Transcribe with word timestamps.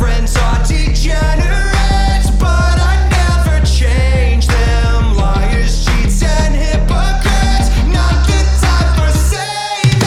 friends 0.00 0.32
are 0.40 0.64
degenerates, 0.64 2.32
but 2.40 2.76
I 2.80 2.96
never 3.12 3.60
change 3.68 4.48
them. 4.48 5.12
Liars, 5.12 5.84
cheats, 5.84 6.24
and 6.24 6.56
hypocrites. 6.56 7.68
Not 7.84 8.16
the 8.24 8.40
time 8.64 8.90
for 8.96 9.12
saving. 9.12 10.00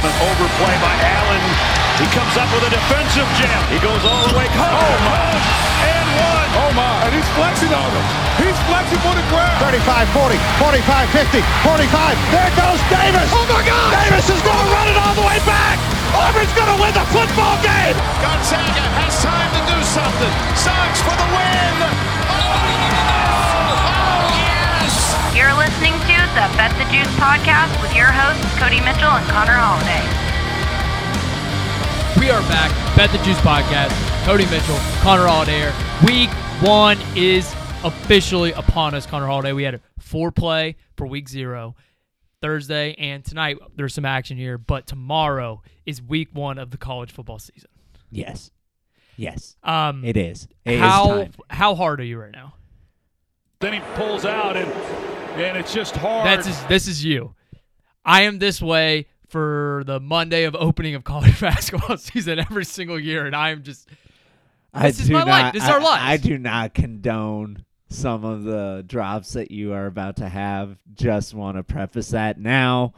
An 0.00 0.14
overplay 0.32 0.76
by 0.80 0.94
Allen. 1.12 1.44
He 2.00 2.08
comes 2.16 2.40
up 2.40 2.48
with 2.56 2.64
a 2.64 2.72
defensive 2.72 3.28
jam. 3.36 3.60
He 3.68 3.76
goes 3.84 4.00
all 4.00 4.24
the 4.32 4.32
way. 4.32 4.48
Oh, 4.48 4.96
my. 5.04 5.20
And 5.92 6.08
one. 6.24 6.48
Oh 6.64 6.70
my, 6.72 7.04
and 7.04 7.12
he's 7.12 7.28
flexing 7.36 7.72
on 7.76 7.90
him. 7.92 8.06
He's 8.40 8.56
flexing 8.64 9.00
for 9.04 9.12
the 9.12 9.24
crowd. 9.28 9.60
35, 9.60 10.08
40, 10.16 10.40
45, 10.56 11.04
50, 11.12 11.44
45. 11.68 12.16
There 12.32 12.52
goes 12.56 12.80
Davis. 12.88 13.28
Oh 13.36 13.44
my 13.44 13.60
God. 13.60 13.92
Davis 13.92 14.24
is 14.32 14.40
going 14.40 14.56
to 14.56 14.68
run 14.72 14.88
it 14.88 14.96
all 14.96 15.14
the 15.20 15.26
way 15.28 15.36
back. 15.44 15.97
Auburn's 16.16 16.52
going 16.56 16.70
to 16.72 16.78
win 16.80 16.92
the 16.96 17.06
football 17.12 17.56
game. 17.60 17.96
Gonzaga 18.24 18.84
has 19.00 19.14
time 19.20 19.50
to 19.52 19.62
do 19.68 19.78
something. 19.84 20.32
Sox 20.56 21.00
for 21.04 21.16
the 21.16 21.28
win. 21.34 21.74
Oh, 22.28 22.38
oh 23.84 24.20
yes. 24.32 24.92
You're 25.36 25.54
listening 25.56 25.94
to 26.08 26.16
the 26.32 26.46
Bet 26.56 26.72
the 26.80 26.86
Juice 26.88 27.12
podcast 27.20 27.72
with 27.82 27.92
your 27.94 28.08
hosts, 28.08 28.44
Cody 28.56 28.80
Mitchell 28.80 29.12
and 29.12 29.26
Connor 29.28 29.56
Holiday. 29.58 30.04
We 32.18 32.30
are 32.30 32.40
back. 32.48 32.72
Bet 32.96 33.10
the 33.10 33.18
Juice 33.24 33.38
podcast. 33.40 33.92
Cody 34.24 34.44
Mitchell, 34.46 34.76
Connor 35.02 35.26
Holiday. 35.26 35.72
Week 36.04 36.30
one 36.60 36.98
is 37.14 37.54
officially 37.84 38.52
upon 38.52 38.94
us, 38.94 39.06
Connor 39.06 39.26
Holiday. 39.26 39.52
We 39.52 39.62
had 39.62 39.74
a 39.74 39.80
four 39.98 40.32
play 40.32 40.76
for 40.96 41.06
week 41.06 41.28
zero. 41.28 41.76
Thursday 42.40 42.94
and 42.98 43.24
tonight 43.24 43.58
there's 43.76 43.94
some 43.94 44.04
action 44.04 44.36
here, 44.36 44.58
but 44.58 44.86
tomorrow 44.86 45.62
is 45.86 46.00
week 46.00 46.28
one 46.32 46.58
of 46.58 46.70
the 46.70 46.76
college 46.76 47.10
football 47.10 47.38
season. 47.38 47.70
Yes. 48.10 48.50
Yes. 49.16 49.56
Um, 49.62 50.04
It 50.04 50.16
is. 50.16 50.48
It 50.64 50.74
is 50.74 50.80
how 50.80 51.08
time. 51.08 51.32
how 51.50 51.74
hard 51.74 52.00
are 52.00 52.04
you 52.04 52.18
right 52.20 52.32
now? 52.32 52.54
Then 53.60 53.72
he 53.72 53.80
pulls 53.94 54.24
out, 54.24 54.56
and 54.56 54.70
and 55.40 55.56
it's 55.56 55.74
just 55.74 55.96
hard. 55.96 56.24
That's 56.24 56.46
just, 56.46 56.68
this 56.68 56.86
is 56.86 57.04
you. 57.04 57.34
I 58.04 58.22
am 58.22 58.38
this 58.38 58.62
way 58.62 59.08
for 59.28 59.82
the 59.86 59.98
Monday 59.98 60.44
of 60.44 60.54
opening 60.54 60.94
of 60.94 61.02
college 61.04 61.40
basketball 61.40 61.96
season 61.96 62.38
every 62.38 62.64
single 62.64 62.98
year, 62.98 63.26
and 63.26 63.34
I 63.34 63.50
am 63.50 63.64
just 63.64 63.88
I 64.72 64.88
This 64.88 65.00
is 65.00 65.10
my 65.10 65.20
not, 65.20 65.28
life. 65.28 65.52
This 65.52 65.64
is 65.64 65.68
I, 65.68 65.72
our 65.72 65.80
life. 65.80 66.00
I 66.00 66.16
do 66.16 66.38
not 66.38 66.74
condone 66.74 67.64
some 67.88 68.24
of 68.24 68.44
the 68.44 68.84
drops 68.86 69.32
that 69.32 69.50
you 69.50 69.72
are 69.72 69.86
about 69.86 70.16
to 70.16 70.28
have. 70.28 70.76
Just 70.94 71.34
want 71.34 71.56
to 71.56 71.62
preface 71.62 72.10
that 72.10 72.38
now 72.38 72.92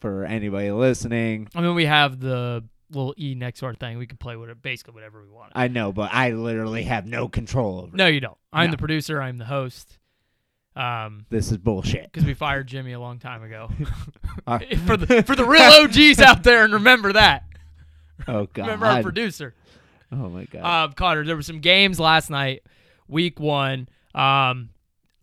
for 0.00 0.24
anybody 0.24 0.70
listening. 0.70 1.48
I 1.54 1.60
mean 1.60 1.74
we 1.74 1.86
have 1.86 2.20
the 2.20 2.64
little 2.90 3.14
E 3.18 3.34
next 3.34 3.60
to 3.60 3.66
our 3.66 3.74
thing. 3.74 3.98
We 3.98 4.06
can 4.06 4.16
play 4.18 4.36
with 4.36 4.50
it 4.50 4.62
basically 4.62 4.94
whatever 4.94 5.22
we 5.22 5.28
want. 5.30 5.52
I 5.54 5.68
know, 5.68 5.92
but 5.92 6.10
I 6.12 6.30
literally 6.30 6.84
have 6.84 7.06
no 7.06 7.28
control 7.28 7.78
over 7.80 7.88
it. 7.88 7.94
no, 7.94 8.06
you 8.06 8.20
don't. 8.20 8.36
I'm 8.52 8.66
No. 8.66 8.72
the 8.72 8.78
producer. 8.78 9.20
I'm 9.20 9.38
the 9.38 9.44
host. 9.46 9.98
Um, 10.76 11.24
This 11.30 11.50
is 11.50 11.56
bullshit. 11.56 12.04
because 12.12 12.24
we 12.26 12.34
fired 12.34 12.66
Jimmy 12.66 12.92
a 12.92 13.00
long 13.00 13.18
time 13.18 13.42
ago. 13.42 13.70
Uh, 14.46 14.58
for 14.86 14.96
the 14.98 15.22
for 15.24 15.34
the 15.34 15.44
real 15.44 15.62
OGs 15.62 16.20
out 16.20 16.42
there, 16.44 16.62
and 16.62 16.74
remember 16.74 17.12
that. 17.14 17.44
oh 18.28 18.46
god. 18.52 18.64
Remember 18.66 18.86
our 18.86 19.02
producer. 19.02 19.54
oh 20.12 20.28
my 20.28 20.44
god. 20.44 20.60
Uh, 20.90 20.92
Connor, 20.92 21.24
there 21.24 21.34
were 21.34 21.42
some 21.42 21.60
games 21.60 21.98
last 21.98 22.28
night, 22.30 22.62
week 23.08 23.40
one. 23.40 23.88
Um, 24.16 24.70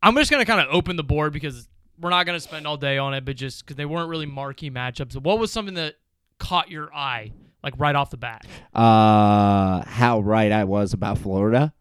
I'm 0.01 0.15
just 0.15 0.29
gonna 0.29 0.45
kind 0.45 0.61
of 0.61 0.67
open 0.71 0.95
the 0.95 1.03
board 1.03 1.33
because 1.33 1.67
we're 1.99 2.11
not 2.11 2.25
gonna 2.25 2.39
spend 2.39 2.67
all 2.67 2.77
day 2.77 2.97
on 2.97 3.13
it, 3.13 3.25
but 3.25 3.35
just 3.35 3.65
because 3.65 3.75
they 3.75 3.85
weren't 3.85 4.09
really 4.09 4.25
marquee 4.25 4.69
matchups. 4.69 5.15
What 5.15 5.39
was 5.39 5.51
something 5.51 5.75
that 5.75 5.95
caught 6.37 6.69
your 6.69 6.93
eye, 6.93 7.31
like 7.63 7.73
right 7.77 7.95
off 7.95 8.09
the 8.11 8.17
bat? 8.17 8.45
uh 8.73 9.83
how 9.85 10.19
right 10.19 10.51
I 10.51 10.63
was 10.65 10.93
about 10.93 11.17
Florida. 11.17 11.73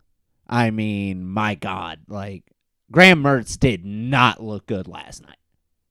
I 0.48 0.70
mean, 0.70 1.24
my 1.24 1.54
god, 1.54 2.00
like 2.08 2.44
Graham 2.90 3.22
Mertz 3.22 3.58
did 3.58 3.84
not 3.84 4.42
look 4.42 4.66
good 4.66 4.88
last 4.88 5.22
night. 5.22 5.38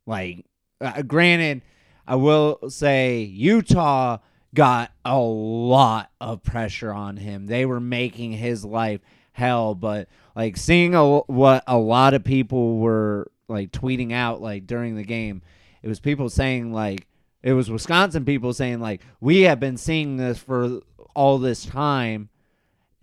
Like 0.06 0.46
uh, 0.80 1.03
granted, 1.03 1.62
I 2.08 2.16
will 2.16 2.70
say 2.70 3.22
Utah 3.22 4.18
got 4.53 4.92
a 5.06 5.20
lot 5.20 6.12
of 6.20 6.44
pressure 6.44 6.92
on 6.92 7.18
him. 7.18 7.46
They 7.48 7.66
were 7.66 7.80
making 7.80 8.34
his 8.34 8.66
life 8.66 9.02
hell, 9.34 9.76
but 9.76 10.09
like 10.36 10.58
seeing 10.58 10.96
a, 10.96 11.19
what 11.19 11.64
a 11.68 11.78
lot 11.78 12.14
of 12.14 12.24
people 12.24 12.78
were 12.78 13.31
like 13.47 13.72
tweeting 13.72 14.14
out 14.14 14.42
like 14.42 14.68
during 14.68 14.96
the 14.96 15.03
game, 15.03 15.42
it 15.81 15.88
was 15.88 16.00
people 16.00 16.30
saying 16.30 16.74
like 16.74 17.08
it 17.44 17.53
was 17.53 17.69
Wisconsin 17.72 18.25
people 18.25 18.53
saying 18.53 18.80
like 18.80 19.02
we 19.20 19.41
have 19.41 19.59
been 19.59 19.78
seeing 19.78 20.18
this 20.18 20.38
for 20.38 20.81
all 21.16 21.38
this 21.38 21.66
time. 21.66 22.30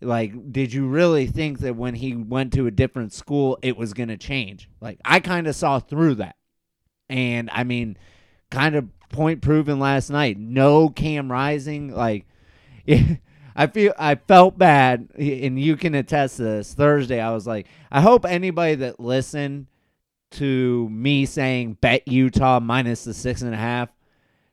Like, 0.01 0.53
did 0.53 0.73
you 0.73 0.87
really 0.87 1.27
think 1.27 1.59
that 1.61 1.75
when 1.75 1.95
he 1.95 2.15
went 2.15 2.53
to 2.53 2.69
a 2.69 2.71
different 2.71 3.13
school, 3.13 3.59
it 3.63 3.77
was 3.77 3.93
to 3.93 4.17
change? 4.17 4.69
Like, 4.81 5.01
I 5.05 5.19
kind 5.19 5.49
of 5.49 5.57
saw 5.57 5.81
through 5.81 6.17
that. 6.17 6.37
And 7.09 7.51
I 7.53 7.65
mean, 7.65 7.97
kind 8.51 8.77
of 8.77 8.87
point 9.09 9.43
proven 9.43 9.81
last 9.81 10.11
night. 10.11 10.39
No 10.39 10.89
Cam 10.89 11.33
Rising. 11.33 11.93
Like, 11.93 12.27
I 13.59 13.67
feel 13.67 13.93
I 13.99 14.15
felt 14.15 14.57
bad, 14.57 15.09
and 15.19 15.61
you 15.61 15.77
can 15.77 15.97
attest 15.97 16.37
to 16.37 16.45
this. 16.45 16.75
Thursday, 16.75 17.21
I 17.21 17.33
was 17.33 17.45
like, 17.45 17.67
I 17.91 18.01
hope 18.01 18.25
anybody 18.25 18.77
that 18.77 19.01
listened 19.01 19.67
to 20.31 20.89
me 20.91 21.27
saying 21.27 21.79
bet 21.81 22.07
Utah 22.07 22.61
minus 22.61 23.03
the 23.03 23.13
six 23.13 23.43
and 23.43 23.53
a 23.53 23.57
half 23.57 23.89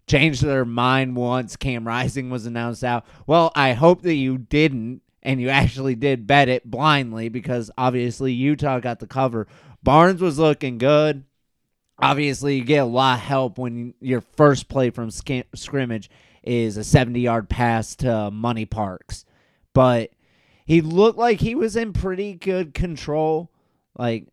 changed 0.08 0.42
their 0.42 0.66
mind 0.66 1.16
once 1.16 1.56
Cam 1.56 1.88
Rising 1.88 2.32
was 2.32 2.48
announced 2.48 2.84
out. 2.84 3.06
Well, 3.28 3.52
I 3.56 3.74
hope 3.74 4.02
that 4.02 4.16
you 4.16 4.40
didn't 4.40 5.04
and 5.22 5.40
you 5.40 5.50
actually 5.50 5.94
did 5.94 6.26
bet 6.26 6.50
it 6.50 6.70
blindly 6.70 7.30
because 7.30 7.70
obviously 7.78 8.34
Utah 8.34 8.80
got 8.80 9.00
the 9.00 9.08
cover. 9.08 9.46
Barnes 9.84 10.20
was 10.20 10.40
looking 10.40 10.80
good. 10.80 11.26
Obviously, 12.00 12.58
you 12.58 12.64
get 12.64 12.78
a 12.78 12.86
lot 12.86 13.20
of 13.20 13.24
help 13.24 13.60
when 13.60 13.94
your 14.02 14.22
first 14.22 14.68
play 14.68 14.90
from 14.90 15.12
scrimmage 15.12 16.10
is 16.46 16.78
a 16.78 16.84
70 16.84 17.20
yard 17.20 17.50
pass 17.50 17.96
to 17.98 18.32
Money 18.32 18.66
Parks. 18.66 19.26
But 19.74 20.12
he 20.66 20.82
looked 20.82 21.18
like 21.18 21.40
he 21.40 21.56
was 21.56 21.76
in 21.76 21.94
pretty 21.94 22.34
good 22.34 22.74
control. 22.74 23.52
Like, 23.98 24.28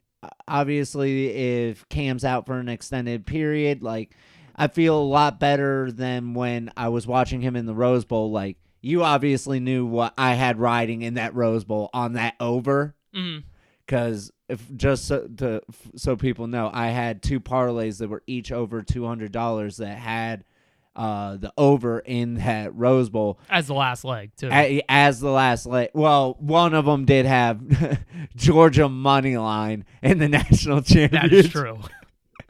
obviously, 0.46 1.28
if 1.68 1.88
Cam's 1.88 2.24
out 2.24 2.46
for 2.46 2.58
an 2.58 2.68
extended 2.68 3.26
period, 3.26 3.82
like, 3.82 4.14
I 4.56 4.68
feel 4.68 4.98
a 4.98 5.02
lot 5.02 5.40
better 5.40 5.90
than 5.90 6.34
when 6.34 6.70
I 6.76 6.88
was 6.88 7.06
watching 7.06 7.40
him 7.40 7.56
in 7.56 7.66
the 7.66 7.74
Rose 7.74 8.04
Bowl. 8.04 8.30
Like, 8.30 8.56
you 8.80 9.02
obviously 9.02 9.60
knew 9.60 9.86
what 9.86 10.14
I 10.18 10.34
had 10.34 10.58
riding 10.58 11.02
in 11.02 11.14
that 11.14 11.34
Rose 11.34 11.64
Bowl 11.64 11.90
on 11.92 12.14
that 12.14 12.34
over. 12.40 12.94
Mm. 13.14 13.44
Because 13.86 14.30
if 14.48 14.64
just 14.76 15.06
so, 15.06 15.26
to, 15.38 15.62
so 15.96 16.16
people 16.16 16.46
know, 16.46 16.70
I 16.72 16.88
had 16.88 17.22
two 17.22 17.40
parlays 17.40 17.98
that 17.98 18.08
were 18.08 18.22
each 18.26 18.52
over 18.52 18.82
two 18.82 19.06
hundred 19.06 19.32
dollars 19.32 19.78
that 19.78 19.98
had 19.98 20.44
uh, 20.94 21.36
the 21.38 21.52
over 21.56 22.00
in 22.00 22.34
that 22.34 22.74
Rose 22.74 23.08
Bowl 23.08 23.38
As 23.48 23.66
the 23.66 23.74
last 23.74 24.04
leg, 24.04 24.30
too. 24.36 24.48
a- 24.52 24.82
as 24.88 25.20
the 25.20 25.30
last 25.30 25.64
leg. 25.66 25.88
Well, 25.94 26.36
one 26.38 26.74
of 26.74 26.84
them 26.84 27.04
did 27.06 27.24
have 27.26 27.60
Georgia 28.36 28.88
money 28.88 29.36
line 29.36 29.84
in 30.02 30.18
the 30.18 30.28
national 30.40 30.82
championship. 30.82 31.32
is 31.32 31.48
true. 31.48 31.78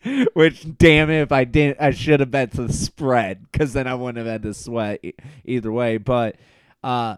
Which, 0.34 0.66
damn 0.78 1.10
it, 1.10 1.20
if 1.22 1.30
I 1.30 1.44
didn't, 1.44 1.80
I 1.80 1.92
should 1.92 2.18
have 2.20 2.30
bet 2.32 2.50
to 2.52 2.66
the 2.66 2.72
spread 2.72 3.46
because 3.52 3.72
then 3.72 3.86
I 3.86 3.94
wouldn't 3.94 4.18
have 4.18 4.26
had 4.26 4.42
to 4.42 4.52
sweat 4.54 4.98
e- 5.04 5.12
either 5.44 5.70
way. 5.70 5.98
But, 5.98 6.34
uh, 6.82 7.16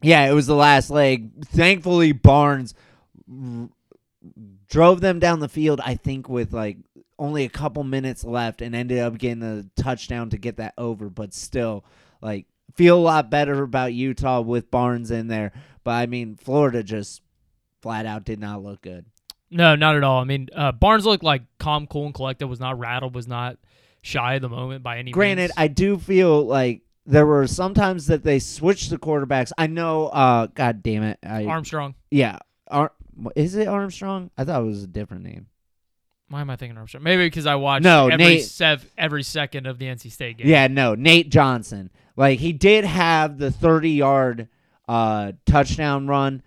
yeah, 0.00 0.30
it 0.30 0.32
was 0.34 0.46
the 0.46 0.54
last 0.54 0.90
leg. 0.90 1.44
Thankfully, 1.46 2.12
Barnes 2.12 2.74
r- 3.28 3.68
drove 4.68 5.00
them 5.00 5.18
down 5.18 5.40
the 5.40 5.48
field. 5.48 5.80
I 5.84 5.96
think 5.96 6.28
with 6.28 6.52
like 6.52 6.76
only 7.18 7.44
a 7.44 7.48
couple 7.48 7.84
minutes 7.84 8.24
left, 8.24 8.60
and 8.62 8.74
ended 8.74 8.98
up 8.98 9.18
getting 9.18 9.42
a 9.42 9.64
touchdown 9.80 10.30
to 10.30 10.38
get 10.38 10.56
that 10.56 10.74
over. 10.78 11.08
But 11.08 11.34
still, 11.34 11.84
like, 12.20 12.46
feel 12.74 12.98
a 12.98 13.00
lot 13.00 13.30
better 13.30 13.62
about 13.62 13.92
Utah 13.94 14.40
with 14.40 14.70
Barnes 14.70 15.10
in 15.10 15.28
there. 15.28 15.52
But 15.84 15.92
I 15.92 16.06
mean, 16.06 16.36
Florida 16.36 16.82
just 16.82 17.22
flat 17.82 18.06
out 18.06 18.24
did 18.24 18.40
not 18.40 18.62
look 18.62 18.82
good. 18.82 19.04
No, 19.50 19.76
not 19.76 19.94
at 19.94 20.02
all. 20.02 20.20
I 20.20 20.24
mean, 20.24 20.48
uh, 20.54 20.72
Barnes 20.72 21.06
looked 21.06 21.22
like 21.22 21.42
calm, 21.58 21.86
cool, 21.86 22.06
and 22.06 22.14
collected. 22.14 22.46
Was 22.48 22.60
not 22.60 22.78
rattled. 22.78 23.14
Was 23.14 23.28
not 23.28 23.58
shy 24.02 24.34
of 24.34 24.42
the 24.42 24.48
moment 24.48 24.82
by 24.82 24.98
any 24.98 25.12
Granted, 25.12 25.42
means. 25.42 25.52
I 25.56 25.68
do 25.68 25.98
feel 25.98 26.44
like 26.44 26.82
there 27.06 27.26
were 27.26 27.46
sometimes 27.46 28.06
that 28.06 28.24
they 28.24 28.38
switched 28.38 28.90
the 28.90 28.98
quarterbacks. 28.98 29.52
I 29.56 29.66
know. 29.66 30.06
Uh, 30.08 30.46
God 30.46 30.82
damn 30.82 31.02
it. 31.02 31.18
I, 31.22 31.44
Armstrong. 31.44 31.94
yeah. 32.10 32.38
Ar- 32.68 32.92
is 33.36 33.54
it 33.54 33.68
Armstrong? 33.68 34.30
I 34.36 34.44
thought 34.44 34.62
it 34.62 34.66
was 34.66 34.82
a 34.82 34.88
different 34.88 35.22
name. 35.22 35.46
Why 36.34 36.40
am 36.40 36.50
I 36.50 36.56
thinking 36.56 36.76
Armstrong? 36.76 37.04
Maybe 37.04 37.26
because 37.26 37.46
I 37.46 37.54
watched 37.54 37.84
No, 37.84 38.08
every 38.08 38.24
Nate- 38.24 38.42
sev- 38.42 38.90
every 38.98 39.22
second 39.22 39.68
of 39.68 39.78
the 39.78 39.86
NC 39.86 40.10
State 40.10 40.38
game. 40.38 40.48
Yeah, 40.48 40.66
no, 40.66 40.96
Nate 40.96 41.30
Johnson. 41.30 41.90
Like 42.16 42.40
he 42.40 42.52
did 42.52 42.84
have 42.84 43.38
the 43.38 43.52
30 43.52 43.90
yard 43.90 44.48
uh, 44.88 45.30
touchdown 45.46 46.08
run, 46.08 46.42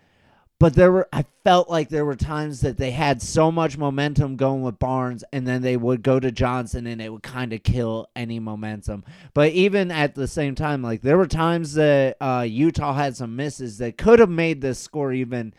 but 0.60 0.74
there 0.74 0.92
were 0.92 1.08
I 1.14 1.24
felt 1.46 1.70
like 1.70 1.88
there 1.88 2.04
were 2.04 2.18
times 2.18 2.60
that 2.62 2.76
they 2.76 2.92
had 2.92 3.22
so 3.22 3.50
much 3.50 3.78
momentum 3.78 4.36
going 4.36 4.62
with 4.62 4.78
Barnes 4.78 5.24
and 5.32 5.48
then 5.48 5.62
they 5.62 5.78
would 5.78 6.04
go 6.04 6.20
to 6.20 6.34
Johnson 6.34 6.86
and 6.86 7.02
it 7.02 7.10
would 7.10 7.24
kind 7.24 7.54
of 7.54 7.64
kill 7.64 8.10
any 8.14 8.40
momentum. 8.42 9.06
But 9.34 9.54
even 9.54 9.90
at 9.90 10.16
the 10.16 10.28
same 10.28 10.54
time 10.54 10.82
like 10.82 11.02
there 11.02 11.18
were 11.18 11.28
times 11.28 11.76
that 11.76 12.18
uh, 12.20 12.46
Utah 12.46 12.94
had 12.94 13.16
some 13.16 13.38
misses 13.38 13.78
that 13.78 13.98
could 13.98 14.20
have 14.20 14.30
made 14.30 14.60
this 14.60 14.80
score 14.80 15.14
even 15.14 15.54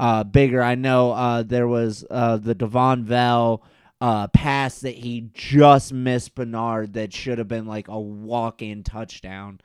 uh, 0.00 0.24
bigger. 0.24 0.62
I 0.62 0.76
know 0.76 1.12
uh, 1.12 1.42
there 1.42 1.68
was 1.68 2.06
uh, 2.10 2.38
the 2.38 2.54
Devaughn 2.54 3.04
Vele 3.04 3.62
uh, 4.00 4.28
pass 4.28 4.80
that 4.80 4.94
he 4.94 5.28
just 5.34 5.92
missed 5.92 6.34
Bernard 6.34 6.94
that 6.94 7.12
should 7.12 7.36
have 7.36 7.48
been 7.48 7.66
like 7.66 7.88
a 7.88 8.00
walk-in 8.00 8.82
touchdown. 8.82 9.60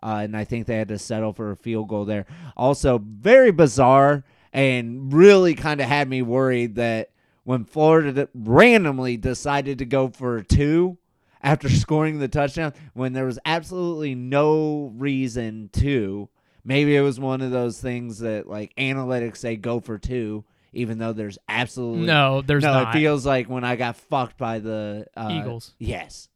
Uh, 0.00 0.20
and 0.22 0.36
I 0.36 0.44
think 0.44 0.66
they 0.66 0.76
had 0.76 0.88
to 0.88 0.98
settle 0.98 1.32
for 1.32 1.50
a 1.50 1.56
field 1.56 1.88
goal 1.88 2.04
there. 2.04 2.24
Also, 2.56 2.98
very 2.98 3.50
bizarre 3.50 4.24
and 4.52 5.12
really 5.12 5.56
kind 5.56 5.80
of 5.80 5.88
had 5.88 6.08
me 6.08 6.22
worried 6.22 6.76
that 6.76 7.10
when 7.42 7.64
Florida 7.64 8.28
randomly 8.32 9.16
decided 9.16 9.78
to 9.78 9.84
go 9.84 10.08
for 10.08 10.40
two 10.40 10.98
after 11.42 11.68
scoring 11.68 12.20
the 12.20 12.28
touchdown, 12.28 12.74
when 12.94 13.12
there 13.12 13.26
was 13.26 13.40
absolutely 13.44 14.14
no 14.14 14.92
reason 14.94 15.68
to, 15.72 16.28
maybe 16.64 16.96
it 16.96 17.00
was 17.00 17.18
one 17.20 17.40
of 17.40 17.50
those 17.50 17.80
things 17.80 18.18
that 18.20 18.48
like 18.48 18.74
analytics 18.76 19.38
say 19.38 19.56
go 19.56 19.80
for 19.80 19.98
two, 19.98 20.44
even 20.72 20.98
though 20.98 21.12
there's 21.12 21.38
absolutely 21.48 22.06
No, 22.06 22.42
there's 22.42 22.62
no. 22.62 22.72
not 22.72 22.94
It 22.94 22.98
feels 22.98 23.24
like 23.26 23.48
when 23.48 23.64
I 23.64 23.76
got 23.76 23.96
fucked 23.96 24.36
by 24.38 24.58
the 24.58 25.06
uh, 25.16 25.28
Eagles 25.32 25.74
Yes. 25.78 26.28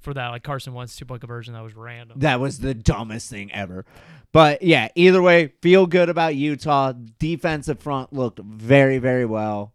for 0.00 0.14
that. 0.14 0.28
Like 0.28 0.42
Carson 0.42 0.74
Wentz 0.74 0.96
two 0.96 1.04
point 1.04 1.20
conversion 1.20 1.54
that 1.54 1.62
was 1.62 1.74
random. 1.74 2.18
That 2.20 2.40
was 2.40 2.58
the 2.58 2.74
dumbest 2.74 3.30
thing 3.30 3.52
ever. 3.52 3.84
But 4.32 4.62
yeah, 4.62 4.88
either 4.94 5.20
way, 5.20 5.52
feel 5.60 5.86
good 5.86 6.08
about 6.08 6.34
Utah. 6.36 6.92
Defensive 7.18 7.80
front 7.80 8.12
looked 8.12 8.38
very, 8.38 8.98
very 8.98 9.26
well. 9.26 9.74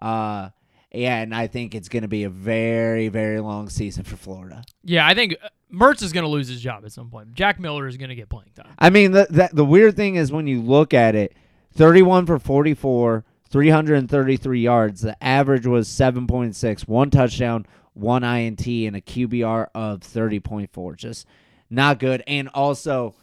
Uh 0.00 0.50
yeah, 0.90 1.18
and 1.20 1.34
I 1.34 1.48
think 1.48 1.74
it's 1.74 1.90
going 1.90 2.00
to 2.02 2.08
be 2.08 2.24
a 2.24 2.30
very, 2.30 3.08
very 3.08 3.40
long 3.40 3.68
season 3.68 4.04
for 4.04 4.16
Florida. 4.16 4.64
yeah, 4.82 5.06
I 5.06 5.12
think 5.14 5.36
uh, 5.42 5.48
Mertz 5.72 6.02
is 6.02 6.12
going 6.12 6.24
to 6.24 6.30
lose 6.30 6.48
his 6.48 6.60
job 6.60 6.84
at 6.84 6.92
some 6.92 7.10
point. 7.10 7.34
Jack 7.34 7.60
Miller 7.60 7.86
is 7.86 7.96
going 7.96 8.08
to 8.08 8.14
get 8.14 8.28
playing 8.28 8.50
time. 8.54 8.72
I 8.78 8.90
mean, 8.90 9.12
the, 9.12 9.50
the 9.52 9.64
weird 9.64 9.96
thing 9.96 10.16
is 10.16 10.32
when 10.32 10.46
you 10.46 10.62
look 10.62 10.94
at 10.94 11.14
it, 11.14 11.34
31 11.74 12.26
for 12.26 12.38
44, 12.38 13.24
333 13.50 14.60
yards. 14.60 15.00
The 15.02 15.22
average 15.22 15.66
was 15.66 15.88
7.6, 15.88 16.88
one 16.88 17.10
touchdown, 17.10 17.66
one 17.94 18.24
INT, 18.24 18.66
and 18.66 18.96
a 18.96 19.00
QBR 19.00 19.68
of 19.74 20.00
30.4. 20.00 20.96
Just 20.96 21.26
not 21.70 21.98
good. 21.98 22.22
And 22.26 22.48
also, 22.48 23.14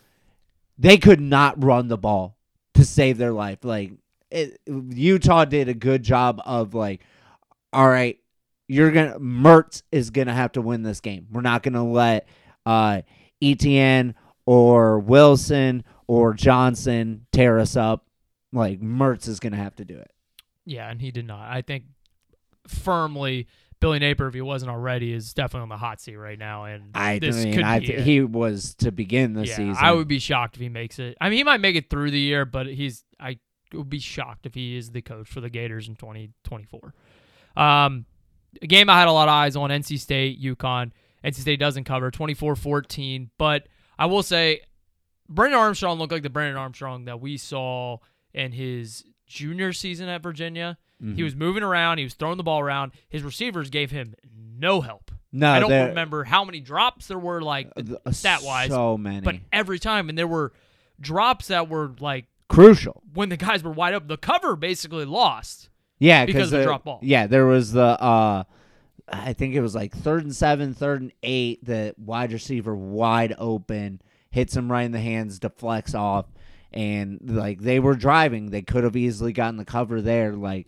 they 0.77 0.97
could 0.97 1.21
not 1.21 1.63
run 1.63 1.87
the 1.87 1.97
ball 1.97 2.37
to 2.75 2.85
save 2.85 3.17
their 3.17 3.31
life. 3.31 3.59
Like 3.63 3.93
it, 4.29 4.59
Utah 4.65 5.45
did 5.45 5.69
a 5.69 5.73
good 5.73 6.03
job 6.03 6.41
of 6.45 6.73
like, 6.73 7.01
all 7.73 7.87
right, 7.87 8.19
you're 8.67 8.91
gonna 8.91 9.19
Mertz 9.19 9.83
is 9.91 10.09
gonna 10.09 10.33
have 10.33 10.53
to 10.53 10.61
win 10.61 10.83
this 10.83 10.99
game. 10.99 11.27
We're 11.31 11.41
not 11.41 11.63
gonna 11.63 11.85
let 11.85 12.27
uh, 12.65 13.01
Etienne 13.41 14.15
or 14.45 14.99
Wilson 14.99 15.83
or 16.07 16.33
Johnson 16.33 17.25
tear 17.31 17.59
us 17.59 17.75
up. 17.75 18.05
Like 18.51 18.79
Mertz 18.81 19.27
is 19.27 19.39
gonna 19.39 19.57
have 19.57 19.75
to 19.75 19.85
do 19.85 19.97
it. 19.97 20.11
Yeah, 20.65 20.89
and 20.89 21.01
he 21.01 21.11
did 21.11 21.27
not. 21.27 21.49
I 21.49 21.61
think 21.61 21.85
firmly 22.67 23.47
Billy 23.79 23.99
Napier, 23.99 24.27
if 24.27 24.33
he 24.33 24.41
wasn't 24.41 24.71
already, 24.71 25.13
is 25.13 25.33
definitely 25.33 25.63
on 25.63 25.69
the 25.69 25.77
hot 25.77 26.01
seat 26.01 26.15
right 26.15 26.39
now. 26.39 26.63
And 26.63 26.91
I 26.95 27.19
this 27.19 27.43
mean, 27.43 27.53
could 27.53 27.63
I 27.63 27.79
be 27.79 27.93
it. 27.93 27.99
he 28.01 28.21
was 28.21 28.73
to 28.75 28.91
begin 28.91 29.33
the 29.33 29.45
yeah, 29.45 29.55
season. 29.55 29.77
I 29.79 29.91
would 29.91 30.07
be 30.07 30.19
shocked 30.19 30.55
if 30.55 30.61
he 30.61 30.69
makes 30.69 30.97
it. 30.97 31.17
I 31.19 31.29
mean, 31.29 31.37
he 31.37 31.43
might 31.43 31.59
make 31.59 31.75
it 31.75 31.89
through 31.89 32.11
the 32.11 32.19
year, 32.19 32.45
but 32.45 32.67
he's 32.67 33.03
I 33.19 33.37
would 33.73 33.89
be 33.89 33.99
shocked 33.99 34.45
if 34.45 34.53
he 34.53 34.77
is 34.77 34.91
the 34.91 35.01
coach 35.01 35.27
for 35.27 35.41
the 35.41 35.49
Gators 35.49 35.87
in 35.87 35.95
2024. 35.95 36.93
Um, 37.57 38.05
a 38.61 38.67
game 38.67 38.89
I 38.89 38.99
had 38.99 39.07
a 39.07 39.11
lot 39.11 39.27
of 39.27 39.33
eyes 39.33 39.55
on 39.55 39.69
NC 39.69 39.99
State, 39.99 40.41
UConn. 40.41 40.91
NC 41.23 41.35
State 41.35 41.59
doesn't 41.59 41.85
cover 41.85 42.11
24-14, 42.11 43.29
but 43.37 43.67
I 43.97 44.05
will 44.05 44.23
say 44.23 44.61
Brennan 45.27 45.57
Armstrong 45.57 45.97
looked 45.97 46.11
like 46.11 46.23
the 46.23 46.29
Brennan 46.29 46.55
Armstrong 46.57 47.05
that 47.05 47.19
we 47.19 47.37
saw 47.37 47.97
in 48.33 48.51
his 48.51 49.03
junior 49.25 49.73
season 49.73 50.07
at 50.09 50.21
Virginia. 50.21 50.77
Mm-hmm. 51.01 51.15
He 51.15 51.23
was 51.23 51.35
moving 51.35 51.63
around, 51.63 51.97
he 51.97 52.03
was 52.03 52.13
throwing 52.13 52.37
the 52.37 52.43
ball 52.43 52.59
around. 52.59 52.91
His 53.09 53.23
receivers 53.23 53.69
gave 53.69 53.91
him 53.91 54.15
no 54.57 54.81
help. 54.81 55.11
no, 55.31 55.49
I 55.51 55.59
don't 55.59 55.71
remember 55.71 56.23
how 56.23 56.45
many 56.45 56.59
drops 56.59 57.07
there 57.07 57.19
were 57.19 57.41
like 57.41 57.73
th- 57.75 57.97
stat 58.11 58.41
wise, 58.43 58.69
so 58.69 58.97
many 58.97 59.21
but 59.21 59.35
every 59.51 59.79
time, 59.79 60.09
and 60.09 60.17
there 60.17 60.27
were 60.27 60.53
drops 61.01 61.47
that 61.47 61.67
were 61.67 61.91
like 61.99 62.25
crucial. 62.47 63.03
when 63.13 63.29
the 63.29 63.37
guys 63.37 63.63
were 63.63 63.71
wide 63.71 63.93
open. 63.93 64.07
The 64.07 64.17
cover 64.17 64.55
basically 64.55 65.05
lost. 65.05 65.69
Yeah, 65.99 66.25
Because 66.25 66.51
of 66.51 66.59
the 66.59 66.65
drop 66.65 66.83
ball. 66.83 66.99
Yeah, 67.01 67.27
there 67.27 67.45
was 67.45 67.71
the 67.71 67.83
uh 68.01 68.43
I 69.07 69.33
think 69.33 69.53
it 69.53 69.61
was 69.61 69.75
like 69.75 69.95
third 69.95 70.23
and 70.23 70.35
seven, 70.35 70.73
third 70.73 71.01
and 71.01 71.11
eight, 71.21 71.63
the 71.63 71.93
wide 71.97 72.31
receiver 72.33 72.75
wide 72.75 73.35
open, 73.37 74.01
hits 74.31 74.55
him 74.55 74.71
right 74.71 74.83
in 74.83 74.91
the 74.91 74.99
hands, 74.99 75.37
deflects 75.39 75.93
off, 75.93 76.25
and 76.73 77.19
like 77.23 77.59
they 77.61 77.79
were 77.79 77.95
driving. 77.95 78.49
They 78.49 78.63
could 78.63 78.83
have 78.83 78.95
easily 78.95 79.31
gotten 79.31 79.57
the 79.57 79.65
cover 79.65 80.01
there. 80.01 80.33
Like 80.33 80.67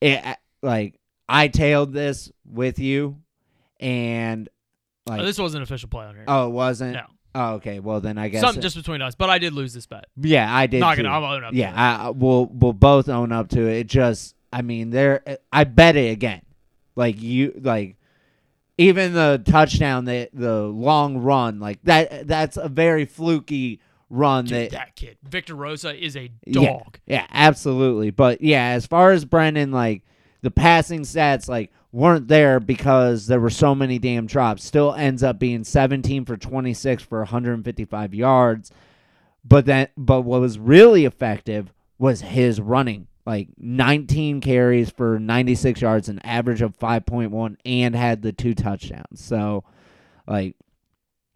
it 0.00 0.22
like 0.62 1.00
I 1.28 1.48
tailed 1.48 1.92
this 1.92 2.30
with 2.44 2.78
you 2.78 3.18
and 3.80 4.48
like 5.06 5.20
Oh, 5.20 5.24
this 5.24 5.38
wasn't 5.38 5.58
an 5.58 5.62
official 5.64 5.88
play 5.88 6.04
on 6.04 6.14
here. 6.14 6.24
oh 6.28 6.46
it 6.46 6.50
wasn't 6.52 6.94
no, 6.94 7.06
oh 7.34 7.54
okay 7.54 7.80
well 7.80 8.00
then 8.00 8.18
I 8.18 8.28
guess 8.28 8.40
something 8.40 8.60
it- 8.60 8.62
just 8.62 8.76
between 8.76 9.02
us. 9.02 9.14
But 9.14 9.30
I 9.30 9.38
did 9.38 9.52
lose 9.52 9.72
this 9.74 9.86
bet. 9.86 10.06
yeah 10.20 10.54
I 10.54 10.66
did 10.66 10.80
Not 10.80 10.96
too. 10.96 11.02
gonna. 11.02 11.14
I'll 11.14 11.24
own 11.34 11.44
up. 11.44 11.54
Yeah. 11.54 11.72
I, 11.74 12.10
we'll 12.10 12.46
we'll 12.46 12.72
both 12.72 13.08
own 13.08 13.32
up 13.32 13.48
to 13.50 13.66
it. 13.68 13.78
It 13.78 13.86
just, 13.86 14.34
I 14.52 14.62
mean, 14.62 14.90
there. 14.90 15.22
I 15.52 15.64
bet 15.64 15.96
it 15.96 16.10
again. 16.12 16.42
Like 16.94 17.20
you, 17.22 17.58
like 17.62 17.96
even 18.78 19.12
the 19.14 19.42
touchdown, 19.44 20.04
the 20.04 20.28
the 20.32 20.62
long 20.62 21.18
run, 21.18 21.58
like 21.60 21.78
that. 21.84 22.26
That's 22.26 22.56
a 22.56 22.68
very 22.68 23.04
fluky 23.04 23.80
run. 24.10 24.44
Dude, 24.44 24.56
that, 24.56 24.70
that 24.72 24.96
kid, 24.96 25.16
Victor 25.22 25.54
Rosa, 25.54 25.94
is 25.94 26.16
a 26.16 26.30
yeah, 26.46 26.66
dog. 26.78 26.98
yeah, 27.06 27.26
absolutely. 27.30 28.10
But 28.10 28.40
yeah, 28.42 28.68
as 28.70 28.86
far 28.86 29.12
as 29.12 29.24
Brennan, 29.24 29.72
like 29.72 30.02
the 30.42 30.50
passing 30.50 31.00
stats, 31.02 31.48
like 31.48 31.72
weren't 31.92 32.28
there 32.28 32.58
because 32.58 33.26
there 33.26 33.40
were 33.40 33.50
so 33.50 33.74
many 33.74 33.98
damn 33.98 34.26
drops. 34.26 34.64
Still 34.64 34.94
ends 34.94 35.22
up 35.22 35.38
being 35.38 35.62
17 35.62 36.24
for 36.24 36.36
26 36.36 37.02
for 37.02 37.18
155 37.18 38.14
yards. 38.14 38.72
But 39.44 39.66
then, 39.66 39.88
but 39.96 40.22
what 40.22 40.40
was 40.40 40.58
really 40.58 41.04
effective 41.04 41.72
was 41.98 42.22
his 42.22 42.60
running. 42.60 43.08
Like 43.24 43.48
19 43.58 44.40
carries 44.40 44.90
for 44.90 45.18
96 45.18 45.80
yards, 45.80 46.08
an 46.08 46.18
average 46.24 46.62
of 46.62 46.76
5.1, 46.78 47.56
and 47.64 47.94
had 47.94 48.22
the 48.22 48.32
two 48.32 48.54
touchdowns. 48.54 49.22
So, 49.22 49.62
like, 50.26 50.56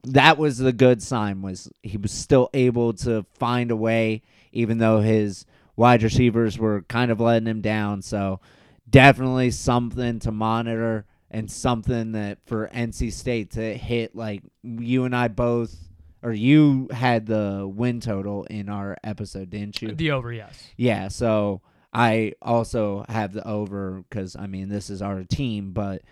that 0.03 0.39
was 0.39 0.59
the 0.59 0.73
good 0.73 1.01
sign. 1.03 1.43
Was 1.43 1.71
he 1.83 1.97
was 1.97 2.11
still 2.11 2.51
able 2.55 2.93
to 2.95 3.25
find 3.35 3.71
a 3.71 3.77
way, 3.77 4.23
even 4.53 4.79
though 4.79 5.01
his 5.01 5.47
wide 5.77 6.03
receivers 6.03 6.59
were 6.59 6.83
kind 6.83 7.13
of 7.13 7.21
letting 7.21 7.47
him 7.47 7.61
down. 7.61 8.03
So, 8.03 8.41
definitely 8.89 9.51
something 9.51 10.19
to 10.21 10.33
monitor 10.33 11.07
and 11.31 11.51
something 11.51 12.13
that 12.13 12.39
for 12.47 12.69
NC 12.69 13.13
State 13.13 13.53
to 13.53 13.77
hit. 13.77 14.15
Like 14.15 14.43
you 14.63 15.05
and 15.05 15.15
I 15.15 15.29
both 15.29 15.77
or 16.23 16.33
you 16.33 16.89
had 16.91 17.27
the 17.27 17.71
win 17.73 18.01
total 18.01 18.45
in 18.45 18.69
our 18.69 18.97
episode, 19.05 19.51
didn't 19.51 19.81
you? 19.81 19.93
The 19.93 20.11
over, 20.11 20.33
yes. 20.33 20.71
Yeah, 20.77 21.09
so 21.09 21.63
I 21.93 22.33
also 22.43 23.05
have 23.09 23.33
the 23.33 23.47
over 23.47 24.05
because 24.09 24.37
I 24.37 24.47
mean 24.47 24.69
this 24.69 24.91
is 24.91 25.03
our 25.03 25.25
team, 25.25 25.73
but 25.73 26.03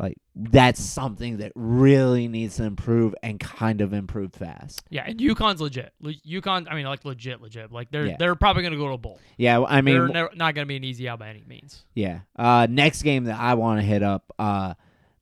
like 0.00 0.16
that's 0.34 0.80
something 0.82 1.36
that 1.36 1.52
really 1.54 2.26
needs 2.26 2.56
to 2.56 2.64
improve 2.64 3.14
and 3.22 3.38
kind 3.38 3.80
of 3.82 3.92
improve 3.92 4.32
fast. 4.32 4.82
Yeah, 4.88 5.04
and 5.06 5.20
UConn's 5.20 5.60
legit. 5.60 5.92
Le- 6.00 6.14
UConn, 6.26 6.66
I 6.70 6.74
mean, 6.74 6.86
like 6.86 7.04
legit, 7.04 7.40
legit. 7.42 7.70
Like 7.70 7.90
they're 7.90 8.06
Yeah. 8.06 8.16
they're 8.18 8.34
probably 8.34 8.62
gonna 8.62 8.76
go 8.76 8.88
to 8.88 8.94
a 8.94 8.98
bowl. 8.98 9.20
Yeah, 9.36 9.60
I 9.62 9.82
mean, 9.82 9.94
they're 9.96 10.08
never, 10.08 10.30
not 10.34 10.54
gonna 10.54 10.66
be 10.66 10.76
an 10.76 10.84
easy 10.84 11.08
out 11.08 11.18
by 11.18 11.28
any 11.28 11.44
means. 11.46 11.84
yeah. 11.94 12.20
Uh, 12.34 12.66
next 12.70 13.02
game 13.02 13.24
that 13.24 13.38
I 13.38 13.54
want 13.54 13.78
to 13.80 13.86
hit 13.86 14.02
up, 14.02 14.32
uh, 14.38 14.74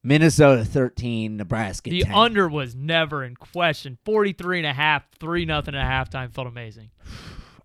Minnesota 0.04 0.64
thirteen, 0.64 1.37
Nebraska 1.37 1.90
The 1.90 2.02
10. 2.02 2.14
under 2.14 2.49
was 2.49 2.75
never 2.76 3.25
in 3.25 3.35
question. 3.35 3.99
43 4.04 4.58
and 4.58 4.66
a 4.66 4.73
half, 4.73 5.02
3 5.18 5.44
nothing 5.44 5.75
at 5.75 5.85
halftime 5.85 6.32
felt 6.32 6.47
amazing. 6.47 6.90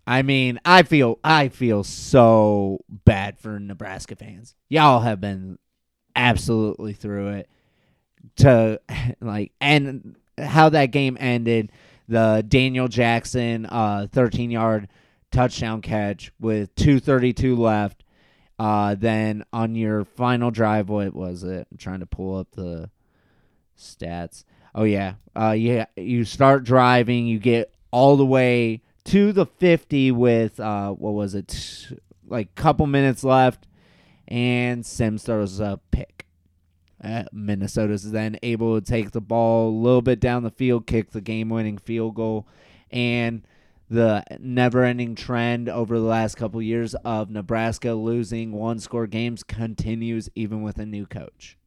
I 0.06 0.22
mean, 0.22 0.58
I 0.64 0.82
feel 0.82 1.18
I 1.22 1.48
feel 1.48 1.84
so 1.84 2.80
bad 2.88 3.38
for 3.38 3.58
Nebraska 3.60 4.16
fans. 4.16 4.54
Y'all 4.68 5.00
have 5.00 5.20
been 5.20 5.58
absolutely 6.16 6.92
through 6.92 7.28
it. 7.28 7.48
To 8.36 8.80
like 9.20 9.52
and 9.60 10.16
how 10.38 10.68
that 10.70 10.86
game 10.86 11.16
ended, 11.20 11.72
the 12.08 12.44
Daniel 12.46 12.88
Jackson 12.88 13.66
uh 13.66 14.06
13 14.12 14.50
yard 14.50 14.88
touchdown 15.30 15.82
catch 15.82 16.32
with 16.40 16.74
232 16.76 17.56
left. 17.56 18.04
Uh 18.58 18.94
then 18.94 19.44
on 19.52 19.74
your 19.74 20.04
final 20.04 20.50
drive, 20.50 20.88
what 20.88 21.14
was 21.14 21.42
it? 21.42 21.66
I'm 21.70 21.78
trying 21.78 22.00
to 22.00 22.06
pull 22.06 22.38
up 22.38 22.48
the 22.52 22.90
stats. 23.78 24.44
Oh 24.74 24.84
yeah. 24.84 25.14
Uh 25.36 25.52
yeah, 25.52 25.86
you 25.96 26.24
start 26.24 26.64
driving, 26.64 27.26
you 27.26 27.38
get 27.38 27.74
all 27.90 28.16
the 28.16 28.26
way 28.26 28.82
to 29.04 29.32
the 29.32 29.46
50 29.46 30.12
with 30.12 30.58
uh 30.58 30.90
what 30.90 31.12
was 31.12 31.34
it 31.34 31.88
like 32.26 32.54
couple 32.54 32.86
minutes 32.86 33.22
left 33.22 33.66
and 34.28 34.84
Sims 34.84 35.22
throws 35.24 35.60
a 35.60 35.80
pick. 35.90 36.26
Uh, 37.02 37.24
Minnesota's 37.32 38.10
then 38.10 38.38
able 38.42 38.80
to 38.80 38.84
take 38.86 39.10
the 39.10 39.20
ball 39.20 39.68
a 39.68 39.76
little 39.78 40.00
bit 40.02 40.20
down 40.20 40.42
the 40.42 40.50
field, 40.50 40.86
kick 40.86 41.10
the 41.10 41.20
game-winning 41.20 41.76
field 41.76 42.14
goal, 42.14 42.46
and 42.90 43.42
the 43.90 44.24
never-ending 44.40 45.14
trend 45.14 45.68
over 45.68 45.98
the 45.98 46.04
last 46.06 46.36
couple 46.36 46.62
years 46.62 46.94
of 47.04 47.28
Nebraska 47.28 47.92
losing 47.92 48.52
one-score 48.52 49.06
games 49.06 49.42
continues 49.42 50.30
even 50.34 50.62
with 50.62 50.78
a 50.78 50.86
new 50.86 51.04
coach. 51.04 51.58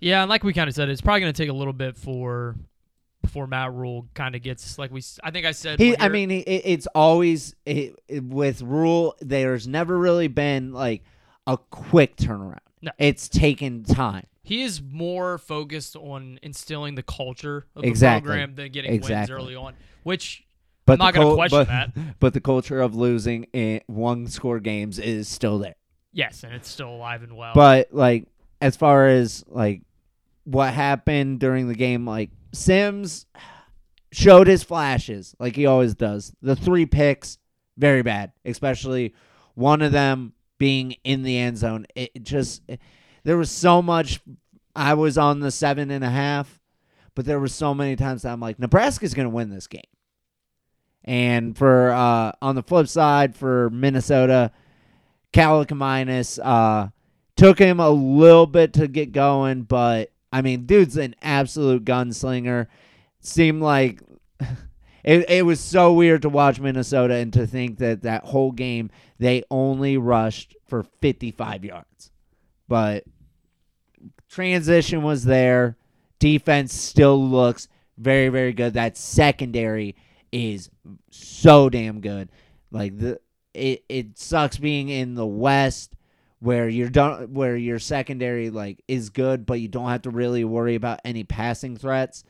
Yeah, 0.00 0.22
and 0.22 0.28
like 0.28 0.42
we 0.42 0.52
kind 0.52 0.68
of 0.68 0.74
said, 0.74 0.88
it's 0.88 1.00
probably 1.00 1.20
going 1.20 1.32
to 1.32 1.42
take 1.42 1.50
a 1.50 1.54
little 1.54 1.72
bit 1.72 1.96
for 1.96 2.56
before 3.22 3.46
Matt 3.46 3.72
Rhule 3.72 4.06
kind 4.14 4.34
of 4.34 4.42
gets 4.42 4.76
like 4.78 4.90
we. 4.90 5.02
I 5.22 5.30
think 5.30 5.46
I 5.46 5.52
said. 5.52 5.78
He, 5.78 5.96
I 5.96 6.08
mean, 6.08 6.30
it, 6.30 6.42
it's 6.46 6.86
always 6.88 7.54
it, 7.64 7.94
it- 8.08 8.22
with 8.24 8.60
Rhule. 8.60 9.14
There's 9.20 9.66
never 9.68 9.96
really 9.96 10.28
been 10.28 10.72
like 10.72 11.04
a 11.46 11.58
quick 11.70 12.16
turnaround. 12.16 12.58
No. 12.82 12.90
It's 12.98 13.28
taken 13.28 13.82
time. 13.84 14.26
he 14.42 14.62
is 14.62 14.82
more 14.82 15.38
focused 15.38 15.96
on 15.96 16.38
instilling 16.42 16.94
the 16.96 17.02
culture 17.02 17.66
of 17.74 17.82
the 17.82 17.88
Exactly. 17.88 18.26
program 18.28 18.54
than 18.56 18.70
getting 18.72 18.90
wins 18.92 19.04
Exactly. 19.06 19.34
early 19.34 19.54
on. 19.56 19.74
Which 20.02 20.44
But 20.84 20.94
I'm 20.94 20.98
not 20.98 21.14
going 21.14 21.26
to 21.26 21.30
cul- 21.30 21.36
question 21.36 21.58
but, 21.58 21.68
that. 21.94 22.16
But 22.20 22.34
the 22.34 22.40
culture 22.42 22.80
of 22.82 22.94
losing 22.94 23.44
in 23.54 23.80
one 23.86 24.26
score 24.26 24.60
games 24.60 24.98
is 24.98 25.28
still 25.28 25.58
there. 25.58 25.76
Yes, 26.12 26.44
and 26.44 26.52
it's 26.52 26.68
still 26.68 26.90
alive 26.90 27.22
and 27.22 27.34
well. 27.36 27.52
But 27.54 27.88
like 27.92 28.26
as 28.60 28.76
far 28.76 29.08
as 29.08 29.42
like 29.48 29.80
what 30.44 30.74
happened 30.74 31.40
during 31.40 31.68
the 31.68 31.74
game, 31.74 32.06
like 32.06 32.28
Sims 32.52 33.24
showed 34.12 34.46
his 34.46 34.62
flashes 34.62 35.34
like 35.38 35.56
he 35.56 35.64
always 35.64 35.94
does. 35.94 36.34
The 36.42 36.54
three 36.54 36.84
picks, 36.84 37.38
very 37.78 38.02
bad, 38.02 38.32
especially 38.44 39.14
one 39.54 39.80
of 39.80 39.90
them 39.90 40.33
being 40.58 40.96
in 41.04 41.22
the 41.22 41.38
end 41.38 41.58
zone. 41.58 41.86
It 41.94 42.10
it 42.14 42.22
just 42.22 42.62
there 43.24 43.36
was 43.36 43.50
so 43.50 43.82
much. 43.82 44.20
I 44.76 44.94
was 44.94 45.16
on 45.18 45.40
the 45.40 45.50
seven 45.50 45.90
and 45.90 46.04
a 46.04 46.10
half, 46.10 46.60
but 47.14 47.24
there 47.24 47.38
were 47.38 47.48
so 47.48 47.74
many 47.74 47.96
times 47.96 48.22
that 48.22 48.32
I'm 48.32 48.40
like, 48.40 48.58
Nebraska's 48.58 49.14
going 49.14 49.26
to 49.26 49.34
win 49.34 49.50
this 49.50 49.66
game. 49.66 49.82
And 51.04 51.56
for 51.56 51.90
uh, 51.90 52.32
on 52.42 52.54
the 52.54 52.62
flip 52.62 52.88
side, 52.88 53.36
for 53.36 53.70
Minnesota, 53.70 54.50
Kaliakmanis 55.32 56.40
uh, 56.42 56.88
took 57.36 57.58
him 57.58 57.78
a 57.78 57.90
little 57.90 58.46
bit 58.46 58.72
to 58.74 58.88
get 58.88 59.12
going, 59.12 59.62
but 59.62 60.10
I 60.32 60.42
mean, 60.42 60.66
dude's 60.66 60.96
an 60.96 61.14
absolute 61.22 61.84
gunslinger. 61.84 62.66
Seemed 63.20 63.62
like 63.62 64.00
it, 65.04 65.28
it 65.28 65.44
was 65.44 65.60
so 65.60 65.92
weird 65.92 66.22
to 66.22 66.28
watch 66.28 66.58
Minnesota 66.58 67.14
and 67.14 67.32
to 67.34 67.46
think 67.46 67.78
that 67.78 68.02
that 68.02 68.24
whole 68.24 68.52
game 68.52 68.90
they 69.18 69.44
only 69.50 69.96
rushed 69.96 70.56
for 70.66 70.82
55 70.82 71.64
yards. 71.64 72.10
But 72.66 73.04
transition 74.28 75.02
was 75.02 75.24
there. 75.24 75.76
Defense 76.18 76.72
still 76.72 77.22
looks 77.22 77.68
very, 77.98 78.28
very 78.30 78.52
good. 78.52 78.74
That 78.74 78.96
secondary 78.96 79.94
is 80.32 80.70
so 81.10 81.68
damn 81.68 82.00
good. 82.00 82.30
Like 82.70 82.98
the 82.98 83.20
it, 83.52 83.84
it 83.88 84.18
sucks 84.18 84.56
being 84.56 84.88
in 84.88 85.14
the 85.14 85.26
West 85.26 85.94
where 86.40 86.68
you're 86.68 86.90
done 86.90 87.32
where 87.32 87.56
your 87.56 87.78
secondary 87.78 88.50
like 88.50 88.82
is 88.88 89.10
good, 89.10 89.46
but 89.46 89.60
you 89.60 89.68
don't 89.68 89.88
have 89.88 90.02
to 90.02 90.10
really 90.10 90.44
worry 90.44 90.74
about 90.74 91.00
any 91.04 91.24
passing 91.24 91.76
threats. 91.76 92.24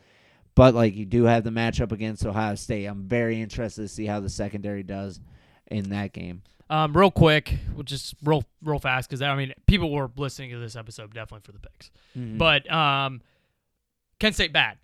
But 0.55 0.75
like 0.75 0.95
you 0.95 1.05
do 1.05 1.25
have 1.25 1.43
the 1.45 1.51
matchup 1.51 1.91
against 1.93 2.25
Ohio 2.25 2.55
State. 2.55 2.87
I'm 2.87 3.03
very 3.09 3.41
interested 3.41 3.83
to 3.83 3.89
see 3.89 4.07
how 4.07 4.21
the 4.21 4.29
secondary 4.29 4.83
does 4.83 5.21
in 5.71 5.91
that 5.91 6.13
game. 6.13 6.43
Um, 6.71 6.97
real 6.97 7.11
quick, 7.11 7.59
we'll 7.75 7.83
just 7.83 8.15
real 8.25 8.45
real 8.63 8.79
fast 8.79 9.09
because 9.09 9.21
I 9.21 9.35
mean 9.37 9.53
people 9.67 9.91
were 9.91 10.11
listening 10.17 10.51
to 10.53 10.59
this 10.59 10.77
episode 10.77 11.13
definitely 11.13 11.45
for 11.45 11.53
the 11.53 11.59
picks, 11.59 11.91
Mm-hmm. 12.17 12.39
but 12.39 12.71
um, 12.73 13.21
Kent 14.21 14.35
State 14.37 14.53
bad. 14.53 14.79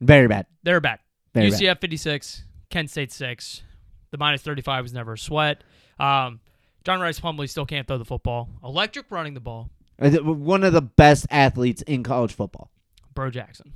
Very 0.00 0.28
bad. 0.28 0.46
They're 0.62 0.80
bad. 0.80 1.00
Very 1.34 1.50
UCF 1.50 1.80
56, 1.80 2.44
Kent 2.70 2.90
State 2.90 3.12
6. 3.12 3.62
The 4.10 4.18
minus 4.18 4.42
35 4.42 4.84
was 4.84 4.92
never 4.94 5.14
a 5.14 5.18
sweat. 5.18 5.62
Um, 5.98 6.40
John 6.84 7.00
Rhys 7.00 7.20
Plumlee 7.20 7.50
still 7.50 7.66
can't 7.66 7.86
throw 7.86 7.98
the 7.98 8.04
football. 8.04 8.48
Electric 8.64 9.10
running 9.10 9.34
the 9.34 9.40
ball. 9.40 9.68
One 10.00 10.62
of 10.64 10.72
the 10.72 10.80
best 10.80 11.26
athletes 11.30 11.82
in 11.82 12.02
college 12.04 12.32
football. 12.32 12.70
Bro 13.14 13.30
Jackson. 13.32 13.72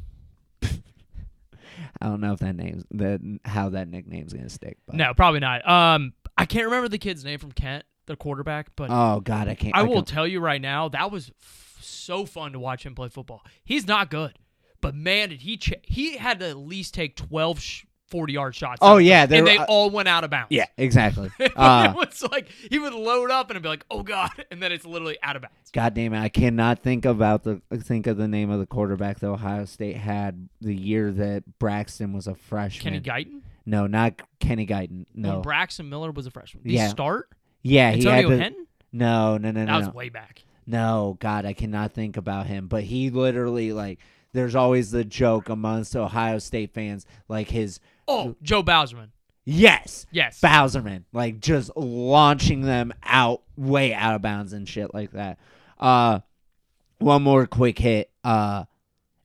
I 2.01 2.07
don't 2.07 2.21
know 2.21 2.33
if 2.33 2.41
that 2.41 2.57
name's 2.57 2.85
that 2.93 3.21
how 3.45 3.71
that 3.71 3.89
nickname's 3.89 4.33
gonna 4.33 4.49
stick. 4.49 4.79
But. 4.87 4.97
No, 4.97 5.15
probably 5.15 5.41
not. 5.41 5.69
Um, 5.69 6.13
I 6.37 6.47
can't 6.47 6.65
remember 6.67 6.89
the 6.89 6.99
kid's 6.99 7.25
name 7.25 7.39
from 7.39 7.53
Kent, 7.53 7.85
the 8.07 8.17
quarterback, 8.17 8.69
but 8.77 8.89
Oh 8.91 9.21
God, 9.21 9.49
I 9.49 9.55
can't. 9.55 9.75
I 9.77 9.83
will 9.83 9.97
can- 9.97 10.05
tell 10.07 10.27
you 10.27 10.41
right 10.41 10.61
now, 10.61 10.89
that 10.91 11.11
was 11.11 11.31
f- 11.43 11.79
so 11.81 12.25
fun 12.25 12.53
to 12.53 12.59
watch 12.59 12.85
him 12.87 12.95
play 12.95 13.09
football. 13.09 13.43
He's 13.65 13.87
not 13.87 14.11
good, 14.11 14.39
but 14.81 14.95
man, 14.95 15.29
did 15.31 15.43
he 15.43 15.57
ch- 15.57 15.75
he 15.83 16.17
had 16.17 16.41
to 16.41 16.49
at 16.49 16.57
least 16.57 16.95
take 16.95 17.17
12 17.17 17.61
sh- 17.61 17.85
40 18.13 18.33
yard 18.33 18.55
shots. 18.55 18.79
Oh, 18.81 18.99
yeah, 18.99 19.27
they 19.27 19.39
and 19.39 19.45
were- 19.47 19.53
they 19.53 19.59
uh, 19.59 19.65
all 19.65 19.91
went 19.91 20.07
out 20.07 20.23
of 20.23 20.31
bounds. 20.31 20.49
yeah, 20.51 20.67
exactly. 20.77 21.31
it 21.41 21.53
Uh, 21.57 21.93
was 21.97 22.23
like 22.31 22.49
he 22.71 22.79
would 22.79 22.93
load 22.95 23.33
up 23.33 23.51
and 23.51 23.61
be 23.61 23.69
like, 23.69 23.85
"Oh 23.91 24.05
God," 24.05 24.31
and 24.53 24.63
then 24.63 24.71
it's 24.71 24.85
literally 24.85 25.19
out 25.23 25.35
of 25.35 25.43
bounds. 25.43 25.57
God 25.73 25.95
damn 25.95 26.15
it, 26.15 26.21
I 26.21 26.29
cannot 26.29 26.79
think 26.81 27.05
about 27.05 27.43
the 27.43 27.61
think 27.79 28.07
of 28.07 28.17
the 28.19 28.29
name 28.29 28.51
of 28.51 28.61
the 28.61 28.67
quarterback 28.67 29.19
that 29.19 29.27
Ohio 29.29 29.65
State 29.65 29.97
had 29.97 30.49
the 30.61 30.75
year 30.75 31.11
that 31.11 31.59
Braxton 31.59 32.13
was 32.13 32.27
a 32.29 32.35
freshman. 32.37 32.93
Kenny 32.93 33.01
Guiton, 33.01 33.41
No, 33.67 33.87
not 33.89 34.21
Kenny 34.39 34.67
Guiton. 34.67 35.07
no. 35.15 35.37
No. 35.37 35.41
Braxton 35.41 35.89
Miller 35.89 36.11
was 36.13 36.27
a 36.27 36.31
freshman. 36.31 36.63
Did 36.63 36.73
Yeah. 36.73 36.85
he 36.85 36.91
start? 36.91 37.29
yeah, 37.63 37.91
he 37.93 38.05
had 38.05 38.25
Antonio 38.25 38.37
to, 38.37 38.43
Henton. 38.45 38.67
No, 38.93 39.39
no, 39.39 39.51
no, 39.51 39.61
no. 39.61 39.67
That 39.67 39.73
no. 39.73 39.79
was 39.87 39.95
way 39.95 40.11
back. 40.11 40.45
No, 40.67 41.17
God, 41.21 41.45
I 41.47 41.55
cannot 41.55 41.93
think 41.93 42.17
about 42.19 42.47
him. 42.47 42.67
But 42.69 42.85
he 42.85 43.09
literally 43.11 43.73
like 43.73 43.99
there's 44.33 44.55
always 44.55 44.91
the 44.91 45.05
joke 45.05 45.49
amongst 45.49 45.95
Ohio 45.97 46.39
State 46.39 46.73
fans, 46.73 47.07
like 47.29 47.49
his 47.49 47.81
Oh, 48.09 48.35
Joe 48.43 48.63
Bauserman. 48.63 49.09
yes, 49.45 50.07
Yes. 50.11 50.41
Bauserman, 50.41 51.05
like 51.13 51.41
just 51.41 51.71
launching 51.77 52.63
them 52.63 52.93
out 53.03 53.43
way 53.57 53.95
out 53.95 54.15
of 54.17 54.23
bounds 54.23 54.53
and 54.53 54.69
shit 54.69 54.93
like 54.95 55.13
that. 55.13 55.39
Uh 55.79 56.21
one 56.99 57.23
more 57.23 57.47
quick 57.47 57.79
hit. 57.79 58.11
Uh 58.25 58.65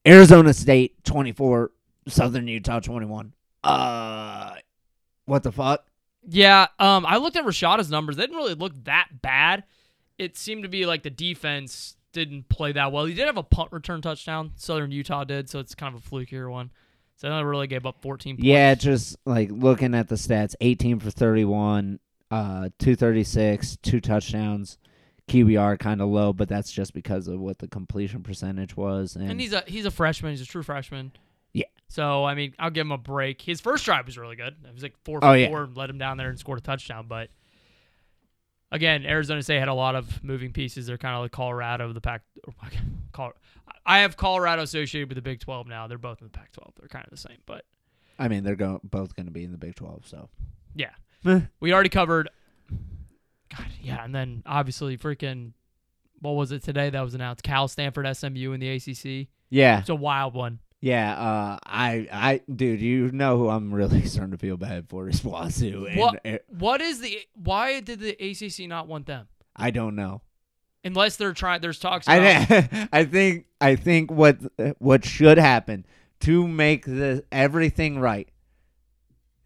Arizona 0.05 0.53
State 0.53 1.03
24, 1.03 1.71
Southern 2.07 2.47
Utah 2.47 2.79
21. 2.79 3.33
Uh 3.63 4.53
what 5.25 5.43
the 5.43 5.51
fuck? 5.51 5.85
Yeah, 6.29 6.67
um, 6.79 7.05
I 7.05 7.17
looked 7.17 7.35
at 7.37 7.43
Rashada's 7.45 7.89
numbers. 7.89 8.15
They 8.15 8.23
didn't 8.23 8.37
really 8.37 8.53
look 8.53 8.71
that 8.85 9.07
bad. 9.21 9.63
It 10.17 10.37
seemed 10.37 10.63
to 10.63 10.69
be 10.69 10.85
like 10.85 11.03
the 11.03 11.09
defense 11.09 11.96
didn't 12.25 12.49
play 12.49 12.71
that 12.73 12.91
well. 12.91 13.05
He 13.05 13.13
did 13.13 13.25
have 13.27 13.37
a 13.37 13.43
punt 13.43 13.71
return 13.71 14.01
touchdown. 14.01 14.51
Southern 14.55 14.91
Utah 14.91 15.23
did, 15.23 15.49
so 15.49 15.59
it's 15.59 15.75
kind 15.75 15.95
of 15.95 16.05
a 16.05 16.09
flukier 16.09 16.49
one. 16.51 16.71
So 17.15 17.29
they 17.35 17.43
really 17.43 17.67
gave 17.67 17.85
up 17.85 18.01
14 18.01 18.35
points. 18.35 18.43
Yeah, 18.45 18.75
just 18.75 19.17
like 19.25 19.49
looking 19.51 19.95
at 19.95 20.07
the 20.07 20.15
stats, 20.15 20.53
18 20.61 20.99
for 20.99 21.09
31, 21.11 21.99
uh 22.29 22.69
236, 22.79 23.77
two 23.77 23.99
touchdowns. 24.01 24.77
QBR 25.27 25.77
kind 25.77 26.01
of 26.01 26.07
low, 26.07 26.31
but 26.31 26.47
that's 26.47 26.71
just 26.71 26.93
because 26.93 27.27
of 27.27 27.37
what 27.39 27.59
the 27.59 27.67
completion 27.67 28.23
percentage 28.23 28.77
was 28.77 29.17
and, 29.17 29.29
and 29.29 29.41
he's 29.41 29.51
a 29.51 29.61
he's 29.67 29.85
a 29.85 29.91
freshman. 29.91 30.31
He's 30.31 30.39
a 30.41 30.45
true 30.45 30.63
freshman. 30.63 31.11
Yeah. 31.51 31.65
So 31.89 32.23
I 32.23 32.33
mean, 32.33 32.53
I'll 32.57 32.69
give 32.69 32.85
him 32.85 32.93
a 32.93 32.97
break. 32.97 33.41
His 33.41 33.59
first 33.59 33.83
drive 33.83 34.05
was 34.05 34.17
really 34.17 34.37
good. 34.37 34.55
It 34.65 34.73
was 34.73 34.83
like 34.83 34.95
four 35.03 35.19
for 35.19 35.27
Oh, 35.27 35.33
yeah. 35.33 35.49
four, 35.49 35.63
and 35.63 35.75
let 35.75 35.89
him 35.89 35.97
down 35.97 36.15
there 36.17 36.29
and 36.29 36.39
scored 36.39 36.59
a 36.59 36.61
touchdown. 36.61 37.07
But 37.09 37.29
again, 38.71 39.05
Arizona 39.05 39.41
State 39.43 39.59
had 39.59 39.67
a 39.67 39.73
lot 39.73 39.95
of 39.95 40.23
moving 40.23 40.51
pieces. 40.53 40.87
They're 40.87 40.97
kind 40.97 41.15
of 41.15 41.21
like 41.21 41.31
Colorado, 41.31 41.91
the 41.93 42.01
Pac. 42.01 42.21
Oh 42.47 42.53
Col- 43.11 43.33
I 43.85 43.99
have 43.99 44.17
Colorado 44.17 44.63
associated 44.63 45.09
with 45.09 45.15
the 45.15 45.21
Big 45.21 45.39
12 45.39 45.67
now. 45.67 45.87
They're 45.87 45.97
both 45.97 46.21
in 46.21 46.27
the 46.27 46.31
Pac 46.31 46.51
12. 46.51 46.73
They're 46.79 46.89
kind 46.89 47.05
of 47.05 47.11
the 47.11 47.17
same, 47.17 47.37
but 47.45 47.63
I 48.19 48.27
mean, 48.27 48.43
they're 48.43 48.55
going 48.55 48.79
both 48.83 49.15
going 49.15 49.27
to 49.27 49.31
be 49.31 49.43
in 49.43 49.51
the 49.51 49.57
Big 49.57 49.75
12, 49.75 50.07
so. 50.07 50.29
yeah. 50.75 50.91
We 51.59 51.73
already 51.73 51.89
covered. 51.89 52.29
God, 53.55 53.65
yeah, 53.81 54.03
and 54.03 54.13
then 54.15 54.43
obviously 54.45 54.97
freaking. 54.97 55.51
What 56.19 56.31
was 56.31 56.51
it 56.51 56.63
today 56.63 56.89
that 56.89 57.01
was 57.01 57.13
announced? 57.13 57.43
Cal, 57.43 57.67
Stanford, 57.67 58.07
SMU 58.15 58.51
in 58.53 58.59
the 58.59 58.69
ACC. 58.69 59.27
Yeah. 59.49 59.79
It's 59.79 59.89
a 59.89 59.95
wild 59.95 60.33
one. 60.33 60.59
Yeah, 60.79 61.13
uh 61.13 61.57
I 61.65 62.07
I 62.11 62.41
dude, 62.53 62.81
you 62.81 63.11
know 63.11 63.37
who 63.37 63.49
I'm 63.49 63.73
really 63.73 64.01
starting 64.05 64.31
to 64.31 64.37
feel 64.37 64.57
bad 64.57 64.87
for 64.89 65.09
is 65.09 65.21
Wazoo 65.21 65.87
and 65.89 65.99
What? 65.99 66.43
What 66.47 66.81
is 66.81 66.99
the? 67.01 67.19
Why 67.33 67.79
did 67.79 67.99
the 67.99 68.11
ACC 68.11 68.67
not 68.67 68.87
want 68.87 69.07
them? 69.07 69.27
I 69.55 69.71
don't 69.71 69.95
know. 69.95 70.21
Unless 70.83 71.17
they're 71.17 71.33
trying. 71.33 71.61
There's 71.61 71.79
talks. 71.79 72.07
About, 72.07 72.21
I 72.21 72.87
I 72.93 73.05
think 73.05 73.45
I 73.59 73.75
think 73.75 74.11
what 74.11 74.37
what 74.77 75.03
should 75.03 75.37
happen 75.37 75.85
to 76.21 76.47
make 76.47 76.85
the 76.85 77.23
everything 77.31 77.99
right. 77.99 78.29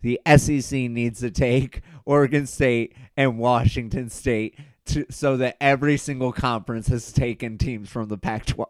The 0.01 0.19
SEC 0.37 0.71
needs 0.71 1.19
to 1.19 1.29
take 1.31 1.81
Oregon 2.05 2.47
State 2.47 2.95
and 3.15 3.37
Washington 3.37 4.09
State 4.09 4.57
to, 4.87 5.05
so 5.09 5.37
that 5.37 5.57
every 5.61 5.97
single 5.97 6.31
conference 6.31 6.87
has 6.87 7.13
taken 7.13 7.57
teams 7.57 7.89
from 7.89 8.07
the 8.07 8.17
Pac-12. 8.17 8.65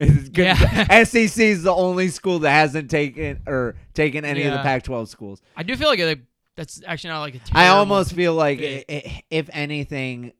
Yeah. 0.32 0.54
SEC 1.04 1.38
is 1.38 1.62
the 1.62 1.74
only 1.74 2.08
school 2.08 2.38
that 2.40 2.50
hasn't 2.50 2.90
taken 2.90 3.42
or 3.46 3.76
taken 3.94 4.24
any 4.24 4.42
of 4.42 4.52
the 4.52 4.58
Yeah. 4.58 4.62
Pac-12 4.62 5.08
schools. 5.08 5.42
I 5.56 5.62
do 5.62 5.76
feel 5.76 5.88
like 5.88 5.98
it, 5.98 6.20
that's 6.56 6.82
actually 6.86 7.10
not 7.10 7.20
like 7.20 7.34
a 7.34 7.40
I 7.52 7.64
terrible 7.64 7.78
almost 7.78 8.12
feel 8.14 8.34
like, 8.34 8.58
pick. 8.58 8.84
i 8.88 8.94
i 8.94 9.22
if 9.30 9.50
anything, 9.52 10.32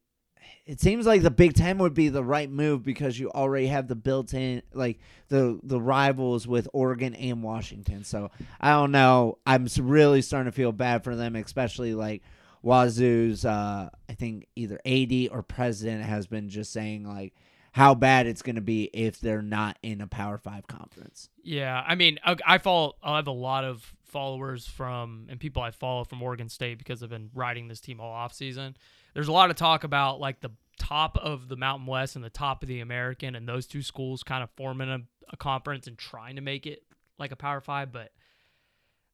it 0.67 0.81
seems 0.81 1.05
like 1.07 1.23
the 1.23 1.31
Big 1.31 1.55
Ten 1.55 1.79
would 1.79 1.95
be 1.95 2.09
the 2.09 2.23
right 2.23 2.49
move 2.51 2.83
because 2.85 3.19
you 3.19 3.31
already 3.31 3.67
have 3.67 3.89
the 3.89 3.97
built-in 3.97 4.63
like 4.73 4.99
the 5.29 5.59
the 5.65 5.81
rivals 5.81 6.47
with 6.47 6.69
Oregon 6.73 7.15
and 7.15 7.43
Washington. 7.43 8.05
So 8.05 8.31
I 8.61 8.71
don't 8.73 8.93
know. 8.93 9.39
I'm 9.47 9.65
s- 9.65 9.79
really 9.79 10.23
starting 10.23 10.51
to 10.51 10.55
feel 10.57 10.71
bad 10.73 11.03
for 11.05 11.17
them, 11.17 11.35
especially 11.37 11.95
like 11.95 12.23
Wazoo's. 12.63 13.45
Uh, 13.45 13.89
I 14.09 14.13
think 14.15 14.47
either 14.57 14.79
AD 14.87 15.29
or 15.33 15.43
president 15.43 16.05
has 16.05 16.27
been 16.27 16.49
just 16.49 16.73
saying 16.73 17.05
like 17.05 17.35
how 17.73 17.95
bad 17.95 18.27
it's 18.27 18.43
going 18.43 18.57
to 18.57 18.61
be 18.61 18.85
if 18.93 19.21
they're 19.21 19.43
not 19.43 19.79
in 19.83 20.01
a 20.01 20.07
Power 20.07 20.39
Five 20.39 20.67
conference. 20.67 21.29
Yeah, 21.43 21.83
I 21.87 21.95
mean, 21.95 22.19
I, 22.25 22.37
I 22.47 22.59
follow. 22.59 22.95
I 23.03 23.17
have 23.17 23.29
a 23.29 23.33
lot 23.33 23.65
of 23.65 23.95
followers 24.05 24.67
from 24.67 25.27
and 25.29 25.39
people 25.39 25.63
I 25.63 25.71
follow 25.71 26.05
from 26.05 26.23
Oregon 26.23 26.49
State 26.49 26.79
because 26.79 27.03
I've 27.03 27.11
been 27.11 27.31
riding 27.33 27.69
this 27.69 27.81
team 27.81 28.01
all 28.01 28.13
off 28.13 28.35
season. 28.35 28.77
There's 29.15 29.29
a 29.29 29.33
lot 29.33 29.51
of 29.51 29.57
talk 29.57 29.85
about 29.85 30.21
like 30.21 30.41
the 30.41 30.51
top 30.79 31.17
of 31.19 31.49
the 31.49 31.57
Mountain 31.57 31.87
West 31.87 32.17
and 32.17 32.25
the 32.25 32.31
top 32.31 32.63
of 32.63 32.69
the 32.69 32.81
American, 32.81 33.35
and 33.35 33.49
those 33.49 33.67
two 33.67 33.83
schools 33.83 34.23
kind 34.23 34.43
of 34.43 34.51
forming 34.57 34.89
a, 34.89 34.99
a 35.33 35.37
conference 35.37 35.87
and 35.87 35.97
trying 35.97 36.37
to 36.37 36.43
make 36.43 36.67
it 36.67 36.83
like 37.19 37.31
a 37.31 37.37
Power 37.37 37.61
Five. 37.61 37.93
But 37.93 38.11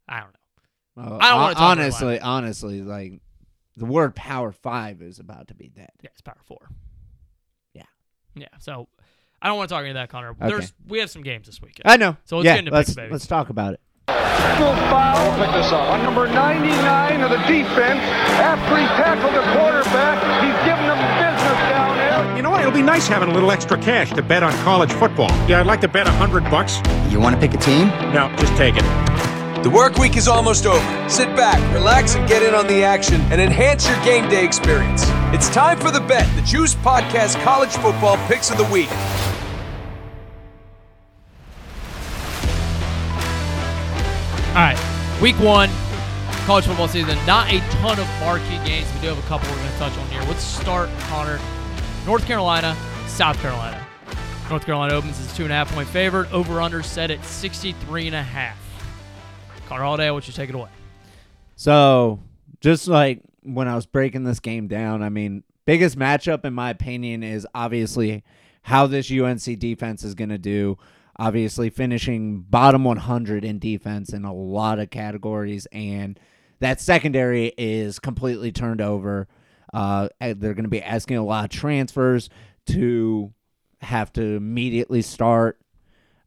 I 0.09 0.21
don't 0.21 0.33
know. 0.33 1.15
Uh, 1.15 1.19
I 1.21 1.29
don't 1.29 1.41
wanna 1.41 1.59
honestly, 1.59 2.21
honestly, 2.21 2.81
like 2.81 3.21
the 3.77 3.85
word 3.85 4.15
Power 4.15 4.51
Five 4.51 5.03
is 5.03 5.19
about 5.19 5.49
to 5.49 5.55
be 5.55 5.69
dead. 5.69 5.91
Yeah, 6.01 6.09
it's 6.13 6.23
Power 6.23 6.41
Four. 6.43 6.71
Yeah. 8.37 8.47
Yeah. 8.53 8.59
So 8.59 8.89
I 9.43 9.49
don't 9.49 9.57
want 9.57 9.69
to 9.69 9.75
talk 9.75 9.81
any 9.81 9.91
of 9.91 9.95
that, 9.95 10.09
Connor. 10.09 10.35
There's 10.39 10.73
we 10.87 10.99
have 11.01 11.11
some 11.11 11.23
games 11.23 11.47
this 11.47 11.61
weekend. 11.61 11.83
I 11.85 11.97
know. 11.97 12.17
So 12.25 12.37
let's 12.37 12.47
yeah, 12.47 12.55
get 12.55 12.59
into 12.61 12.71
let's 12.71 12.91
picks, 12.91 12.97
baby. 12.97 13.13
let's 13.13 13.27
talk 13.27 13.51
about 13.51 13.75
it. 13.75 13.81
foul 14.07 15.17
on 15.91 16.03
number 16.03 16.27
99 16.27 17.21
of 17.23 17.31
the 17.31 17.37
defense. 17.39 18.01
After 18.41 18.77
he 18.77 18.87
tackled 18.87 19.35
the 19.35 19.43
quarterback, 19.53 20.19
he's 20.43 20.57
giving 20.65 20.87
them 20.87 20.99
business 21.19 21.59
down 21.71 21.97
there. 21.97 22.37
You 22.37 22.43
know 22.43 22.51
what? 22.51 22.61
It'll 22.61 22.73
be 22.73 22.83
nice 22.83 23.09
having 23.09 23.31
a 23.31 23.35
little 23.35 23.51
extra 23.51 23.81
cash 23.81 24.13
to 24.13 24.23
bet 24.23 24.43
on 24.43 24.53
college 24.65 24.93
football. 24.93 25.31
Yeah, 25.49 25.61
I'd 25.61 25.67
like 25.67 25.81
to 25.83 25.89
bet 25.89 26.07
a 26.07 26.13
hundred 26.13 26.45
bucks. 26.45 26.81
You 27.11 27.21
want 27.21 27.35
to 27.35 27.41
pick 27.41 27.55
a 27.55 27.63
team? 27.63 27.89
No, 28.13 28.33
just 28.39 28.57
take 28.57 28.77
it. 28.77 29.06
The 29.67 29.71
work 29.71 29.99
week 29.99 30.17
is 30.17 30.29
almost 30.29 30.65
over. 30.65 31.09
Sit 31.09 31.27
back, 31.35 31.59
relax, 31.75 32.15
and 32.15 32.29
get 32.29 32.41
in 32.41 32.55
on 32.55 32.69
the 32.69 32.85
action 32.85 33.21
and 33.33 33.41
enhance 33.41 33.89
your 33.89 33.97
game 34.05 34.29
day 34.29 34.45
experience. 34.45 35.03
It's 35.35 35.49
time 35.49 35.77
for 35.81 35.91
the 35.91 35.99
bet, 35.99 36.25
the 36.37 36.43
Juice 36.43 36.77
Podcast 36.77 37.43
College 37.43 37.71
Football 37.71 38.17
Picks 38.29 38.49
of 38.53 38.59
the 38.59 38.65
Week. 38.73 38.89
All 44.51 44.63
right, 44.63 44.79
week 45.21 45.35
one, 45.41 45.69
college 46.45 46.67
football 46.67 46.87
season. 46.87 47.19
Not 47.27 47.53
a 47.53 47.59
ton 47.59 47.99
of 47.99 48.07
marquee 48.21 48.65
games. 48.65 48.87
We 48.95 49.01
do 49.01 49.09
have 49.09 49.19
a 49.19 49.23
couple 49.23 49.51
we're 49.51 49.57
going 49.57 49.73
to 49.73 49.79
touch 49.79 49.99
on 49.99 50.09
here. 50.11 50.23
Let's 50.29 50.45
start, 50.45 50.89
Connor. 51.09 51.41
North 52.07 52.25
Carolina, 52.25 52.77
South 53.09 53.37
Carolina. 53.41 53.85
North 54.49 54.65
Carolina 54.65 54.95
opens 54.95 55.19
as 55.19 55.37
two 55.37 55.43
and 55.43 55.53
a 55.53 55.57
half 55.57 55.73
point 55.73 55.89
favorite. 55.89 56.33
Over 56.33 56.63
under 56.63 56.85
set 56.85 57.11
at 57.11 57.25
63 57.25 58.07
and 58.07 58.15
a 58.15 58.23
half. 58.23 58.57
Connor 59.67 59.83
Holiday, 59.83 60.11
what 60.11 60.27
you 60.27 60.33
take 60.33 60.49
it 60.49 60.55
away? 60.55 60.69
So, 61.57 62.21
just 62.61 62.87
like 62.87 63.23
when 63.43 63.67
I 63.67 63.75
was 63.75 63.85
breaking 63.85 64.25
this 64.25 64.39
game 64.39 64.69
down, 64.69 65.03
I 65.03 65.09
mean, 65.09 65.43
biggest 65.65 65.99
matchup 65.99 66.45
in 66.45 66.55
my 66.55 66.71
opinion 66.71 67.23
is 67.23 67.47
obviously 67.55 68.23
how 68.63 68.87
this 68.87 69.11
UNC 69.11 69.59
defense 69.59 70.05
is 70.05 70.15
going 70.15 70.29
to 70.29 70.39
do. 70.39 70.79
Obviously, 71.19 71.71
finishing 71.71 72.41
bottom 72.43 72.85
100 72.85 73.45
in 73.45 73.59
defense 73.59 74.13
in 74.13 74.25
a 74.25 74.35
lot 74.35 74.79
of 74.79 74.91
categories, 74.91 75.67
and 75.73 76.21
that 76.61 76.81
secondary 76.81 77.53
is 77.59 77.99
completely 77.99 78.53
turned 78.53 78.81
over. 78.81 79.27
Uh, 79.75 80.09
they're 80.21 80.55
going 80.55 80.63
to 80.63 80.69
be 80.69 80.83
asking 80.83 81.17
a 81.17 81.25
lot 81.25 81.45
of 81.45 81.51
transfers 81.51 82.31
to 82.67 83.33
have 83.81 84.13
to 84.13 84.23
immediately 84.23 85.03
start. 85.03 85.59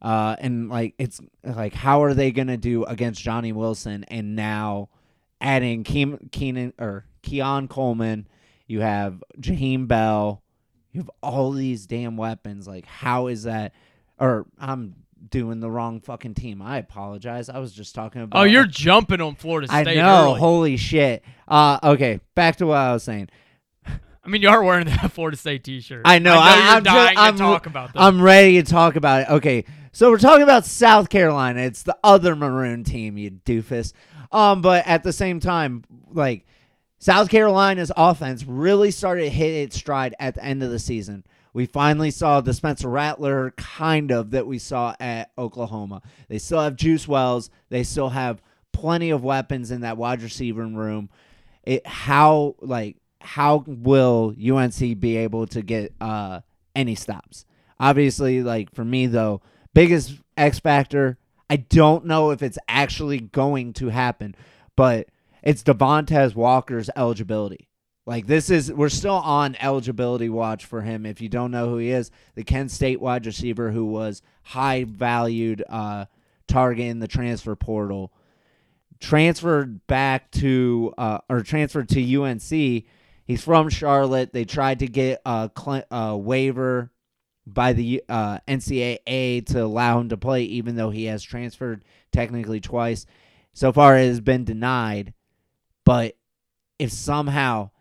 Uh, 0.02 0.36
and 0.40 0.70
like 0.70 0.94
it's 0.98 1.20
like 1.44 1.74
how 1.74 2.04
are 2.04 2.14
they 2.14 2.32
gonna 2.32 2.58
do 2.58 2.86
against 2.86 3.22
Johnny 3.22 3.52
Wilson 3.52 4.06
and 4.06 4.36
now 4.36 4.90
adding 5.42 5.84
Keem, 5.84 6.32
Keenan 6.32 6.74
or 6.80 7.06
Keon 7.22 7.68
Coleman, 7.68 8.28
you 8.66 8.82
have 8.82 9.24
Jaheim 9.40 9.88
Bell, 9.88 10.42
you 10.94 11.02
have 11.02 11.12
all 11.22 11.52
these 11.52 11.86
damn 11.86 12.16
weapons. 12.16 12.68
Like 12.68 12.86
how 12.86 13.28
is 13.28 13.44
that? 13.44 13.74
Or 14.18 14.46
I'm 14.58 14.96
doing 15.30 15.60
the 15.60 15.70
wrong 15.70 16.00
fucking 16.00 16.34
team. 16.34 16.62
I 16.62 16.78
apologize. 16.78 17.50
I 17.50 17.60
was 17.60 17.74
just 17.74 17.94
talking 17.94 18.22
about. 18.22 18.40
Oh, 18.40 18.44
you're 18.44 18.66
jumping 18.66 19.22
on 19.22 19.36
Florida 19.36 19.68
State. 19.68 19.88
I 19.88 19.96
know. 19.96 20.30
early. 20.32 20.40
Holy 20.40 20.78
shit. 20.78 21.24
Uh, 21.48 21.80
okay, 21.84 22.20
back 22.36 22.58
to 22.58 22.68
what 22.68 22.78
I 22.78 22.94
was 22.94 23.04
saying. 23.04 23.30
I 23.86 24.28
mean, 24.28 24.42
you 24.42 24.50
are 24.50 24.64
wearing 24.64 24.86
that 24.86 25.12
Florida 25.12 25.38
State 25.38 25.64
T-shirt. 25.64 26.04
I 26.06 26.20
know. 26.20 26.34
I 26.34 26.36
know 26.36 26.42
I, 26.42 26.56
you're 26.56 26.78
am 26.78 26.84
dying 26.84 27.18
I'm, 27.18 27.34
to 27.34 27.40
talk 27.40 27.66
about 27.66 27.94
this. 27.94 28.02
I'm 28.02 28.22
ready 28.22 28.62
to 28.62 28.70
talk 28.70 28.96
about 28.96 29.22
it. 29.22 29.30
Okay, 29.30 29.66
so 29.92 30.10
we're 30.10 30.18
talking 30.18 30.44
about 30.44 30.66
South 30.66 31.10
Carolina. 31.10 31.62
It's 31.62 31.84
the 31.84 31.98
other 32.04 32.36
maroon 32.36 32.84
team, 32.84 33.18
you 33.18 33.32
doofus. 33.32 33.94
Um, 34.32 34.62
but 34.62 34.86
at 34.88 35.04
the 35.04 35.14
same 35.14 35.40
time, 35.40 35.84
like 36.12 36.46
South 37.00 37.30
Carolina's 37.30 37.92
offense 37.96 38.44
really 38.46 38.92
started 38.92 39.24
to 39.24 39.30
hit 39.30 39.54
its 39.54 39.78
stride 39.78 40.16
at 40.20 40.36
the 40.36 40.44
end 40.44 40.62
of 40.62 40.70
the 40.70 40.80
season. 40.80 41.24
We 41.54 41.66
finally 41.66 42.12
saw 42.12 42.42
the 42.42 42.54
Spencer 42.54 42.90
Rattler 42.90 43.52
kind 43.52 44.12
of 44.12 44.32
that 44.32 44.46
we 44.46 44.60
saw 44.60 44.96
at 45.00 45.32
Oklahoma. 45.38 46.02
They 46.28 46.38
still 46.38 46.62
have 46.62 46.76
Juice 46.76 47.08
Wells. 47.08 47.50
They 47.70 47.84
still 47.84 48.10
have 48.10 48.42
plenty 48.72 49.10
of 49.10 49.24
weapons 49.24 49.72
in 49.72 49.82
that 49.82 49.98
wide 49.98 50.22
receiver 50.22 50.66
room. 50.66 51.10
It 51.64 51.86
how 51.88 52.56
like 52.60 52.98
how 53.22 53.64
will 53.66 54.36
UNC 54.40 55.00
be 55.00 55.18
able 55.18 55.48
to 55.48 55.62
get 55.62 55.94
uh 56.00 56.42
any 56.76 56.96
stops? 56.96 57.46
Obviously, 57.80 58.44
like 58.44 58.74
for 58.76 58.86
me 58.86 59.08
though, 59.08 59.42
biggest 59.74 60.20
X 60.38 60.60
factor. 60.60 61.18
I 61.50 61.58
don't 61.58 62.06
know 62.06 62.32
if 62.32 62.44
it's 62.44 62.60
actually 62.68 63.20
going 63.20 63.74
to 63.74 63.90
happen, 63.90 64.36
but 64.76 65.10
it's 65.42 65.64
Devontae 65.64 66.36
Walker's 66.36 66.90
eligibility. 66.96 67.70
Like 68.06 68.26
this 68.26 68.50
is 68.50 68.72
we're 68.74 68.90
still 68.90 69.14
on 69.14 69.56
eligibility 69.60 70.30
watch 70.30 70.66
for 70.66 70.82
him. 70.82 71.06
If 71.06 71.22
you 71.22 71.30
don't 71.30 71.52
know 71.52 71.70
who 71.70 71.78
he 71.78 71.92
is, 71.92 72.10
the 72.34 72.44
Kent 72.44 72.72
State 72.72 73.00
wide 73.00 73.26
receiver 73.26 73.70
who 73.70 73.86
was 73.86 74.24
high 74.42 74.86
valued 74.86 75.64
uh, 75.70 76.06
target 76.48 76.88
in 76.88 77.00
the 77.00 77.08
transfer 77.08 77.56
portal, 77.56 78.12
transferred 79.00 79.86
back 79.86 80.32
to 80.32 80.92
uh, 80.98 81.20
or 81.30 81.44
transferred 81.44 81.90
to 81.90 82.22
UNC. 82.22 82.84
He's 83.26 83.44
from 83.44 83.70
Charlotte. 83.70 84.34
They 84.34 84.44
tried 84.44 84.80
to 84.80 84.88
get 84.88 85.22
a, 85.24 85.52
cl- 85.56 85.84
a 85.92 86.18
waiver 86.18 86.90
by 87.54 87.74
the 87.74 88.04
uh, 88.10 88.40
NCAA 88.48 89.46
to 89.48 89.64
allow 89.64 90.00
him 90.00 90.10
to 90.10 90.18
play, 90.18 90.44
even 90.44 90.76
though 90.76 90.90
he 90.90 91.06
has 91.06 91.24
transferred 91.24 91.84
technically 92.12 92.60
twice. 92.60 93.06
So 93.54 93.72
far, 93.72 93.98
it 93.98 94.08
has 94.08 94.22
been 94.22 94.46
denied. 94.46 95.14
But 95.86 96.16
if 96.78 96.92
somehow 96.92 97.72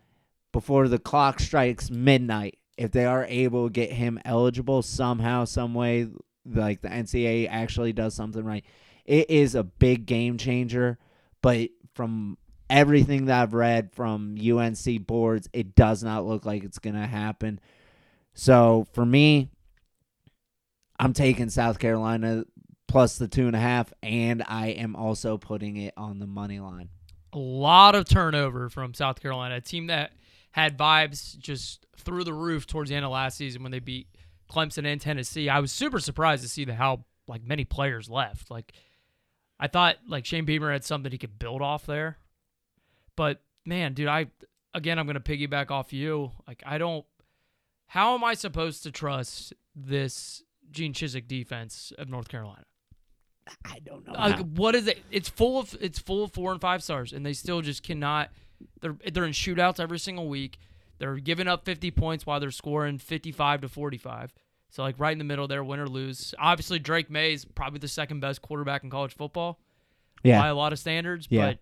before 0.51 0.87
the 0.87 0.99
clock 0.99 1.39
strikes 1.39 1.89
midnight, 1.89 2.57
if 2.77 2.91
they 2.91 3.05
are 3.05 3.25
able 3.25 3.67
to 3.67 3.71
get 3.73 3.91
him 3.91 4.19
eligible 4.25 4.81
somehow, 4.81 5.45
some 5.45 5.73
way, 5.73 6.07
like 6.45 6.81
the 6.81 6.87
NCAA 6.89 7.47
actually 7.49 7.93
does 7.93 8.15
something 8.15 8.43
right, 8.43 8.65
it 9.05 9.29
is 9.29 9.55
a 9.55 9.63
big 9.63 10.05
game 10.05 10.37
changer. 10.37 10.97
But 11.41 11.69
from 11.93 12.37
everything 12.69 13.25
that 13.25 13.41
I've 13.41 13.53
read 13.53 13.91
from 13.91 14.37
UNC 14.39 15.05
boards, 15.05 15.49
it 15.53 15.75
does 15.75 16.03
not 16.03 16.25
look 16.25 16.45
like 16.45 16.63
it's 16.63 16.79
going 16.79 16.95
to 16.95 17.07
happen. 17.07 17.59
So 18.33 18.87
for 18.93 19.05
me, 19.05 19.49
I'm 20.99 21.13
taking 21.13 21.49
South 21.49 21.79
Carolina 21.79 22.43
plus 22.87 23.17
the 23.17 23.27
two 23.27 23.47
and 23.47 23.55
a 23.55 23.59
half, 23.59 23.93
and 24.03 24.43
I 24.47 24.67
am 24.69 24.95
also 24.95 25.37
putting 25.37 25.77
it 25.77 25.93
on 25.95 26.19
the 26.19 26.27
money 26.27 26.59
line. 26.59 26.89
a 27.31 27.37
lot 27.37 27.95
of 27.95 28.05
turnover 28.05 28.69
from 28.69 28.93
South 28.93 29.21
Carolina, 29.21 29.57
a 29.57 29.61
team 29.61 29.87
that 29.87 30.11
had 30.51 30.77
vibes 30.77 31.37
just 31.37 31.85
through 31.95 32.23
the 32.23 32.33
roof 32.33 32.65
towards 32.65 32.89
the 32.89 32.95
end 32.95 33.05
of 33.05 33.11
last 33.11 33.37
season 33.37 33.61
when 33.61 33.71
they 33.71 33.79
beat 33.79 34.07
Clemson 34.51 34.85
and 34.85 34.99
Tennessee. 34.99 35.47
I 35.47 35.59
was 35.59 35.71
super 35.71 35.99
surprised 35.99 36.41
to 36.43 36.49
see 36.49 36.65
the 36.65 36.73
how 36.73 37.05
like 37.27 37.43
many 37.43 37.65
players 37.65 38.09
left. 38.09 38.49
Like 38.49 38.73
I 39.59 39.67
thought 39.67 39.97
like 40.07 40.25
Shane 40.25 40.45
Beamer 40.45 40.71
had 40.71 40.83
something 40.83 41.11
he 41.11 41.19
could 41.19 41.37
build 41.37 41.61
off 41.61 41.85
there. 41.85 42.17
But 43.15 43.41
man, 43.63 43.93
dude, 43.93 44.07
I 44.07 44.27
again 44.73 44.97
I'm 44.97 45.05
gonna 45.05 45.19
piggyback 45.19 45.69
off 45.69 45.93
you. 45.93 46.31
Like 46.47 46.63
I 46.65 46.79
don't 46.79 47.05
how 47.85 48.15
am 48.15 48.23
I 48.23 48.33
supposed 48.33 48.81
to 48.83 48.91
trust 48.91 49.53
this 49.75 50.41
Gene 50.71 50.93
Chizik 50.93 51.27
defense 51.27 51.91
of 51.97 52.09
North 52.09 52.27
Carolina? 52.27 52.63
I 53.65 53.79
don't 53.79 54.05
know. 54.05 54.13
Like, 54.13 54.39
what 54.55 54.75
is 54.75 54.87
it? 54.87 54.99
It's 55.11 55.29
full 55.29 55.59
of 55.59 55.75
it's 55.81 55.97
full 55.99 56.23
of 56.23 56.33
four 56.33 56.51
and 56.51 56.61
five 56.61 56.83
stars, 56.83 57.13
and 57.13 57.25
they 57.25 57.33
still 57.33 57.61
just 57.61 57.81
cannot. 57.83 58.29
They're 58.81 58.95
they're 59.11 59.25
in 59.25 59.31
shootouts 59.31 59.79
every 59.79 59.99
single 59.99 60.27
week. 60.29 60.57
They're 60.99 61.15
giving 61.15 61.47
up 61.47 61.63
50 61.65 61.91
points 61.91 62.25
while 62.25 62.39
they're 62.41 62.51
scoring 62.51 62.97
55 62.97 63.61
to 63.61 63.69
45. 63.69 64.33
So 64.69 64.83
like 64.83 64.95
right 64.99 65.13
in 65.13 65.17
the 65.17 65.23
middle 65.23 65.47
there, 65.47 65.63
win 65.63 65.79
or 65.79 65.87
lose. 65.87 66.33
Obviously 66.37 66.77
Drake 66.77 67.09
Maye 67.09 67.33
is 67.33 67.45
probably 67.45 67.79
the 67.79 67.87
second 67.87 68.19
best 68.19 68.41
quarterback 68.41 68.83
in 68.83 68.89
college 68.89 69.15
football 69.15 69.59
by 70.41 70.47
a 70.49 70.53
lot 70.55 70.73
of 70.73 70.79
standards, 70.79 71.25
Yeah. 71.29 71.53
but 71.53 71.59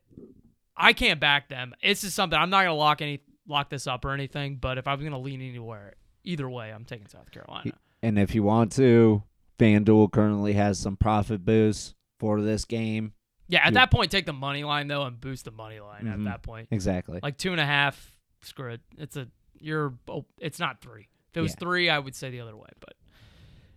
I 0.76 0.91
can't 0.93 1.20
back 1.20 1.50
them. 1.50 1.74
This 1.84 2.04
is 2.04 2.13
something 2.15 2.38
I'm 2.38 2.50
not 2.50 2.63
gonna 2.63 2.74
lock 2.74 3.02
any 3.04 3.22
lock 3.48 3.70
this 3.70 3.86
up 3.88 4.04
or 4.04 4.12
anything, 4.12 4.56
but 4.58 4.78
if 4.80 4.88
I 4.88 4.96
was 4.96 5.04
gonna 5.04 5.20
lean 5.20 5.39
anywhere, 5.41 5.93
either 6.24 6.50
way, 6.50 6.72
I'm 6.72 6.84
taking 6.84 7.08
South 7.08 7.30
Carolina. 7.32 7.72
And 8.08 8.17
if 8.17 8.34
you 8.34 8.41
want 8.43 8.72
to, 8.74 9.24
FanDuel 9.60 10.12
currently 10.13 10.54
has 10.54 10.80
some 10.80 10.96
profit 10.96 11.43
boosts 11.43 11.93
for 12.20 12.41
this 12.41 12.63
game. 12.63 13.12
Yeah, 13.50 13.60
at 13.60 13.67
You- 13.67 13.72
that 13.74 13.91
point, 13.91 14.12
take 14.12 14.26
the 14.26 14.32
money 14.34 14.63
line 14.63 14.88
though 14.88 15.04
and 15.04 15.20
boost 15.20 15.43
the 15.46 15.52
money 15.52 15.80
line. 15.82 16.04
Mhm. 16.06 16.13
At 16.13 16.24
that 16.24 16.43
point, 16.43 16.70
Exactly. 16.72 17.20
like 17.22 17.38
two 17.38 17.52
and 17.52 17.60
a 17.60 17.65
half, 17.65 18.15
screw 18.41 18.72
it. 18.72 18.82
It's 18.98 19.17
a 19.17 19.28
you're. 19.60 19.93
Oh, 20.08 20.26
it's 20.39 20.60
not 20.60 20.80
three. 20.82 21.10
If 21.32 21.38
it 21.38 21.41
was 21.41 21.52
Yeah. 21.52 21.60
three, 21.60 21.89
I 21.89 22.00
would 22.00 22.15
say 22.15 22.30
the 22.30 22.39
other 22.39 22.56
way, 22.56 22.70
but 22.80 22.93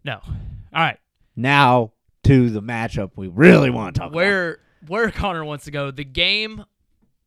no. 0.05 0.21
All 0.25 0.31
right, 0.73 0.99
now 1.35 1.93
to 2.25 2.51
the 2.51 2.63
matchup 2.63 3.13
we 3.17 3.27
really 3.29 3.71
want 3.71 3.95
to 3.95 3.99
talk 3.99 4.09
about. 4.11 4.17
where 4.17 4.59
where 4.87 5.11
Connor 5.11 5.45
wants 5.45 5.65
to 5.65 5.71
go. 5.73 5.91
The 5.91 6.05
game 6.05 6.65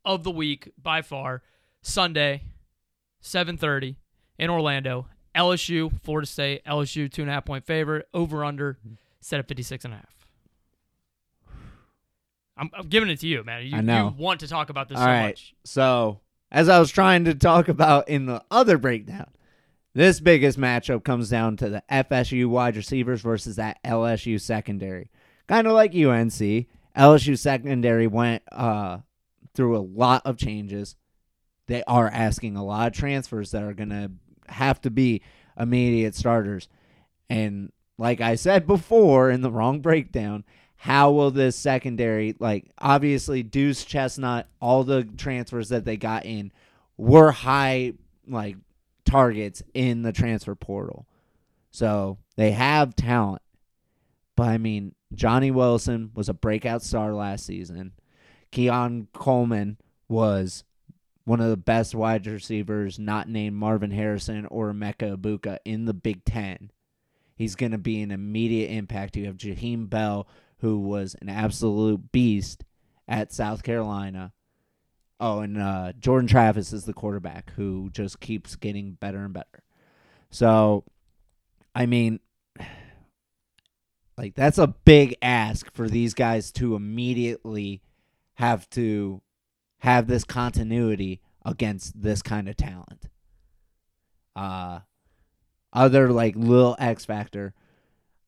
of 0.06 0.22
the 0.24 0.30
week 0.30 0.70
by 0.82 1.02
far, 1.02 1.42
Sunday, 1.82 2.44
seven 3.20 3.56
thirty 3.58 3.96
in 4.38 4.48
Orlando. 4.50 5.06
LSU, 5.34 5.92
Florida 6.02 6.26
State. 6.26 6.64
LSU 6.64 7.10
two 7.10 7.22
and 7.22 7.30
a 7.30 7.34
half 7.34 7.44
point 7.44 7.64
favorite. 7.64 8.08
Over 8.14 8.44
under 8.44 8.78
set 9.20 9.38
at 9.38 9.48
56 9.48 9.84
and 9.86 9.94
a 9.94 9.96
half. 9.96 10.14
I'm, 12.56 12.70
I'm 12.72 12.88
giving 12.88 13.10
it 13.10 13.20
to 13.20 13.26
you, 13.26 13.42
man. 13.42 13.66
You, 13.66 13.78
I 13.78 13.80
know. 13.80 14.14
you 14.16 14.22
want 14.22 14.40
to 14.40 14.48
talk 14.48 14.70
about 14.70 14.88
this 14.88 14.98
All 14.98 15.04
so 15.04 15.10
right. 15.10 15.26
much. 15.28 15.54
So, 15.64 16.20
as 16.52 16.68
I 16.68 16.78
was 16.78 16.90
trying 16.90 17.24
to 17.24 17.34
talk 17.34 17.68
about 17.68 18.08
in 18.08 18.26
the 18.26 18.44
other 18.50 18.78
breakdown, 18.78 19.28
this 19.94 20.20
biggest 20.20 20.58
matchup 20.58 21.04
comes 21.04 21.28
down 21.30 21.56
to 21.58 21.68
the 21.68 21.82
FSU 21.90 22.46
wide 22.46 22.76
receivers 22.76 23.22
versus 23.22 23.56
that 23.56 23.82
LSU 23.84 24.40
secondary. 24.40 25.10
Kind 25.48 25.66
of 25.66 25.72
like 25.72 25.94
UNC, 25.94 26.66
LSU 26.96 27.38
secondary 27.38 28.06
went 28.06 28.42
uh, 28.52 28.98
through 29.54 29.76
a 29.76 29.80
lot 29.80 30.22
of 30.24 30.36
changes. 30.36 30.96
They 31.66 31.82
are 31.84 32.08
asking 32.08 32.56
a 32.56 32.64
lot 32.64 32.88
of 32.88 32.92
transfers 32.92 33.50
that 33.52 33.62
are 33.62 33.74
going 33.74 33.90
to 33.90 34.10
have 34.48 34.80
to 34.82 34.90
be 34.90 35.22
immediate 35.58 36.14
starters. 36.14 36.68
And 37.30 37.72
like 37.98 38.20
I 38.20 38.34
said 38.34 38.66
before 38.66 39.30
in 39.30 39.40
the 39.40 39.50
wrong 39.50 39.80
breakdown, 39.80 40.44
how 40.76 41.12
will 41.12 41.30
this 41.30 41.56
secondary 41.56 42.34
like 42.38 42.70
obviously 42.78 43.42
Duce 43.42 43.84
Chestnut, 43.84 44.48
all 44.60 44.84
the 44.84 45.04
transfers 45.04 45.70
that 45.70 45.84
they 45.84 45.96
got 45.96 46.26
in 46.26 46.52
were 46.96 47.30
high 47.30 47.94
like 48.26 48.56
targets 49.04 49.62
in 49.72 50.02
the 50.02 50.12
transfer 50.12 50.54
portal. 50.54 51.06
So 51.70 52.18
they 52.36 52.52
have 52.52 52.96
talent. 52.96 53.42
But 54.36 54.48
I 54.48 54.58
mean, 54.58 54.94
Johnny 55.14 55.50
Wilson 55.50 56.10
was 56.14 56.28
a 56.28 56.34
breakout 56.34 56.82
star 56.82 57.14
last 57.14 57.46
season. 57.46 57.92
Keon 58.50 59.08
Coleman 59.12 59.78
was 60.08 60.64
one 61.24 61.40
of 61.40 61.48
the 61.48 61.56
best 61.56 61.94
wide 61.94 62.26
receivers, 62.26 62.98
not 62.98 63.28
named 63.28 63.56
Marvin 63.56 63.90
Harrison 63.90 64.46
or 64.46 64.72
Emeka 64.72 65.16
Egbuka 65.16 65.58
in 65.64 65.86
the 65.86 65.94
Big 65.94 66.24
Ten. 66.24 66.70
He's 67.34 67.56
going 67.56 67.72
to 67.72 67.78
be 67.78 68.02
an 68.02 68.10
immediate 68.10 68.70
impact. 68.70 69.16
You 69.16 69.26
have 69.26 69.36
Jaheim 69.36 69.88
Bell, 69.88 70.28
who 70.58 70.78
was 70.78 71.16
an 71.20 71.28
absolute 71.28 72.12
beast 72.12 72.64
at 73.08 73.32
South 73.32 73.62
Carolina. 73.62 74.32
Oh, 75.18 75.40
and 75.40 75.58
uh, 75.58 75.92
Jordan 75.98 76.28
Travis 76.28 76.72
is 76.72 76.84
the 76.84 76.92
quarterback 76.92 77.52
who 77.52 77.88
just 77.92 78.20
keeps 78.20 78.56
getting 78.56 78.92
better 78.92 79.24
and 79.24 79.32
better. 79.32 79.62
So, 80.30 80.84
I 81.74 81.86
mean, 81.86 82.20
like 84.18 84.34
that's 84.34 84.58
a 84.58 84.66
big 84.66 85.16
ask 85.22 85.72
for 85.72 85.88
these 85.88 86.14
guys 86.14 86.52
to 86.52 86.76
immediately 86.76 87.80
have 88.34 88.68
to 88.70 89.22
have 89.84 90.06
this 90.06 90.24
continuity 90.24 91.20
against 91.44 92.00
this 92.00 92.22
kind 92.22 92.48
of 92.48 92.56
talent. 92.56 93.08
Uh 94.34 94.80
other 95.74 96.10
like 96.10 96.34
little 96.36 96.74
X 96.78 97.04
factor. 97.04 97.52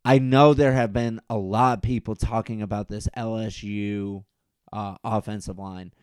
I 0.05 0.19
know 0.19 0.53
there 0.53 0.75
have 0.75 0.93
been 0.93 1.21
a 1.31 1.39
lot 1.39 1.79
of 1.79 1.83
people 1.83 2.15
talking 2.15 2.61
about 2.61 2.89
this 2.89 3.09
LSU 3.17 4.25
uh, 4.73 4.97
offensive 5.03 5.59
line. 5.59 5.95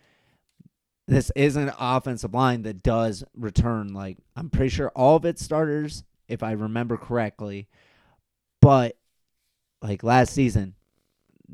This 1.08 1.32
is 1.36 1.56
an 1.56 1.72
offensive 1.80 2.34
line 2.34 2.64
that 2.64 2.82
does 2.82 3.24
return 3.36 3.94
like 3.94 4.18
I'm 4.36 4.50
pretty 4.50 4.70
sure 4.70 4.90
all 4.96 5.18
of 5.18 5.26
its 5.26 5.44
starters, 5.44 6.04
if 6.28 6.42
I 6.42 6.54
remember 6.54 6.98
correctly. 6.98 7.68
But 8.60 8.98
like 9.84 10.02
last 10.02 10.34
season, 10.34 10.74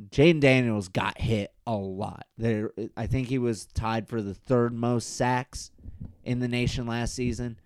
Jayden 0.09 0.39
Daniels 0.39 0.87
got 0.87 1.19
hit 1.19 1.51
a 1.69 1.75
lot. 1.75 2.25
There, 2.35 2.71
I 2.97 3.05
think 3.05 3.27
he 3.27 3.37
was 3.37 3.67
tied 3.67 4.09
for 4.09 4.23
the 4.23 4.33
third 4.33 4.73
most 4.73 5.15
sacks 5.15 5.69
in 6.23 6.39
the 6.39 6.47
nation 6.47 6.87
last 6.87 7.13
season. 7.13 7.59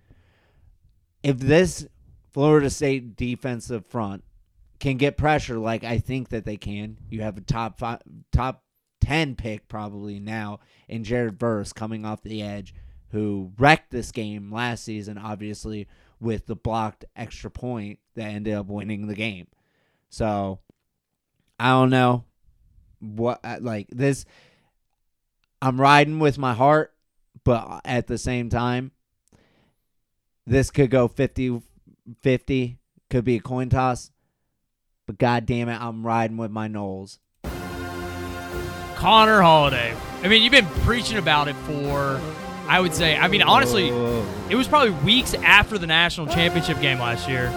If 1.24 1.40
this 1.40 1.88
Florida 2.34 2.70
State 2.70 3.16
defensive 3.16 3.86
front 3.86 4.26
can 4.82 4.98
get 4.98 5.16
pressure 5.16 5.58
like 5.58 5.86
I 5.86 6.00
think 6.00 6.30
that 6.30 6.44
they 6.44 6.58
can, 6.58 6.98
you 7.10 7.22
have 7.22 7.38
a 7.38 7.42
top 7.42 7.80
five, 7.80 8.02
top 8.34 8.66
ten 9.00 9.36
pick 9.36 9.70
probably 9.70 10.20
now 10.20 10.60
in 10.90 11.06
Jared 11.06 11.40
Verse 11.40 11.72
coming 11.72 12.06
off 12.06 12.24
the 12.24 12.42
edge, 12.42 12.76
who 13.12 13.54
wrecked 13.58 13.92
this 13.92 14.12
game 14.12 14.52
last 14.52 14.84
season, 14.84 15.18
obviously 15.18 15.88
with 16.20 16.46
the 16.46 16.58
blocked 16.58 17.06
extra 17.16 17.50
point 17.50 18.00
that 18.16 18.26
ended 18.26 18.54
up 18.54 18.68
winning 18.68 19.08
the 19.08 19.16
game. 19.16 19.48
So 20.10 20.60
I 21.58 21.70
don't 21.70 21.90
know 21.90 22.26
what 23.04 23.40
uh, 23.44 23.58
like 23.62 23.88
this. 23.90 24.26
I'm 25.62 25.80
riding 25.80 26.20
with 26.20 26.38
my 26.38 26.54
heart, 26.54 26.94
but 27.44 27.82
at 27.86 28.08
the 28.08 28.18
same 28.18 28.50
time, 28.50 28.92
this 30.46 30.72
could 30.72 30.90
go 30.90 31.08
50 31.08 31.62
50, 32.22 32.78
could 33.10 33.24
be 33.24 33.38
a 33.38 33.40
coin 33.40 33.70
toss. 33.70 34.12
But 35.06 35.18
god 35.18 35.46
damn 35.46 35.70
it, 35.70 35.80
I'm 35.82 36.06
riding 36.06 36.38
with 36.38 36.52
my 36.52 36.68
Noles. 36.68 37.20
Connor 38.96 39.42
Holiday. 39.42 39.96
I 40.22 40.28
mean, 40.28 40.42
you've 40.44 40.52
been 40.52 40.66
preaching 40.84 41.18
about 41.18 41.50
it 41.50 41.56
for, 41.56 42.22
I 42.68 42.80
would 42.80 42.94
say, 42.94 43.18
I 43.18 43.28
mean, 43.28 43.42
honestly, 43.42 43.90
it 44.50 44.56
was 44.56 44.68
probably 44.68 44.92
weeks 45.04 45.34
after 45.34 45.78
the 45.78 45.88
national 45.88 46.28
championship 46.28 46.80
game 46.80 47.00
last 47.00 47.28
year. 47.28 47.52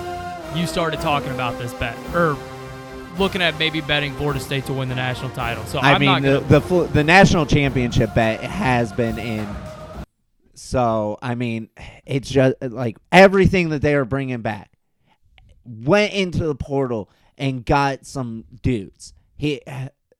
You 0.56 0.66
started 0.66 1.00
talking 1.00 1.30
about 1.30 1.59
this 1.59 1.72
bet, 1.74 1.96
or 2.14 2.37
looking 3.18 3.42
at 3.42 3.59
maybe 3.59 3.81
betting 3.81 4.14
Florida 4.14 4.40
State 4.40 4.66
to 4.66 4.72
win 4.72 4.88
the 4.88 4.94
national 4.94 5.31
title. 5.31 5.64
So 5.66 5.79
I 5.79 5.92
I'm 5.92 6.00
mean, 6.00 6.11
not 6.11 6.22
the, 6.22 6.40
the 6.40 6.61
fl- 6.61 6.83
the 6.85 7.05
national 7.05 7.46
championship 7.46 8.14
bet 8.14 8.40
has 8.40 8.92
been 8.92 9.18
in. 9.18 9.48
So 10.55 11.18
I 11.22 11.35
mean, 11.35 11.68
it's 12.05 12.29
just 12.29 12.57
like 12.61 12.96
everything 13.12 13.70
that 13.70 13.83
they 13.83 13.94
are 13.94 14.05
bringing 14.05 14.42
back 14.42 14.70
went 15.64 16.12
into 16.12 16.46
the 16.46 16.55
portal 16.55 17.11
and 17.37 17.64
got 17.64 18.07
some 18.07 18.44
dudes. 18.62 19.12
He 19.37 19.61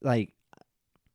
like 0.01 0.33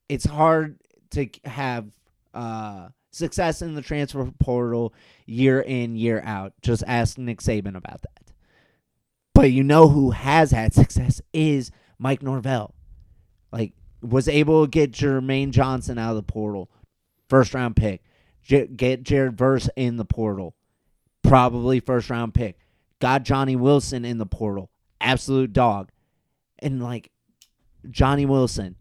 it's 0.10 0.26
hard 0.26 0.78
to 1.12 1.30
have 1.46 1.88
uh, 2.34 2.89
success 3.12 3.62
in 3.62 3.76
the 3.76 3.82
transfer 3.82 4.30
portal 4.39 4.94
year 5.26 5.62
in 5.62 5.96
year 5.96 6.22
out. 6.26 6.54
Just 6.62 6.84
ask 6.88 7.17
Nick 7.17 7.41
Saban 7.41 7.76
about 7.76 8.02
that. 8.02 8.20
But 9.41 9.54
you 9.54 9.63
know 9.63 9.88
who 9.88 10.12
has 10.12 10.51
had 10.51 10.71
success 10.71 11.19
is 11.34 11.71
Mike 11.97 12.21
Norvell. 12.21 12.75
Like 13.51 13.73
was 13.99 14.27
able 14.27 14.63
to 14.63 14.69
get 14.69 14.91
Jermaine 14.91 15.49
Johnson 15.49 15.97
out 15.97 16.12
of 16.12 16.17
the 16.17 16.21
portal, 16.21 16.69
first 17.27 17.56
round 17.56 17.75
pick. 17.75 18.04
J- 18.43 18.67
get 18.67 19.01
Jared 19.01 19.36
Verse 19.36 19.67
in 19.75 19.97
the 19.97 20.06
portal, 20.06 20.54
probably 21.23 21.80
first 21.80 22.12
round 22.12 22.36
pick. 22.36 22.60
Got 22.99 23.23
Johnny 23.23 23.56
Wilson 23.56 24.06
in 24.06 24.19
the 24.19 24.27
portal, 24.27 24.69
absolute 24.99 25.54
dog. 25.54 25.91
And 26.60 26.80
like 26.80 27.10
Johnny 27.89 28.27
Wilson, 28.27 28.75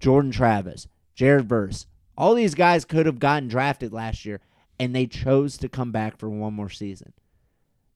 Jordan 0.00 0.30
Travis, 0.30 0.88
Jared 1.14 1.50
Verse, 1.50 1.86
all 2.16 2.34
these 2.34 2.54
guys 2.54 2.86
could 2.86 3.04
have 3.04 3.18
gotten 3.18 3.46
drafted 3.46 3.92
last 3.92 4.24
year, 4.24 4.40
and 4.80 4.96
they 4.96 5.06
chose 5.06 5.58
to 5.58 5.68
come 5.68 5.92
back 5.92 6.16
for 6.16 6.30
one 6.30 6.54
more 6.54 6.70
season. 6.70 7.12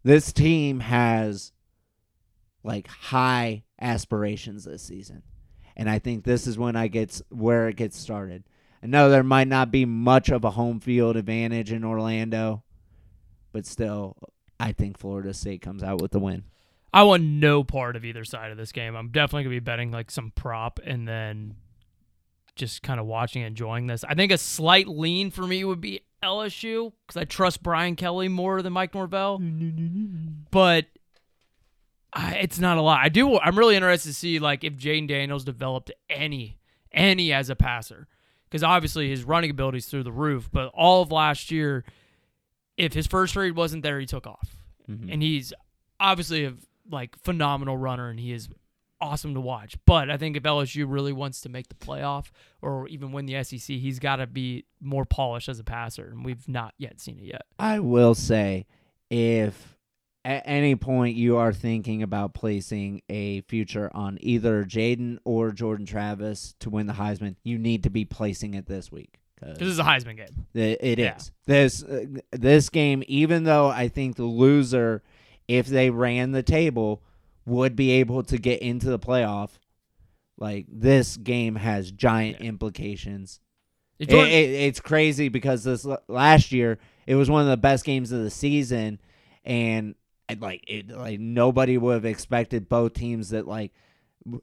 This 0.04 0.30
team 0.30 0.80
has 0.80 1.52
like 2.66 2.88
high 2.88 3.62
aspirations 3.80 4.64
this 4.64 4.82
season. 4.82 5.22
And 5.76 5.88
I 5.88 5.98
think 5.98 6.24
this 6.24 6.46
is 6.46 6.58
when 6.58 6.76
I 6.76 6.88
gets 6.88 7.22
where 7.30 7.68
it 7.68 7.76
gets 7.76 7.98
started. 7.98 8.44
I 8.82 8.86
know 8.86 9.08
there 9.08 9.22
might 9.22 9.48
not 9.48 9.70
be 9.70 9.84
much 9.84 10.28
of 10.28 10.44
a 10.44 10.50
home 10.50 10.80
field 10.80 11.16
advantage 11.16 11.72
in 11.72 11.84
Orlando, 11.84 12.62
but 13.52 13.66
still 13.66 14.16
I 14.58 14.72
think 14.72 14.98
Florida 14.98 15.32
State 15.32 15.62
comes 15.62 15.82
out 15.82 16.00
with 16.00 16.12
the 16.12 16.18
win. 16.18 16.44
I 16.92 17.02
want 17.02 17.22
no 17.22 17.62
part 17.62 17.94
of 17.94 18.04
either 18.04 18.24
side 18.24 18.50
of 18.50 18.56
this 18.56 18.72
game. 18.72 18.96
I'm 18.96 19.10
definitely 19.10 19.44
gonna 19.44 19.56
be 19.56 19.60
betting 19.60 19.90
like 19.90 20.10
some 20.10 20.32
prop 20.34 20.80
and 20.84 21.06
then 21.06 21.56
just 22.54 22.82
kind 22.82 22.98
of 22.98 23.06
watching, 23.06 23.42
and 23.42 23.50
enjoying 23.50 23.86
this. 23.86 24.02
I 24.02 24.14
think 24.14 24.32
a 24.32 24.38
slight 24.38 24.88
lean 24.88 25.30
for 25.30 25.46
me 25.46 25.62
would 25.62 25.80
be 25.80 26.00
LSU 26.22 26.92
because 27.06 27.20
I 27.20 27.24
trust 27.24 27.62
Brian 27.62 27.96
Kelly 27.96 28.28
more 28.28 28.62
than 28.62 28.72
Mike 28.72 28.94
Norvell. 28.94 29.38
but 30.50 30.86
I, 32.12 32.34
it's 32.36 32.58
not 32.58 32.78
a 32.78 32.82
lot. 32.82 33.00
I 33.02 33.08
do. 33.08 33.38
I'm 33.38 33.58
really 33.58 33.76
interested 33.76 34.08
to 34.08 34.14
see 34.14 34.38
like 34.38 34.64
if 34.64 34.74
Jayden 34.76 35.08
Daniels 35.08 35.44
developed 35.44 35.90
any 36.08 36.58
any 36.92 37.32
as 37.32 37.50
a 37.50 37.56
passer, 37.56 38.08
because 38.48 38.62
obviously 38.62 39.10
his 39.10 39.24
running 39.24 39.50
ability 39.50 39.78
is 39.78 39.86
through 39.86 40.04
the 40.04 40.12
roof. 40.12 40.48
But 40.50 40.70
all 40.74 41.02
of 41.02 41.12
last 41.12 41.50
year, 41.50 41.84
if 42.76 42.92
his 42.94 43.06
first 43.06 43.36
read 43.36 43.56
wasn't 43.56 43.82
there, 43.82 44.00
he 44.00 44.06
took 44.06 44.26
off, 44.26 44.56
mm-hmm. 44.88 45.10
and 45.10 45.22
he's 45.22 45.52
obviously 46.00 46.44
a 46.44 46.54
like 46.90 47.16
phenomenal 47.22 47.76
runner, 47.76 48.08
and 48.08 48.18
he 48.18 48.32
is 48.32 48.48
awesome 49.00 49.34
to 49.34 49.40
watch. 49.40 49.76
But 49.84 50.10
I 50.10 50.16
think 50.16 50.36
if 50.36 50.42
LSU 50.42 50.86
really 50.88 51.12
wants 51.12 51.40
to 51.42 51.48
make 51.48 51.68
the 51.68 51.74
playoff 51.74 52.30
or 52.62 52.88
even 52.88 53.12
win 53.12 53.26
the 53.26 53.42
SEC, 53.44 53.76
he's 53.76 53.98
got 53.98 54.16
to 54.16 54.26
be 54.26 54.64
more 54.80 55.04
polished 55.04 55.48
as 55.48 55.58
a 55.58 55.64
passer, 55.64 56.10
and 56.10 56.24
we've 56.24 56.48
not 56.48 56.74
yet 56.78 57.00
seen 57.00 57.18
it 57.18 57.24
yet. 57.24 57.42
I 57.58 57.80
will 57.80 58.14
say, 58.14 58.66
if 59.10 59.75
at 60.26 60.42
any 60.44 60.74
point 60.74 61.16
you 61.16 61.36
are 61.36 61.52
thinking 61.52 62.02
about 62.02 62.34
placing 62.34 63.00
a 63.08 63.42
future 63.42 63.90
on 63.94 64.18
either 64.20 64.64
Jayden 64.64 65.18
or 65.24 65.52
Jordan 65.52 65.86
Travis 65.86 66.54
to 66.60 66.68
win 66.68 66.86
the 66.86 66.94
Heisman, 66.94 67.36
you 67.44 67.58
need 67.58 67.84
to 67.84 67.90
be 67.90 68.04
placing 68.04 68.54
it 68.54 68.66
this 68.66 68.90
week. 68.90 69.20
'cause 69.40 69.56
This 69.58 69.68
is 69.68 69.78
a 69.78 69.84
Heisman 69.84 70.16
game. 70.16 70.46
It, 70.54 70.78
it 70.82 70.98
Yeah. 70.98 71.16
is. 71.16 71.30
This 71.46 71.82
uh, 71.82 72.06
this 72.32 72.68
game, 72.70 73.02
even 73.06 73.44
though 73.44 73.68
I 73.68 73.88
think 73.88 74.16
the 74.16 74.24
loser, 74.24 75.02
if 75.46 75.66
they 75.66 75.90
ran 75.90 76.32
the 76.32 76.42
table, 76.42 77.02
would 77.44 77.76
be 77.76 77.92
able 77.92 78.22
to 78.24 78.38
get 78.38 78.60
into 78.62 78.86
the 78.88 78.98
playoff. 78.98 79.50
Like 80.38 80.66
this 80.68 81.16
game 81.16 81.54
has 81.56 81.90
giant 81.92 82.40
implications. 82.40 83.40
If 83.98 84.08
It- 84.10 84.14
it- 84.14 84.50
it's 84.66 84.80
crazy 84.80 85.28
because 85.28 85.64
this 85.64 85.86
last 86.08 86.50
year 86.52 86.78
it 87.06 87.14
was 87.14 87.30
one 87.30 87.42
of 87.42 87.48
the 87.48 87.56
best 87.56 87.84
games 87.84 88.10
of 88.12 88.22
the 88.22 88.30
season, 88.30 88.98
and 89.44 89.94
and, 90.28 90.40
like 90.40 90.64
it, 90.66 90.88
like 90.90 91.20
nobody 91.20 91.78
would 91.78 91.94
have 91.94 92.04
expected 92.04 92.68
both 92.68 92.94
teams 92.94 93.30
that 93.30 93.46
like 93.46 93.72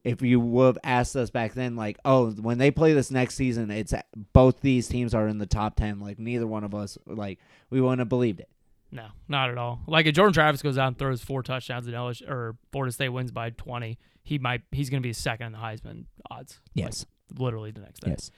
if 0.05 0.21
you 0.21 0.39
would 0.39 0.65
have 0.65 0.77
asked 0.83 1.13
us 1.17 1.29
back 1.29 1.53
then, 1.55 1.75
like, 1.75 1.97
oh, 2.05 2.31
when 2.31 2.57
they 2.57 2.71
play 2.71 2.93
this 2.93 3.11
next 3.11 3.35
season, 3.35 3.69
it's 3.69 3.93
both 4.31 4.61
these 4.61 4.87
teams 4.87 5.13
are 5.13 5.27
in 5.27 5.39
the 5.39 5.45
top 5.45 5.75
ten. 5.75 5.99
Like, 5.99 6.19
neither 6.19 6.47
one 6.47 6.63
of 6.63 6.73
us, 6.73 6.97
like, 7.05 7.37
we 7.69 7.81
wouldn't 7.81 7.99
have 7.99 8.07
believed 8.07 8.39
it. 8.39 8.47
No, 8.93 9.07
not 9.27 9.49
at 9.49 9.57
all. 9.57 9.81
Like 9.87 10.05
if 10.05 10.13
Jordan 10.15 10.33
Travis 10.33 10.61
goes 10.61 10.77
out 10.77 10.87
and 10.87 10.97
throws 10.97 11.21
four 11.21 11.43
touchdowns 11.43 11.87
and 11.87 11.95
LSU 11.95 12.29
or 12.29 12.55
Florida 12.71 12.93
State 12.93 13.09
wins 13.09 13.31
by 13.31 13.49
twenty, 13.49 13.97
he 14.23 14.37
might 14.37 14.61
he's 14.71 14.89
going 14.91 15.01
to 15.01 15.05
be 15.07 15.11
second 15.13 15.47
in 15.47 15.51
the 15.53 15.57
Heisman 15.57 16.05
odds. 16.29 16.59
Like, 16.75 16.85
Yes. 16.85 17.05
literally 17.37 17.71
the 17.71 17.81
next 17.81 18.01
day. 18.01 18.11
Yes. 18.11 18.29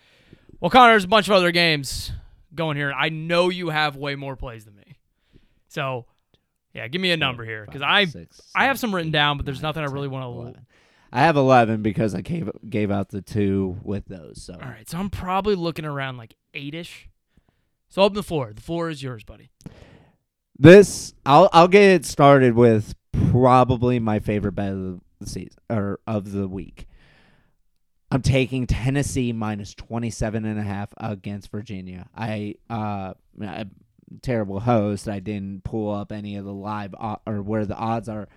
Well, 0.62 0.72
Connor, 0.72 0.94
there's 0.94 1.04
a 1.04 1.10
bunch 1.10 1.28
of 1.28 1.34
other 1.34 1.52
games 1.52 2.12
going 2.56 2.78
here. 2.78 2.92
I 2.92 3.10
know 3.10 3.50
you 3.50 3.70
have 3.70 3.98
way 3.98 4.16
more 4.16 4.38
plays 4.38 4.64
than 4.66 4.78
me, 4.78 4.96
so 5.68 6.06
yeah, 6.76 6.90
give 6.90 7.02
me 7.02 7.12
a 7.12 7.18
number 7.18 7.46
here 7.46 7.64
because 7.66 7.82
I 7.82 8.04
six, 8.04 8.42
I 8.54 8.66
have 8.66 8.78
some 8.78 8.94
written 8.94 9.12
down, 9.12 9.38
but 9.38 9.46
there's 9.46 9.62
nine, 9.62 9.70
nothing 9.70 9.84
I 9.84 9.86
really 9.86 10.10
want 10.10 10.56
to. 10.56 10.62
I 11.12 11.22
have 11.22 11.38
eleven 11.38 11.82
because 11.82 12.14
I 12.14 12.20
gave 12.20 12.50
gave 12.70 12.92
out 12.92 13.10
the 13.10 13.22
two 13.22 13.78
with 13.82 14.06
those. 14.08 14.42
So 14.42 14.56
All 14.56 14.60
right, 14.60 14.88
so 14.88 14.98
I'm 14.98 15.10
probably 15.10 15.56
looking 15.56 15.86
around 15.86 16.18
like 16.18 16.36
eight 16.54 16.76
ish. 16.76 17.08
So 17.88 18.02
open 18.02 18.16
the 18.16 18.24
floor. 18.24 18.52
The 18.54 18.62
floor 18.62 18.90
is 18.90 19.02
yours, 19.02 19.24
buddy. 19.24 19.52
this 20.60 21.14
I'll 21.26 21.50
I'll 21.54 21.70
get 21.70 21.84
it 21.84 22.06
started 22.06 22.56
with 22.56 22.94
probably 23.32 24.00
my 24.00 24.20
favorite 24.20 24.56
bet 24.56 24.74
of 24.74 25.00
the 25.22 25.28
season 25.28 25.58
or 25.70 26.02
of 26.06 26.34
the 26.34 26.46
week. 26.46 26.88
I'm 28.12 28.22
taking 28.22 28.68
Tennessee 28.68 29.32
minus 29.32 29.74
27 29.74 30.44
and 30.44 30.60
a 30.60 30.64
half 30.64 30.94
against 30.98 31.52
Virginia. 31.52 32.10
I 32.14 32.56
uh 32.70 33.14
a 33.42 33.66
terrible 34.22 34.60
host. 34.60 35.08
I 35.08 35.20
didn't 35.20 35.64
pull 35.64 35.92
up 35.94 36.12
any 36.12 36.36
of 36.38 36.46
the 36.46 36.54
live 36.54 36.94
o- 37.00 37.18
or 37.26 37.42
where 37.42 37.66
the 37.66 37.76
odds 37.76 38.08
are 38.10 38.28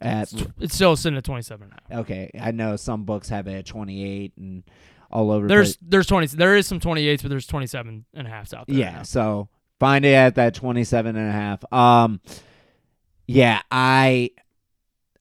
at 0.00 0.30
It's 0.60 0.74
still 0.74 0.94
sitting 0.96 1.16
at 1.16 1.24
27 1.24 1.64
and 1.64 1.72
a 1.72 1.94
half. 1.94 2.00
Okay, 2.04 2.30
I 2.40 2.50
know 2.50 2.76
some 2.76 3.04
books 3.04 3.28
have 3.30 3.46
it 3.46 3.54
at 3.54 3.66
28 3.66 4.32
and 4.36 4.62
all 5.10 5.30
over 5.30 5.46
There's 5.46 5.78
there's 5.80 6.06
20 6.06 6.26
there 6.36 6.56
is 6.56 6.66
some 6.66 6.80
28s, 6.80 7.22
but 7.22 7.28
there's 7.30 7.46
27 7.46 8.04
and 8.12 8.26
a 8.26 8.30
half 8.30 8.52
out 8.52 8.66
there. 8.66 8.76
Yeah, 8.76 8.96
now. 8.96 9.02
so 9.04 9.48
find 9.80 10.04
it 10.04 10.12
at 10.12 10.34
that 10.34 10.54
27 10.54 11.16
and 11.16 11.28
a 11.28 11.32
half. 11.32 11.72
Um 11.72 12.20
yeah, 13.26 13.62
I 13.70 14.30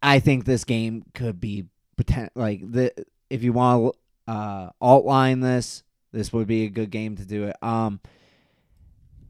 I 0.02 0.20
think 0.20 0.46
this 0.46 0.64
game 0.64 1.04
could 1.14 1.40
be 1.40 1.66
poten- 1.98 2.30
like 2.36 2.60
the 2.70 2.92
if 3.30 3.44
you 3.44 3.54
want 3.54 3.94
to 4.28 4.32
uh 4.32 4.70
outline 4.82 5.40
this, 5.40 5.84
this 6.12 6.34
would 6.34 6.48
be 6.48 6.66
a 6.66 6.70
good 6.70 6.90
game 6.92 7.16
to 7.18 7.26
do 7.26 7.46
it. 7.46 7.56
Um 7.64 8.00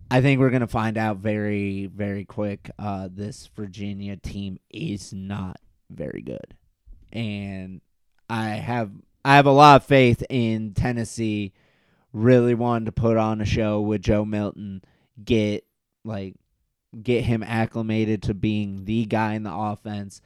I 0.09 0.21
think 0.21 0.39
we're 0.39 0.49
going 0.49 0.61
to 0.61 0.67
find 0.67 0.97
out 0.97 1.17
very 1.17 1.87
very 1.87 2.25
quick 2.25 2.69
uh 2.77 3.09
this 3.11 3.49
Virginia 3.55 4.17
team 4.17 4.59
is 4.69 5.13
not 5.13 5.59
very 5.89 6.21
good. 6.21 6.55
And 7.11 7.81
I 8.29 8.49
have 8.49 8.91
I 9.23 9.35
have 9.35 9.45
a 9.45 9.51
lot 9.51 9.81
of 9.81 9.87
faith 9.87 10.23
in 10.29 10.73
Tennessee 10.73 11.53
really 12.13 12.53
wanting 12.53 12.85
to 12.85 12.91
put 12.91 13.17
on 13.17 13.41
a 13.41 13.45
show 13.45 13.81
with 13.81 14.01
Joe 14.01 14.25
Milton, 14.25 14.81
get 15.23 15.65
like 16.03 16.35
get 17.01 17.23
him 17.23 17.43
acclimated 17.43 18.23
to 18.23 18.33
being 18.33 18.85
the 18.85 19.05
guy 19.05 19.33
in 19.33 19.43
the 19.43 19.53
offense. 19.53 20.21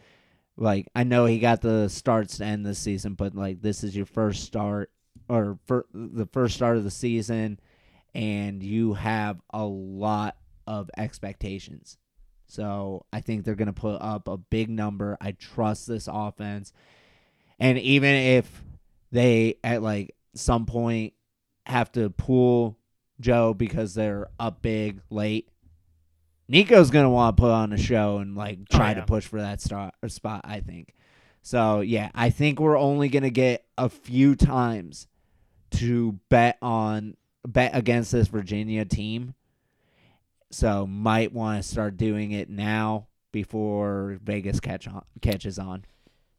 Like 0.58 0.88
I 0.94 1.04
know 1.04 1.26
he 1.26 1.40
got 1.40 1.62
the 1.62 1.88
starts 1.88 2.38
to 2.38 2.46
end 2.46 2.66
the 2.66 2.76
season, 2.76 3.14
but 3.14 3.36
like 3.36 3.62
this 3.62 3.84
is 3.84 3.96
your 3.96 4.06
first 4.06 4.44
start 4.44 4.92
or 5.28 5.58
fir- 5.66 5.86
the 5.94 6.28
first 6.28 6.56
start 6.56 6.78
of 6.78 6.84
the 6.84 6.92
season 6.92 7.60
and 8.14 8.62
you 8.64 8.94
have 8.94 9.40
a 9.52 9.64
lot 9.64 10.38
of 10.68 10.90
expectations. 10.98 11.98
So 12.48 13.06
I 13.14 13.22
think 13.22 13.44
they're 13.44 13.56
going 13.56 13.68
to 13.68 13.74
put 13.74 14.02
up 14.02 14.28
a 14.28 14.38
big 14.38 14.70
number. 14.70 15.18
I 15.22 15.32
trust 15.34 15.88
this 15.88 16.08
offense. 16.12 16.74
And 17.60 17.78
even 17.78 18.16
if 18.16 18.64
they 19.12 19.56
at 19.64 19.82
like 19.84 20.16
some 20.34 20.66
point 20.66 21.14
have 21.66 21.92
to 21.94 22.10
pull 22.10 22.78
Joe 23.20 23.54
because 23.54 23.94
they're 23.94 24.28
up 24.40 24.62
big 24.62 25.02
late, 25.10 25.50
Nico's 26.48 26.90
gonna 26.90 27.10
want 27.12 27.38
to 27.38 27.42
put 27.42 27.52
on 27.52 27.74
a 27.74 27.78
show 27.78 28.18
and 28.18 28.36
like 28.36 28.58
Oh, 28.62 28.78
try 28.78 28.90
yeah. 28.90 29.02
to 29.02 29.06
push 29.06 29.28
for 29.28 29.40
that 29.42 29.62
star 29.62 29.92
or 30.02 30.10
spot. 30.10 30.42
I 30.46 30.62
think. 30.62 30.96
So 31.44 31.82
yeah, 31.82 32.10
I 32.16 32.32
think 32.32 32.60
we're 32.60 32.78
only 32.78 33.08
gonna 33.10 33.30
get 33.30 33.66
a 33.78 33.88
few 33.90 34.36
times 34.36 35.08
to 35.72 36.14
bet 36.30 36.58
on 36.62 37.18
bet 37.48 37.72
against 37.76 38.12
this 38.12 38.28
Virginia 38.28 38.86
team. 38.86 39.34
So 40.52 40.88
might 40.88 41.32
want 41.32 41.62
to 41.62 41.70
start 41.70 41.98
doing 41.98 42.32
it 42.32 42.50
now 42.50 43.08
before 43.32 44.18
Vegas 44.24 44.60
catch 44.60 44.88
on 44.88 45.04
catches 45.22 45.60
on. 45.60 45.86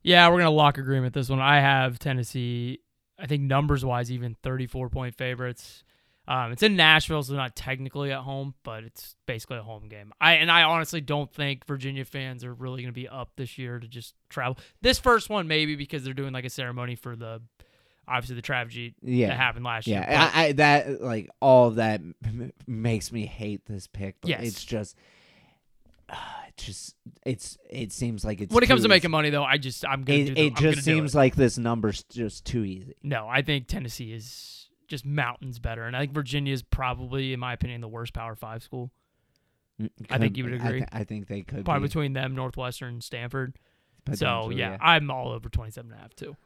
Yeah, 0.03 0.29
we're 0.29 0.39
gonna 0.39 0.51
lock 0.51 0.79
agreement 0.79 1.15
this 1.15 1.29
one. 1.29 1.41
I 1.41 1.61
have 1.61 1.99
Tennessee. 1.99 2.81
I 3.19 3.27
think 3.27 3.43
numbers 3.43 3.85
wise, 3.85 4.11
even 4.11 4.35
34 4.43 4.89
point 4.89 5.15
favorites. 5.15 5.85
Um, 6.27 6.53
it's 6.53 6.63
in 6.63 6.77
Nashville, 6.77 7.23
so 7.23 7.35
not 7.35 7.57
technically 7.57 8.13
at 8.13 8.21
home, 8.21 8.55
but 8.63 8.85
it's 8.85 9.17
basically 9.27 9.59
a 9.59 9.63
home 9.63 9.89
game. 9.89 10.13
I 10.21 10.35
and 10.35 10.51
I 10.51 10.63
honestly 10.63 11.01
don't 11.01 11.31
think 11.33 11.67
Virginia 11.67 12.05
fans 12.05 12.45
are 12.45 12.55
really 12.55 12.83
gonna 12.83 12.93
be 12.93 13.09
up 13.09 13.33
this 13.37 13.59
year 13.59 13.79
to 13.79 13.87
just 13.87 14.15
travel. 14.29 14.59
This 14.81 14.99
first 14.99 15.29
one 15.29 15.49
maybe 15.49 15.77
because 15.77 16.03
they're 16.03 16.15
doing 16.15 16.33
like 16.33 16.45
a 16.45 16.51
ceremony 16.51 16.95
for 16.95 17.15
the 17.15 17.43
obviously 18.09 18.37
the 18.37 18.43
tragedy 18.43 18.95
Yeah. 19.03 19.29
that 19.29 19.37
happened 19.37 19.65
last 19.65 19.87
Yeah, 19.87 20.01
year. 20.01 20.07
Yeah, 20.11 20.31
I, 20.35 20.45
I 20.47 20.53
that 20.53 21.01
like 21.03 21.31
all 21.41 21.69
of 21.69 21.77
that 21.77 22.01
m- 22.25 22.53
makes 22.67 23.13
me 23.13 23.27
hate 23.27 23.67
this 23.67 23.87
pick. 23.87 24.17
But 24.21 24.31
Yes. 24.31 24.43
it's 24.43 24.65
just, 24.65 24.97
uh, 26.09 26.17
it 26.49 26.57
just 26.57 26.97
it's 27.25 27.57
it 27.69 27.93
seems 27.93 28.25
like 28.25 28.41
it's 28.41 28.53
when 28.53 28.63
it 28.65 28.67
comes 28.67 28.81
too 28.81 28.85
to 28.85 28.89
making 28.89 29.11
money, 29.11 29.31
though, 29.31 29.45
I 29.45 29.59
just 29.59 29.85
I'm 29.87 30.03
gonna 30.03 30.25
do 30.27 30.33
It, 30.33 30.35
the, 30.35 30.47
it 30.47 30.57
just 30.57 30.85
seems 30.85 31.15
it. 31.15 31.19
like 31.19 31.37
this 31.37 31.57
number's 31.59 32.03
just 32.05 32.45
too 32.45 32.65
easy. 32.65 32.95
no. 33.03 33.29
I 33.29 33.43
think 33.43 33.67
Tennessee 33.69 34.13
is 34.13 34.69
just 34.89 35.05
mountains 35.07 35.59
better, 35.61 35.85
and 35.85 35.97
I 35.97 36.01
think 36.01 36.13
Virginia 36.13 36.53
is 36.53 36.63
probably, 36.65 37.33
in 37.33 37.39
my 37.39 37.53
opinion, 37.53 37.81
the 37.81 37.87
worst 37.89 38.13
Power 38.13 38.35
Five 38.35 38.63
school. 38.63 38.91
I 40.11 40.19
think 40.19 40.37
you 40.37 40.45
would 40.45 40.55
I 40.55 40.57
agree. 40.57 40.79
th- 40.81 40.89
I, 40.93 41.05
think 41.05 41.27
they 41.29 41.41
could 41.41 41.65
Probably 41.65 41.85
be, 41.85 41.89
between 41.89 42.13
them, 42.13 42.35
Northwestern, 42.35 43.01
Stanford. 43.01 43.57
So 44.13 44.27
potentially, 44.27 44.57
yeah, 44.57 44.77
I'm 44.79 45.11
all 45.11 45.31
over 45.33 45.49
27 45.49 45.91
and 45.91 45.99
a 45.99 46.03
half 46.03 46.15
too. 46.15 46.37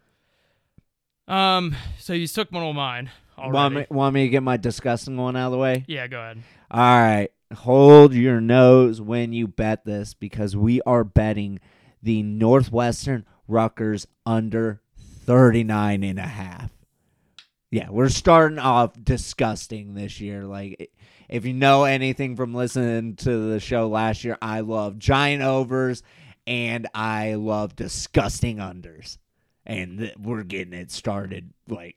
Um, 1.27 1.75
so 1.99 2.13
you 2.13 2.27
took 2.27 2.53
one 2.53 2.63
of 2.63 2.75
mine 2.75 3.11
already. 3.39 3.55
Want 3.55 3.75
me, 3.75 3.87
want 3.91 4.15
me 4.15 4.23
to 4.25 4.29
get 4.29 4.43
my 4.43 4.57
disgusting 4.57 5.17
one 5.17 5.37
out 5.37 5.47
of 5.47 5.53
the 5.53 5.59
way? 5.59 5.85
Yeah, 5.87 6.07
go 6.07 6.21
ahead. 6.21 6.43
All 6.71 6.81
right. 6.81 7.31
Hold 7.55 8.15
your 8.15 8.41
nose 8.41 9.01
when 9.01 9.33
you 9.33 9.47
bet 9.47 9.85
this 9.85 10.15
because 10.15 10.57
we 10.57 10.81
are 10.83 11.05
betting 11.05 11.61
the 12.03 12.23
Northwestern 12.23 13.25
Rutgers 13.47 14.07
under 14.27 14.81
39 14.99 16.03
and 16.03 16.19
a 16.19 16.23
half. 16.23 16.71
Yeah, 17.71 17.91
we're 17.91 18.09
starting 18.09 18.59
off 18.59 18.93
disgusting 19.03 19.95
this 19.95 20.21
year. 20.21 20.45
Like 20.45 20.91
if 21.29 21.45
you 21.45 21.53
know 21.53 21.85
anything 21.85 22.37
from 22.37 22.55
listening 22.55 23.17
to 23.17 23.51
the 23.51 23.61
show 23.61 23.89
last 23.89 24.25
year, 24.25 24.39
I 24.41 24.61
love 24.61 24.99
giant 24.99 25.43
overs 25.43 26.03
and 26.47 26.87
I 26.95 27.35
love 27.35 27.75
disgusting 27.75 28.59
unders. 28.59 29.19
And 29.67 29.99
th- 29.99 30.17
we're 30.19 30.43
getting 30.43 30.75
it 30.75 30.91
started 30.91 31.53
like 31.69 31.97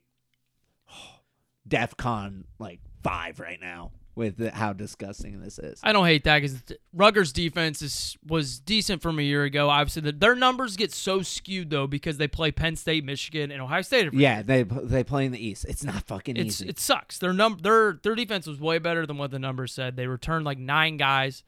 DEF 1.66 1.96
CON 1.96 2.44
like 2.58 2.80
5 3.02 3.40
right 3.40 3.60
now. 3.60 3.90
with 4.14 4.38
the, 4.38 4.50
how 4.50 4.72
disgusting 4.72 5.40
this 5.40 5.58
is. 5.58 5.78
I 5.82 5.92
don't 5.92 6.06
hate 6.06 6.24
that 6.24 6.40
because 6.40 6.62
Rutgers' 6.92 7.32
defense 7.32 7.82
is 7.82 8.16
was 8.26 8.58
decent 8.58 9.00
from 9.00 9.18
a 9.18 9.22
year 9.22 9.44
ago. 9.44 9.68
Obviously, 9.68 10.02
the, 10.02 10.12
their 10.12 10.34
numbers 10.34 10.76
get 10.76 10.92
so 10.92 11.22
skewed 11.22 11.70
though 11.70 11.86
because 11.86 12.16
they 12.16 12.26
play 12.26 12.50
Penn 12.50 12.74
State, 12.74 13.04
Michigan, 13.04 13.52
and 13.52 13.62
Ohio 13.62 13.82
State. 13.82 14.06
every 14.06 14.18
Yeah, 14.18 14.42
they 14.42 14.64
they 14.64 15.04
play 15.04 15.26
in 15.26 15.32
the 15.32 15.46
East. 15.46 15.66
It's 15.68 15.84
not 15.84 16.02
fucking 16.04 16.36
it's 16.36 16.60
easy. 16.60 16.68
it 16.68 16.80
sucks. 16.80 17.18
Their 17.18 17.32
num 17.32 17.58
their 17.62 18.00
their 18.02 18.14
defense 18.14 18.46
was 18.46 18.58
way 18.58 18.78
better 18.78 19.06
than 19.06 19.18
what 19.18 19.30
the 19.30 19.38
numbers 19.38 19.72
said. 19.72 19.94
They 19.96 20.06
returned 20.06 20.44
like 20.44 20.58
nine 20.58 20.96
guys 20.96 21.44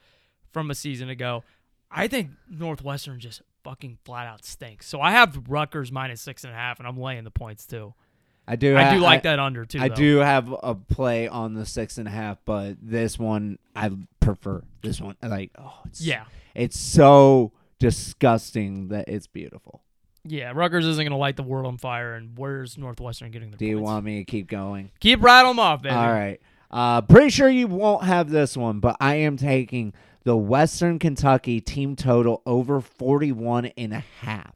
from 0.52 0.70
a 0.70 0.74
season 0.74 1.09
ago. 1.09 1.42
I 1.90 2.06
think 2.06 2.30
Northwestern 2.48 3.18
just 3.18 3.42
fucking 3.64 3.99
flat 4.05 4.27
out 4.27 4.44
stinks. 4.44 4.87
So 4.87 5.01
I 5.01 5.12
have 5.12 5.38
Rutgers 5.49 5.90
minus 5.92 6.20
six 6.20 6.44
and 6.44 6.53
a 6.53 6.57
half, 6.57 6.79
and 6.79 6.88
I'm 6.88 6.99
laying 6.99 7.25
the 7.25 7.31
points 7.31 7.66
too. 7.66 7.94
I 8.49 8.57
do. 8.57 8.77
I 8.77 8.92
do 8.94 9.01
like 9.01 9.23
that 9.23 9.38
under 9.38 9.64
too. 9.64 9.79
I 9.81 9.88
though. 9.88 9.94
do 9.94 10.16
have 10.18 10.53
a 10.62 10.75
play 10.75 11.29
on 11.29 11.55
the 11.55 11.64
six 11.64 11.99
and 11.99 12.09
a 12.09 12.11
half, 12.11 12.38
but 12.44 12.77
this 12.83 13.18
one 13.18 13.59
I 13.77 13.90
prefer. 14.18 14.62
This 14.83 15.01
one, 15.01 15.16
like, 15.23 15.51
oh, 15.59 15.79
it's, 15.87 16.01
Yeah. 16.01 16.25
it's 16.55 16.79
so 16.79 17.53
disgusting 17.79 18.88
that 18.88 19.09
it's 19.09 19.27
beautiful. 19.27 19.83
Yeah, 20.25 20.53
Rutgers 20.55 20.85
isn't 20.87 21.03
going 21.03 21.12
to 21.12 21.16
light 21.16 21.37
the 21.37 21.42
world 21.42 21.66
on 21.66 21.79
fire, 21.79 22.14
and 22.14 22.37
where's 22.37 22.77
Northwestern 22.77 23.31
getting 23.31 23.51
the 23.51 23.57
Do 23.57 23.66
you 23.66 23.79
want 23.79 24.05
me 24.05 24.18
to 24.18 24.25
keep 24.25 24.49
going? 24.49 24.90
Keep 25.01 25.23
rattling 25.23 25.57
them 25.57 25.61
off, 25.61 25.83
baby. 25.83 25.94
All 25.94 26.12
right. 26.12 26.40
Uh, 26.70 27.01
pretty 27.03 27.31
sure 27.31 27.49
you 27.49 27.66
won't 27.66 28.05
have 28.05 28.31
this 28.31 28.57
one, 28.57 28.81
but 28.81 28.96
I 29.01 29.16
am 29.16 29.37
taking 29.37 29.92
the 30.24 30.37
Western 30.37 30.98
Kentucky 30.98 31.61
team 31.61 31.96
total 31.96 32.42
over 32.44 32.80
41 32.80 33.66
and 33.76 33.92
a 33.92 34.04
half. 34.20 34.54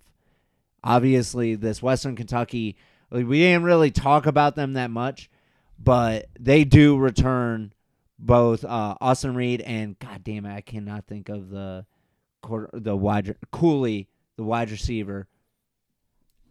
Obviously, 0.83 1.55
this 1.55 1.83
Western 1.83 2.17
Kentucky, 2.17 2.77
we 3.11 3.39
didn't 3.39 3.65
really 3.65 3.91
talk 3.91 4.27
about 4.27 4.55
them 4.57 4.75
that 4.75 4.91
much, 4.91 5.31
but 5.79 6.27
they 6.39 6.65
do 6.65 6.97
return 6.99 7.73
both 8.19 8.65
uh, 8.65 8.95
Austin 9.01 9.35
Reed 9.35 9.61
and 9.63 9.99
God 9.99 10.23
damn 10.23 10.47
it, 10.47 10.55
I 10.55 10.61
cannot 10.61 11.07
think 11.07 11.29
of 11.29 11.51
the 11.51 11.87
quarter, 12.43 12.71
the 12.73 12.97
wide 12.97 13.37
Cooley, 13.51 14.09
the 14.37 14.45
wide 14.45 14.71
receiver. 14.71 15.27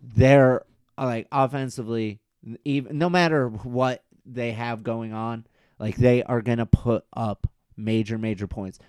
They're 0.02 0.63
uh, 0.97 1.06
like 1.06 1.28
offensively, 1.32 2.19
even 2.65 2.97
no 2.97 3.10
matter 3.10 3.47
what 3.47 4.04
they 4.26 4.52
have 4.52 4.84
going 4.84 5.13
on, 5.13 5.45
like 5.80 5.95
they 5.95 6.23
are 6.23 6.41
gonna 6.41 6.65
put 6.65 7.06
up 7.15 7.47
major, 7.78 8.17
major 8.17 8.47
points. 8.47 8.80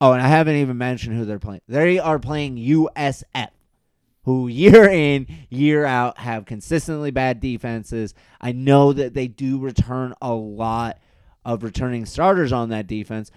Oh, 0.00 0.12
and 0.12 0.22
I 0.22 0.28
haven't 0.28 0.56
even 0.56 0.76
mentioned 0.76 1.16
who 1.16 1.24
they're 1.24 1.38
playing. 1.38 1.62
They 1.68 1.98
are 1.98 2.18
playing 2.18 2.56
USF, 2.56 3.50
who 4.24 4.48
year 4.48 4.84
in, 4.90 5.26
year 5.48 5.84
out 5.84 6.18
have 6.18 6.46
consistently 6.46 7.10
bad 7.10 7.40
defenses. 7.40 8.14
I 8.40 8.52
know 8.52 8.92
that 8.92 9.14
they 9.14 9.28
do 9.28 9.58
return 9.58 10.14
a 10.20 10.32
lot 10.32 10.98
of 11.44 11.62
returning 11.62 12.06
starters 12.06 12.52
on 12.52 12.70
that 12.70 12.86
defense, 12.86 13.30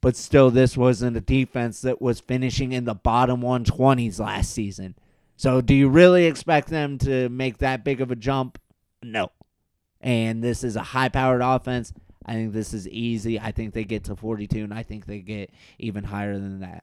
but 0.00 0.16
still, 0.16 0.50
this 0.50 0.76
wasn't 0.76 1.16
a 1.16 1.20
defense 1.20 1.80
that 1.80 2.00
was 2.00 2.20
finishing 2.20 2.72
in 2.72 2.84
the 2.84 2.94
bottom 2.94 3.40
120s 3.40 4.20
last 4.20 4.52
season. 4.52 4.94
So, 5.36 5.60
do 5.60 5.74
you 5.74 5.88
really 5.88 6.26
expect 6.26 6.68
them 6.68 6.98
to 6.98 7.28
make 7.28 7.58
that 7.58 7.84
big 7.84 8.00
of 8.00 8.10
a 8.10 8.16
jump? 8.16 8.58
No. 9.02 9.32
And 10.00 10.44
this 10.44 10.62
is 10.62 10.76
a 10.76 10.82
high 10.82 11.08
powered 11.08 11.42
offense. 11.42 11.92
I 12.26 12.32
think 12.32 12.52
this 12.52 12.74
is 12.74 12.88
easy. 12.88 13.38
I 13.38 13.52
think 13.52 13.72
they 13.72 13.84
get 13.84 14.04
to 14.04 14.16
42, 14.16 14.64
and 14.64 14.74
I 14.74 14.82
think 14.82 15.06
they 15.06 15.20
get 15.20 15.50
even 15.78 16.02
higher 16.04 16.34
than 16.38 16.60
that. 16.60 16.82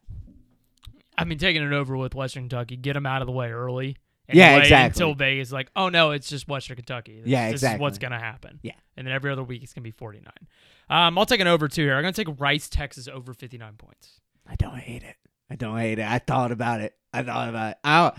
I 1.18 1.26
mean, 1.26 1.38
taking 1.38 1.62
it 1.62 1.74
over 1.74 1.96
with 1.98 2.16
Western 2.16 2.44
Kentucky, 2.44 2.78
get 2.78 2.94
them 2.94 3.06
out 3.06 3.22
of 3.22 3.28
the 3.28 3.34
way 3.34 3.52
early. 3.52 3.98
Yeah, 4.32 4.58
exactly. 4.58 5.04
Until 5.04 5.16
Vegas, 5.16 5.52
like, 5.52 5.70
oh 5.76 5.90
no, 5.90 6.12
it's 6.12 6.30
just 6.30 6.48
Western 6.48 6.78
Kentucky. 6.78 7.20
This, 7.20 7.28
Yeah, 7.28 7.52
this 7.52 7.62
is 7.62 7.78
what's 7.78 7.98
gonna 7.98 8.20
happen. 8.20 8.60
Yeah. 8.64 8.72
and 8.96 9.06
then 9.06 9.14
every 9.14 9.32
other 9.32 9.44
week 9.44 9.64
it's 9.64 9.74
gonna 9.74 9.84
be 9.84 9.92
forty 9.92 10.22
nine. 10.22 10.48
Um, 10.90 11.18
I'll 11.18 11.26
take 11.26 11.42
an 11.42 11.48
over 11.48 11.68
two 11.68 11.84
here. 11.84 11.96
I'm 11.96 12.04
gonna 12.04 12.14
take 12.14 12.30
Rice, 12.40 12.70
Texas 12.70 13.08
over 13.10 13.34
fifty 13.34 13.58
nine 13.58 13.74
points. 13.78 14.22
I 14.48 14.56
don't 14.56 14.78
hate 14.78 15.04
it. 15.04 15.18
I 15.50 15.56
don't 15.56 15.78
hate 15.78 16.00
it. 16.00 16.08
I 16.10 16.20
thought 16.20 16.52
about 16.54 16.80
it. 16.80 16.96
I 17.14 17.22
thought 17.22 17.50
about 17.50 17.72
it. 17.72 17.78
I, 17.84 18.00
I 18.08 18.14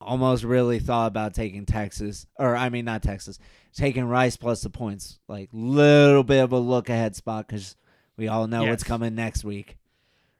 almost 0.00 0.44
really 0.44 0.78
thought 0.78 1.08
about 1.08 1.34
taking 1.34 1.66
Texas, 1.66 2.26
or 2.38 2.56
I 2.56 2.68
mean, 2.70 2.84
not 2.84 3.02
Texas, 3.02 3.38
taking 3.74 4.04
Rice 4.04 4.36
plus 4.36 4.62
the 4.62 4.70
points. 4.70 5.18
Like 5.28 5.48
little 5.52 6.24
bit 6.24 6.40
of 6.42 6.52
a 6.52 6.58
look 6.58 6.88
ahead 6.88 7.16
spot 7.16 7.46
because 7.46 7.76
we 8.16 8.28
all 8.28 8.46
know 8.46 8.64
what's 8.64 8.84
coming 8.84 9.14
next 9.14 9.44
week. 9.44 9.76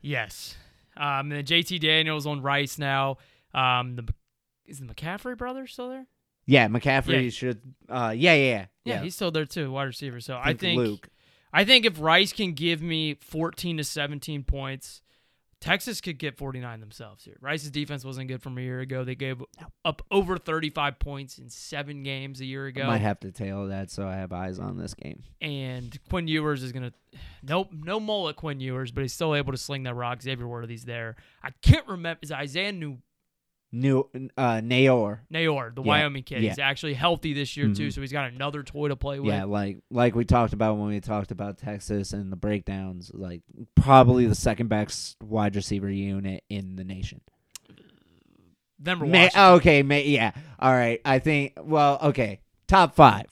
Yes. 0.01 0.57
Um, 0.97 1.31
and 1.31 1.33
then 1.33 1.45
JT 1.45 1.81
Daniels 1.81 2.27
on 2.27 2.43
Rice 2.43 2.79
now. 2.79 3.19
Um, 3.55 3.97
the 3.97 4.09
is 4.67 4.79
the 4.81 4.87
McCaffrey 4.87 5.37
brother 5.37 5.67
still 5.67 5.89
there? 5.89 6.07
Yeah, 6.47 6.69
McCaffrey 6.69 7.25
Yeah. 7.25 7.31
should. 7.31 7.61
Uh, 7.89 8.15
yeah, 8.17 8.35
yeah, 8.35 8.45
yeah. 8.45 8.67
Yeah, 8.85 9.03
he's 9.03 9.15
still 9.15 9.31
there 9.31 9.45
too, 9.47 9.71
wide 9.71 9.85
receiver. 9.85 10.21
So 10.21 10.37
I 10.37 10.49
think 10.49 10.61
think 10.61 10.79
Luke. 10.79 11.09
I 11.53 11.65
think 11.65 11.85
if 11.85 12.01
Rice 12.01 12.33
can 12.33 12.53
give 12.53 12.81
me 12.81 13.15
14 13.21 13.79
to 13.79 13.85
17 13.85 14.45
points, 14.45 15.03
Texas 15.61 16.01
could 16.01 16.19
get 16.19 16.39
49 16.39 16.81
themselves 16.81 17.25
here. 17.25 17.37
Rice's 17.41 17.71
defense 17.71 18.03
wasn't 18.05 18.29
good 18.29 18.43
from 18.43 18.57
a 18.57 18.63
year 18.63 18.81
ago. 18.81 19.05
They 19.05 19.15
gave 19.15 19.43
up 19.85 20.01
over 20.11 20.39
35 20.39 20.99
points 20.99 21.39
in 21.39 21.51
seven 21.51 22.03
games 22.03 22.41
a 22.41 22.47
year 22.47 22.65
I 22.67 22.69
ago. 22.71 22.87
might 22.87 23.03
have 23.03 23.21
to 23.21 23.31
tail 23.31 23.67
that 23.69 23.91
so 23.91 24.07
I 24.09 24.15
have 24.15 24.33
eyes 24.33 24.59
on 24.59 24.79
this 24.79 24.95
game. 24.95 25.23
and 25.43 25.99
Quinn 26.09 26.27
Ewers 26.29 26.63
is 26.63 26.73
gonna 26.73 26.93
nope 27.43 27.69
no 27.73 28.01
mullet 28.01 28.37
Quinn 28.37 28.59
Ewers, 28.61 28.91
but 28.91 29.03
he's 29.03 29.13
still 29.13 29.35
able 29.35 29.53
to 29.53 29.59
sling 29.59 29.83
that 29.83 29.95
rock. 29.95 30.23
Xavier 30.23 30.49
Worthy's 30.49 30.85
there. 30.85 31.17
I 31.43 31.51
can't 31.63 31.87
remember 31.87 32.21
is 32.23 32.33
Isaiah 32.33 32.73
New 32.73 32.99
New 33.73 34.01
uh, 34.37 34.61
Neyor. 34.61 35.21
Neyor, 35.33 35.75
the 35.75 35.83
Yeah, 35.83 35.87
Wyoming 35.89 36.25
kid. 36.25 36.43
yeah. 36.43 36.49
He's 36.51 36.59
actually 36.59 36.95
healthy 36.95 37.33
this 37.35 37.57
year 37.57 37.67
too, 37.73 37.89
Mhm. 37.89 37.93
so 37.93 38.01
he's 38.01 38.11
got 38.13 38.33
another 38.33 38.63
toy 38.65 38.89
to 38.89 38.97
play 38.97 39.21
with. 39.21 39.29
Yeah, 39.33 39.45
like 39.45 39.79
like 39.91 40.15
we 40.17 40.25
talked 40.25 40.53
about 40.53 40.77
when 40.79 40.89
we 40.89 41.01
talked 41.01 41.31
about 41.31 41.59
Texas 41.59 42.13
and 42.13 42.33
the 42.33 42.37
breakdowns, 42.37 43.13
like 43.15 43.43
probably 43.77 44.27
the 44.27 44.35
second 44.35 44.69
best 44.69 45.17
wide 45.23 45.55
receiver 45.55 45.89
unit 45.91 46.43
in 46.49 46.75
the 46.77 46.85
nation. 46.85 47.21
Denver 48.83 49.07
May, 49.07 49.31
okay, 49.37 49.83
may, 49.83 50.07
yeah. 50.09 50.33
All 50.59 50.73
right. 50.73 51.01
I 51.05 51.19
think 51.19 51.53
well, 51.63 51.99
okay. 52.03 52.41
Top 52.67 52.95
5. 52.95 53.27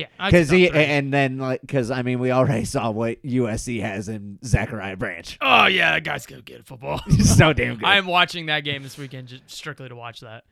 Yeah, 0.00 0.30
Cuz 0.30 0.50
he 0.50 0.70
and 0.70 1.12
then 1.12 1.38
like 1.38 1.60
cuz 1.66 1.90
I 1.90 2.02
mean 2.02 2.18
we 2.18 2.30
already 2.30 2.64
saw 2.64 2.90
what 2.90 3.22
USC 3.22 3.80
has 3.80 4.08
in 4.08 4.38
Zachariah 4.44 4.96
Branch. 4.96 5.38
Oh 5.40 5.66
yeah, 5.66 5.92
that 5.92 6.04
guy's 6.04 6.26
good 6.26 6.48
at 6.50 6.66
football. 6.66 7.00
So 7.20 7.52
damn 7.52 7.76
good. 7.78 7.84
I 7.84 7.96
am 7.96 8.06
watching 8.06 8.46
that 8.46 8.60
game 8.64 8.82
this 8.82 8.98
weekend 8.98 9.28
just 9.28 9.50
strictly 9.50 9.88
to 9.88 9.96
watch 9.96 10.20
that. 10.20 10.44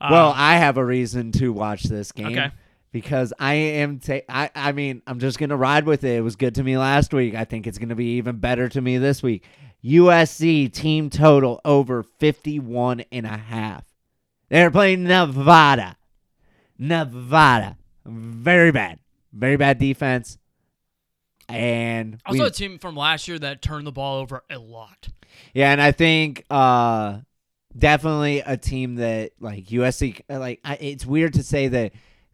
Um, 0.00 0.12
well, 0.12 0.32
I 0.36 0.56
have 0.56 0.76
a 0.76 0.84
reason 0.84 1.32
to 1.32 1.52
watch 1.52 1.84
this 1.84 2.12
game. 2.12 2.26
Okay. 2.26 2.50
Because 2.92 3.32
I 3.38 3.54
am, 3.54 3.98
ta- 3.98 4.20
I, 4.28 4.50
I 4.54 4.72
mean, 4.72 5.02
I'm 5.06 5.18
just 5.18 5.38
gonna 5.38 5.56
ride 5.56 5.84
with 5.84 6.04
it. 6.04 6.16
It 6.16 6.20
was 6.20 6.36
good 6.36 6.54
to 6.54 6.62
me 6.62 6.78
last 6.78 7.12
week. 7.12 7.34
I 7.34 7.44
think 7.44 7.66
it's 7.66 7.78
gonna 7.78 7.94
be 7.96 8.16
even 8.16 8.36
better 8.36 8.68
to 8.68 8.80
me 8.80 8.98
this 8.98 9.22
week. 9.22 9.44
USC 9.84 10.72
team 10.72 11.08
total 11.10 11.60
over 11.64 12.02
51 12.02 13.04
and 13.12 13.26
a 13.26 13.36
half. 13.36 13.84
They're 14.48 14.70
playing 14.70 15.04
Nevada. 15.04 15.96
Nevada. 16.78 17.76
Very 18.08 18.72
bad. 18.72 18.98
Very 19.32 19.56
bad 19.56 19.78
defense. 19.78 20.38
And 21.48 22.20
also 22.26 22.40
we- 22.42 22.46
a 22.46 22.50
team 22.50 22.78
from 22.78 22.96
last 22.96 23.28
year 23.28 23.38
that 23.38 23.62
turned 23.62 23.86
the 23.86 23.92
ball 23.92 24.18
over 24.20 24.42
a 24.50 24.58
lot. 24.58 25.08
yeah, 25.54 25.72
and 25.72 25.80
I 25.80 25.92
think 25.92 26.44
uh 26.50 27.18
definitely 27.76 28.40
a 28.40 28.56
team 28.56 28.96
that 28.96 29.32
like 29.40 29.66
USC 29.66 30.20
like 30.28 30.60
I, 30.64 30.74
it's 30.80 31.06
weird 31.06 31.34
to 31.34 31.42
say 31.42 31.68
that 31.68 31.92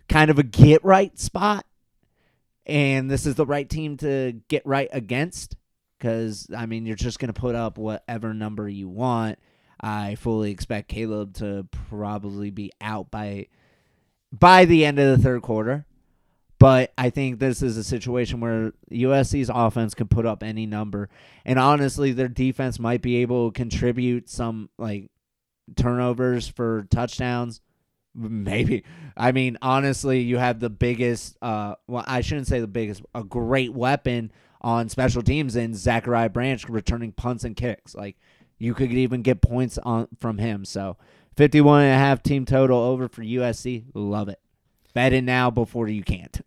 kind 0.08 0.30
of 0.30 0.38
a 0.38 0.42
get 0.42 0.84
right 0.84 1.16
spot 1.18 1.66
and 2.66 3.10
this 3.10 3.26
is 3.26 3.34
the 3.34 3.46
right 3.46 3.68
team 3.68 3.96
to 3.98 4.40
get 4.48 4.64
right 4.66 4.88
against 4.92 5.56
cuz 6.00 6.48
I 6.56 6.66
mean 6.66 6.86
you're 6.86 6.96
just 6.96 7.18
going 7.18 7.32
to 7.32 7.38
put 7.38 7.54
up 7.54 7.78
whatever 7.78 8.32
number 8.34 8.68
you 8.68 8.88
want. 8.88 9.38
I 9.80 10.14
fully 10.14 10.50
expect 10.50 10.88
Caleb 10.88 11.34
to 11.34 11.66
probably 11.88 12.50
be 12.50 12.72
out 12.80 13.10
by 13.10 13.48
by 14.38 14.64
the 14.64 14.84
end 14.84 14.98
of 14.98 15.16
the 15.16 15.22
third 15.22 15.42
quarter. 15.42 15.86
But 16.58 16.92
I 16.96 17.10
think 17.10 17.40
this 17.40 17.62
is 17.62 17.76
a 17.76 17.84
situation 17.84 18.40
where 18.40 18.72
USC's 18.90 19.50
offense 19.52 19.94
can 19.94 20.08
put 20.08 20.24
up 20.24 20.42
any 20.42 20.66
number. 20.66 21.10
And 21.44 21.58
honestly, 21.58 22.12
their 22.12 22.28
defense 22.28 22.78
might 22.78 23.02
be 23.02 23.16
able 23.16 23.50
to 23.50 23.54
contribute 23.54 24.30
some 24.30 24.70
like 24.78 25.10
turnovers 25.76 26.48
for 26.48 26.86
touchdowns. 26.90 27.60
Maybe. 28.14 28.84
I 29.16 29.32
mean, 29.32 29.58
honestly, 29.60 30.20
you 30.20 30.38
have 30.38 30.60
the 30.60 30.70
biggest 30.70 31.36
uh 31.42 31.74
well, 31.86 32.04
I 32.06 32.20
shouldn't 32.20 32.46
say 32.46 32.60
the 32.60 32.66
biggest, 32.66 33.02
a 33.14 33.24
great 33.24 33.74
weapon 33.74 34.32
on 34.60 34.88
special 34.88 35.22
teams 35.22 35.56
in 35.56 35.74
Zachariah 35.74 36.30
Branch 36.30 36.66
returning 36.68 37.12
punts 37.12 37.44
and 37.44 37.56
kicks. 37.56 37.94
Like 37.94 38.16
you 38.58 38.72
could 38.72 38.92
even 38.92 39.22
get 39.22 39.42
points 39.42 39.78
on 39.78 40.08
from 40.18 40.38
him. 40.38 40.64
So 40.64 40.96
51 41.36 41.82
and 41.82 41.94
a 41.94 41.98
half 41.98 42.22
team 42.22 42.44
total 42.44 42.78
over 42.78 43.08
for 43.08 43.22
USC. 43.22 43.84
Love 43.94 44.28
it. 44.28 44.40
Bet 44.92 45.12
it 45.12 45.22
now 45.22 45.50
before 45.50 45.88
you 45.88 46.02
can't. 46.02 46.40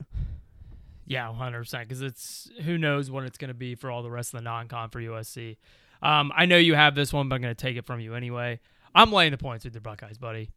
Yeah, 1.06 1.28
100%. 1.28 1.82
Because 1.82 2.02
it's 2.02 2.50
who 2.64 2.78
knows 2.78 3.12
what 3.12 3.24
it's 3.24 3.38
going 3.38 3.50
to 3.50 3.54
be 3.54 3.76
for 3.76 3.90
all 3.92 4.04
the 4.04 4.12
rest 4.12 4.34
of 4.34 4.40
the 4.40 4.44
non 4.44 4.68
con 4.68 4.90
for 4.90 5.02
USC. 5.02 5.58
Um, 6.02 6.32
I 6.36 6.46
know 6.46 6.58
you 6.58 6.76
have 6.76 6.96
this 6.96 7.12
one, 7.12 7.28
but 7.30 7.36
I'm 7.36 7.42
going 7.42 7.56
to 7.56 7.62
take 7.62 7.78
it 7.78 7.86
from 7.86 8.00
you 8.00 8.14
anyway. 8.14 8.60
I'm 8.94 9.12
laying 9.12 9.32
the 9.32 9.38
points 9.38 9.66
with 9.66 9.74
your 9.74 9.82
Buckeyes, 9.82 10.18
buddy. 10.18 10.50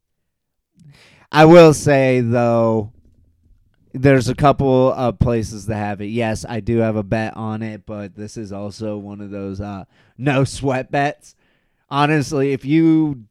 I 1.33 1.45
will 1.45 1.75
say 1.75 2.21
though, 2.21 2.93
there's 3.93 4.29
a 4.29 4.35
couple 4.35 4.93
of 4.93 5.19
places 5.19 5.67
to 5.67 5.75
have 5.75 6.01
it. 6.01 6.07
Yes, 6.07 6.45
I 6.49 6.61
do 6.61 6.79
have 6.79 6.97
a 6.97 7.03
bet 7.03 7.37
on 7.37 7.63
it, 7.63 7.87
but 7.87 8.15
this 8.15 8.37
is 8.37 8.53
also 8.53 8.97
one 8.97 9.21
of 9.21 9.31
those 9.31 9.61
uh, 9.61 9.85
no 10.17 10.45
sweat 10.45 10.91
bets. 10.91 11.35
Honestly, 11.89 12.53
if 12.53 12.65
you 12.65 13.25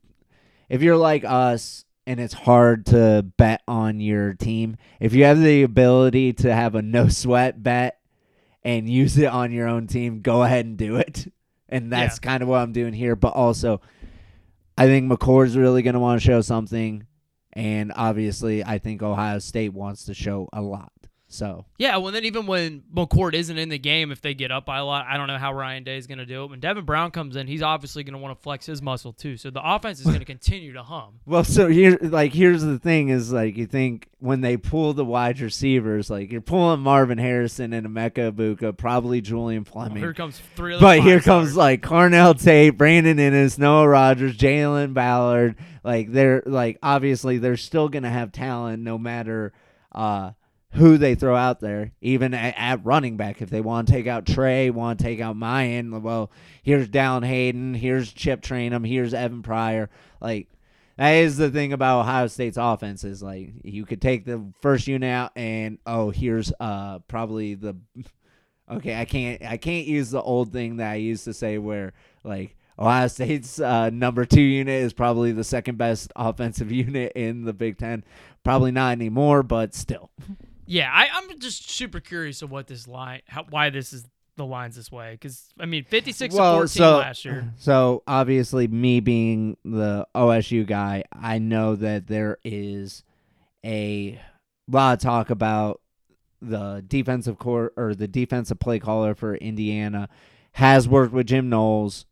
if 0.70 0.82
you're 0.82 0.98
like 0.98 1.24
us 1.26 1.86
and 2.08 2.20
it's 2.20 2.34
hard 2.34 2.86
to 2.88 3.26
bet 3.38 3.62
on 3.68 4.00
your 4.00 4.34
team, 4.34 4.78
if 5.00 5.14
you 5.14 5.26
have 5.26 5.42
the 5.42 5.64
ability 5.64 6.34
to 6.34 6.54
have 6.54 6.76
a 6.76 6.82
no 6.82 7.08
sweat 7.10 7.62
bet 7.62 8.00
and 8.64 8.90
use 8.90 9.18
it 9.18 9.28
on 9.28 9.52
your 9.52 9.68
own 9.68 9.88
team, 9.88 10.22
go 10.22 10.44
ahead 10.44 10.66
and 10.66 10.78
do 10.78 10.96
it. 10.98 11.32
And 11.68 11.92
that's 11.92 12.18
Yeah. 12.18 12.30
kind 12.30 12.44
of 12.44 12.50
what 12.50 12.62
I'm 12.62 12.72
doing 12.72 12.94
here. 12.94 13.16
But 13.16 13.34
also, 13.34 13.80
I 14.78 14.86
think 14.86 15.12
McCord's 15.12 15.56
really 15.58 15.82
going 15.82 15.94
to 15.94 16.00
want 16.00 16.20
to 16.22 16.26
show 16.26 16.42
something. 16.42 17.06
And 17.54 17.92
obviously, 17.96 18.64
I 18.64 18.80
think 18.80 19.02
Ohio 19.04 19.40
State 19.40 19.74
wants 19.74 20.06
to 20.06 20.14
show 20.14 20.50
a 20.54 20.62
lot. 20.62 20.92
So, 21.32 21.66
Yeah, 21.78 21.98
well, 21.98 22.12
then 22.12 22.26
even 22.26 22.48
when 22.48 22.82
McCord 22.94 23.36
isn't 23.36 23.56
in 23.56 23.70
the 23.70 23.78
game, 23.78 24.12
if 24.12 24.20
they 24.20 24.34
get 24.34 24.52
up 24.52 24.66
by 24.66 24.80
a 24.80 24.84
lot, 24.84 25.06
I 25.08 25.16
don't 25.16 25.28
know 25.28 25.38
how 25.38 25.54
Ryan 25.54 25.84
Day 25.84 25.96
is 25.96 26.08
going 26.08 26.18
to 26.18 26.26
do 26.26 26.44
it. 26.44 26.50
When 26.50 26.60
Devin 26.60 26.86
Brown 26.86 27.12
comes 27.12 27.36
in, 27.36 27.46
he's 27.46 27.62
obviously 27.62 28.04
going 28.04 28.14
to 28.14 28.20
want 28.20 28.36
to 28.36 28.42
flex 28.42 28.66
his 28.66 28.82
muscle 28.82 29.14
too. 29.14 29.38
So 29.38 29.52
the 29.52 29.62
offense 29.64 30.00
is 30.00 30.08
going 30.08 30.20
to 30.20 30.26
continue 30.26 30.74
to 30.74 30.82
hum. 30.82 31.20
well, 31.28 31.44
so 31.44 31.68
here, 31.68 32.00
like, 32.02 32.34
here's 32.34 32.64
the 32.64 32.80
thing: 32.80 33.10
is 33.10 33.32
like 33.32 33.58
you 33.58 33.68
think 33.68 34.08
when 34.18 34.42
they 34.42 34.58
pull 34.58 34.94
the 34.94 35.06
wide 35.06 35.40
receivers, 35.40 36.10
like 36.10 36.32
you're 36.32 36.42
pulling 36.42 36.80
Marvin 36.80 37.20
Harrison 37.20 37.74
and 37.74 37.86
Emeka 37.86 38.32
Egbuka, 38.32 38.76
probably 38.76 39.22
Julian 39.22 39.66
Fleming. 39.66 39.98
Here 39.98 40.16
comes 40.16 40.42
three. 40.56 40.80
But 40.80 41.02
here 41.02 41.20
comes 41.20 41.56
like 41.56 41.84
Carnell 41.84 42.42
Tate, 42.42 42.76
Brandon 42.76 43.18
Inniss, 43.18 43.60
Noah 43.60 43.88
Rogers, 43.88 44.36
Jalen 44.36 44.96
Ballard. 44.96 45.58
Like 45.84 46.12
they're 46.12 46.42
like 46.46 46.80
obviously 46.82 47.38
they're 47.38 47.56
still 47.56 47.88
gonna 47.88 48.10
have 48.10 48.32
talent 48.32 48.82
no 48.84 48.98
matter 48.98 49.54
uh 49.92 50.32
who 50.74 50.98
they 50.98 51.16
throw 51.16 51.36
out 51.36 51.60
there, 51.60 51.92
even 52.02 52.34
at, 52.34 52.54
at 52.58 52.86
running 52.86 53.18
back. 53.18 53.42
If 53.42 53.50
they 53.50 53.62
want 53.62 53.88
to 53.88 53.94
take 53.94 54.08
out 54.08 54.26
Trey, 54.26 54.70
want 54.70 55.00
to 55.00 55.06
take 55.06 55.20
out 55.20 55.36
Miyan, 55.36 56.02
well, 56.02 56.32
here's 56.62 56.88
Dallan 56.88 57.26
Hayden, 57.26 57.74
here's 57.74 58.14
Chip 58.14 58.42
Trayanum, 58.42 58.88
here's 58.88 59.14
Evan 59.14 59.42
Pryor. 59.42 59.90
Like 60.22 60.48
that 60.98 61.12
is 61.12 61.38
the 61.38 61.50
thing 61.50 61.74
about 61.74 62.02
Ohio 62.02 62.28
State's 62.28 62.58
offense 62.58 63.04
is 63.04 63.24
like 63.24 63.52
you 63.64 63.86
could 63.86 64.02
take 64.02 64.26
the 64.26 64.44
first 64.62 64.86
unit 64.86 65.10
out 65.10 65.32
and 65.36 65.78
oh 65.86 66.10
here's 66.10 66.52
uh 66.60 67.00
probably 67.08 67.56
the 67.56 67.78
okay 68.72 69.00
I 69.00 69.06
can't 69.06 69.42
I 69.44 69.56
can't 69.56 69.88
use 69.88 70.12
the 70.12 70.22
old 70.22 70.52
thing 70.52 70.78
that 70.78 70.92
I 70.92 70.96
used 70.96 71.24
to 71.24 71.34
say 71.34 71.58
where 71.58 71.94
like 72.26 72.58
Ohio 72.78 73.08
State's 73.08 73.60
uh, 73.60 73.90
number 73.90 74.26
two 74.26 74.42
unit 74.42 74.84
is 74.84 74.94
probably 74.94 75.32
the 75.32 75.44
second 75.44 75.78
best 75.78 76.12
offensive 76.16 76.72
unit 76.72 77.12
in 77.14 77.44
the 77.44 77.54
Big 77.54 77.78
Ten. 77.78 78.06
Probably 78.44 78.72
not 78.72 78.92
anymore, 78.94 79.44
but 79.44 79.76
still. 79.76 80.10
Yeah, 80.70 80.92
I, 80.94 81.08
I'm 81.12 81.40
just 81.40 81.70
super 81.70 82.00
curious 82.00 82.42
of 82.44 82.52
what 82.52 82.68
this 82.68 82.88
line, 82.88 83.22
how, 83.28 83.44
why 83.50 83.72
this 83.72 83.92
is 83.92 84.06
the 84.38 84.46
lines 84.46 84.76
this 84.76 84.92
way. 84.92 85.14
Because 85.14 85.50
I 85.60 85.66
mean, 85.66 85.84
56 85.84 86.34
to 86.34 86.40
14 86.40 86.84
last 86.84 87.26
year. 87.26 87.54
So 87.58 88.04
obviously, 88.08 88.68
me 88.68 89.00
being 89.00 89.58
the 89.66 90.08
OSU 90.16 90.68
guy, 90.68 91.04
I 91.12 91.40
know 91.40 91.76
that 91.76 92.06
there 92.06 92.38
is 92.44 93.04
a 93.66 94.22
lot 94.68 94.94
of 94.94 95.00
talk 95.00 95.32
about 95.32 95.82
the 96.42 96.84
defensive 96.88 97.40
core 97.40 97.74
or 97.76 97.96
the 97.96 98.08
defensive 98.08 98.60
play 98.60 98.80
caller 98.80 99.16
for 99.16 99.36
Indiana 99.36 100.08
has 100.54 100.88
worked 100.88 101.14
with 101.14 101.28
Jim 101.28 101.50
Knowles, 101.50 102.06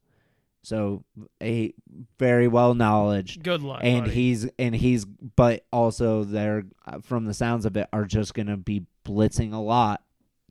so 0.68 1.06
a 1.42 1.74
very 2.20 2.50
well 2.50 2.74
knowledge. 2.74 3.42
Good 3.42 3.62
luck, 3.62 3.80
and 3.84 4.02
buddy. 4.02 4.14
he's 4.14 4.46
and 4.60 4.76
he's 4.76 5.06
but 5.06 5.66
also 5.72 6.26
they're 6.26 6.66
from 7.04 7.24
the 7.24 7.34
sounds 7.34 7.66
of 7.66 7.78
it 7.78 7.88
are 7.94 8.04
just 8.04 8.34
gonna 8.34 8.58
be 8.58 8.84
blitzing 9.06 9.54
a 9.54 9.60
lot. 9.60 10.04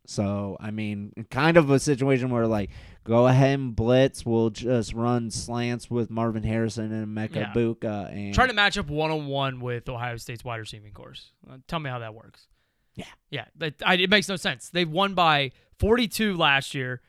So 0.07 0.57
I 0.59 0.71
mean, 0.71 1.13
kind 1.29 1.55
of 1.55 1.69
a 1.69 1.79
situation 1.79 2.31
where 2.31 2.47
like 2.47 2.71
go 3.03 3.27
ahead 3.27 3.59
and 3.59 3.75
blitz. 3.75 4.25
We'll 4.25 4.49
just 4.49 4.93
run 4.93 5.29
slants 5.29 5.87
with 5.87 6.09
Marvin 6.09 6.41
Harrison 6.41 6.91
and 6.91 7.13
Mecca 7.13 7.39
Yeah. 7.39 7.53
Buka 7.53 8.11
and 8.11 8.33
Trying 8.33 8.47
to 8.47 8.55
match 8.55 8.75
up 8.79 8.87
one 8.89 9.11
on 9.11 9.27
one 9.27 9.59
with 9.59 9.87
Ohio 9.87 10.17
State's 10.17 10.43
wide 10.43 10.57
receiving 10.57 10.93
course. 10.93 11.31
Uh, 11.47 11.57
tell 11.67 11.79
me 11.79 11.91
how 11.91 11.99
that 11.99 12.15
works. 12.15 12.47
Yeah. 12.95 13.05
Yeah. 13.29 13.45
That, 13.57 13.75
I, 13.85 13.95
it 13.97 14.09
makes 14.09 14.27
no 14.27 14.35
sense. 14.35 14.69
They 14.71 14.83
won 14.83 15.13
by 15.13 15.51
42 15.77 16.35
last 16.35 16.73
year, 16.73 17.01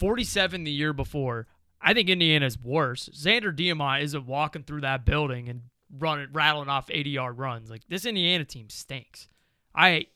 47 0.00 0.64
the 0.64 0.72
year 0.72 0.92
before. 0.92 1.46
I 1.80 1.94
think 1.94 2.08
Indiana's 2.08 2.58
worse. 2.58 3.08
Xander 3.12 3.54
Diamont 3.54 4.02
isn't 4.02 4.26
walking 4.26 4.62
through 4.62 4.80
that 4.82 5.04
building 5.04 5.48
and 5.48 5.62
running, 5.96 6.28
rattling 6.32 6.68
off 6.68 6.90
80 6.90 7.10
yard 7.10 7.38
runs. 7.38 7.70
Like 7.70 7.82
this 7.88 8.06
Indiana 8.06 8.44
team 8.44 8.68
stinks. 8.68 9.28
I, 9.74 10.06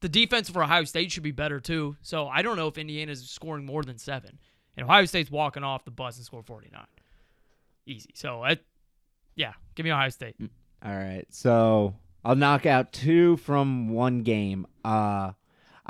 the 0.00 0.08
defense 0.08 0.48
for 0.50 0.62
Ohio 0.62 0.84
State 0.84 1.10
should 1.10 1.22
be 1.22 1.30
better 1.32 1.60
too. 1.60 1.96
So 2.02 2.28
I 2.28 2.42
don't 2.42 2.56
know 2.56 2.68
if 2.68 2.78
Indiana's 2.78 3.28
scoring 3.28 3.64
more 3.64 3.82
than 3.82 3.98
seven, 3.98 4.38
and 4.76 4.84
Ohio 4.84 5.06
State's 5.06 5.30
walking 5.30 5.64
off 5.64 5.84
the 5.84 5.90
bus 5.90 6.16
and 6.16 6.26
score 6.26 6.42
49. 6.42 6.80
Easy. 7.86 8.10
So 8.14 8.42
I, 8.44 8.58
yeah, 9.34 9.54
give 9.74 9.84
me 9.84 9.92
Ohio 9.92 10.10
State. 10.10 10.36
All 10.84 10.94
right. 10.94 11.26
So 11.30 11.96
I'll 12.24 12.36
knock 12.36 12.66
out 12.66 12.92
two 12.92 13.38
from 13.38 13.88
one 13.88 14.22
game. 14.22 14.66
Uh 14.84 15.32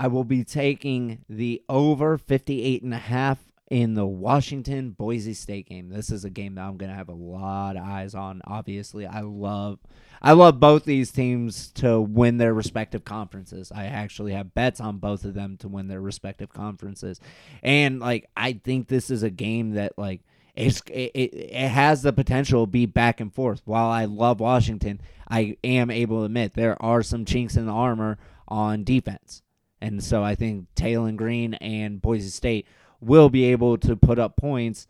I 0.00 0.06
will 0.06 0.24
be 0.24 0.44
taking 0.44 1.24
the 1.28 1.60
over 1.68 2.16
58 2.16 2.84
and 2.84 2.94
a 2.94 2.98
half 2.98 3.38
in 3.70 3.94
the 3.94 4.06
Washington 4.06 4.90
Boise 4.90 5.34
State 5.34 5.68
game. 5.68 5.90
This 5.90 6.10
is 6.10 6.24
a 6.24 6.30
game 6.30 6.54
that 6.54 6.62
I'm 6.62 6.76
going 6.76 6.90
to 6.90 6.96
have 6.96 7.08
a 7.08 7.14
lot 7.14 7.76
of 7.76 7.84
eyes 7.84 8.14
on. 8.14 8.40
Obviously, 8.44 9.06
I 9.06 9.20
love 9.20 9.78
I 10.20 10.32
love 10.32 10.58
both 10.58 10.84
these 10.84 11.12
teams 11.12 11.70
to 11.72 12.00
win 12.00 12.38
their 12.38 12.54
respective 12.54 13.04
conferences. 13.04 13.70
I 13.72 13.86
actually 13.86 14.32
have 14.32 14.54
bets 14.54 14.80
on 14.80 14.98
both 14.98 15.24
of 15.24 15.34
them 15.34 15.56
to 15.58 15.68
win 15.68 15.88
their 15.88 16.00
respective 16.00 16.48
conferences. 16.48 17.20
And 17.62 18.00
like 18.00 18.28
I 18.36 18.54
think 18.54 18.88
this 18.88 19.10
is 19.10 19.22
a 19.22 19.30
game 19.30 19.72
that 19.72 19.92
like 19.98 20.22
it's 20.56 20.82
it, 20.90 21.12
it, 21.14 21.68
has 21.68 22.02
the 22.02 22.12
potential 22.12 22.66
to 22.66 22.70
be 22.70 22.86
back 22.86 23.20
and 23.20 23.32
forth. 23.32 23.62
While 23.64 23.90
I 23.90 24.06
love 24.06 24.40
Washington, 24.40 25.00
I 25.30 25.56
am 25.62 25.90
able 25.90 26.20
to 26.20 26.24
admit 26.24 26.54
there 26.54 26.80
are 26.82 27.02
some 27.02 27.24
chinks 27.24 27.56
in 27.56 27.66
the 27.66 27.72
armor 27.72 28.18
on 28.48 28.82
defense. 28.82 29.42
And 29.80 30.02
so 30.02 30.24
I 30.24 30.34
think 30.34 30.66
Taylen 30.74 31.16
Green 31.16 31.54
and 31.54 32.02
Boise 32.02 32.30
State 32.30 32.66
will 33.00 33.30
be 33.30 33.44
able 33.44 33.78
to 33.78 33.96
put 33.96 34.18
up 34.18 34.36
points 34.36 34.86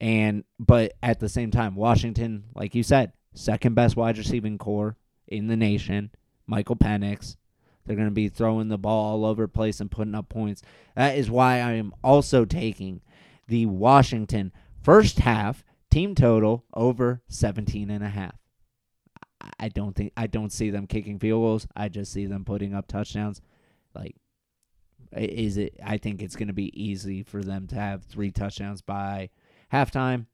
and 0.00 0.44
but 0.58 0.92
at 1.02 1.20
the 1.20 1.28
same 1.28 1.50
time 1.50 1.74
Washington, 1.74 2.44
like 2.54 2.74
you 2.74 2.82
said, 2.82 3.12
second 3.34 3.74
best 3.74 3.96
wide 3.96 4.18
receiving 4.18 4.58
core 4.58 4.96
in 5.26 5.46
the 5.46 5.56
nation, 5.56 6.10
Michael 6.46 6.76
Penix. 6.76 7.36
They're 7.84 7.96
going 7.96 8.08
to 8.08 8.14
be 8.14 8.28
throwing 8.28 8.68
the 8.68 8.78
ball 8.78 9.12
all 9.12 9.24
over 9.24 9.46
place 9.46 9.80
and 9.80 9.90
putting 9.90 10.14
up 10.14 10.28
points. 10.28 10.62
That 10.96 11.16
is 11.16 11.30
why 11.30 11.60
I 11.60 11.72
am 11.72 11.94
also 12.02 12.44
taking 12.44 13.00
the 13.46 13.66
Washington 13.66 14.52
first 14.82 15.20
half 15.20 15.64
team 15.88 16.14
total 16.14 16.64
over 16.74 17.22
17 17.28 17.90
and 17.90 18.02
a 18.04 18.08
half. 18.08 18.34
I- 19.60 19.68
don't 19.68 19.94
think 19.94 20.12
I 20.16 20.26
don't 20.26 20.52
see 20.52 20.70
them 20.70 20.86
kicking 20.86 21.18
field 21.18 21.42
goals. 21.42 21.66
I 21.76 21.88
just 21.88 22.12
see 22.12 22.26
them 22.26 22.44
putting 22.44 22.74
up 22.74 22.88
touchdowns. 22.88 23.40
Like 23.94 24.16
is 25.16 25.56
it 25.56 25.78
I 25.84 25.98
think 25.98 26.22
it's 26.22 26.36
going 26.36 26.48
to 26.48 26.54
be 26.54 26.70
easy 26.80 27.22
for 27.22 27.42
them 27.42 27.66
to 27.68 27.74
have 27.74 28.04
3 28.04 28.30
touchdowns 28.30 28.82
by 28.82 29.30
halftime. 29.72 30.26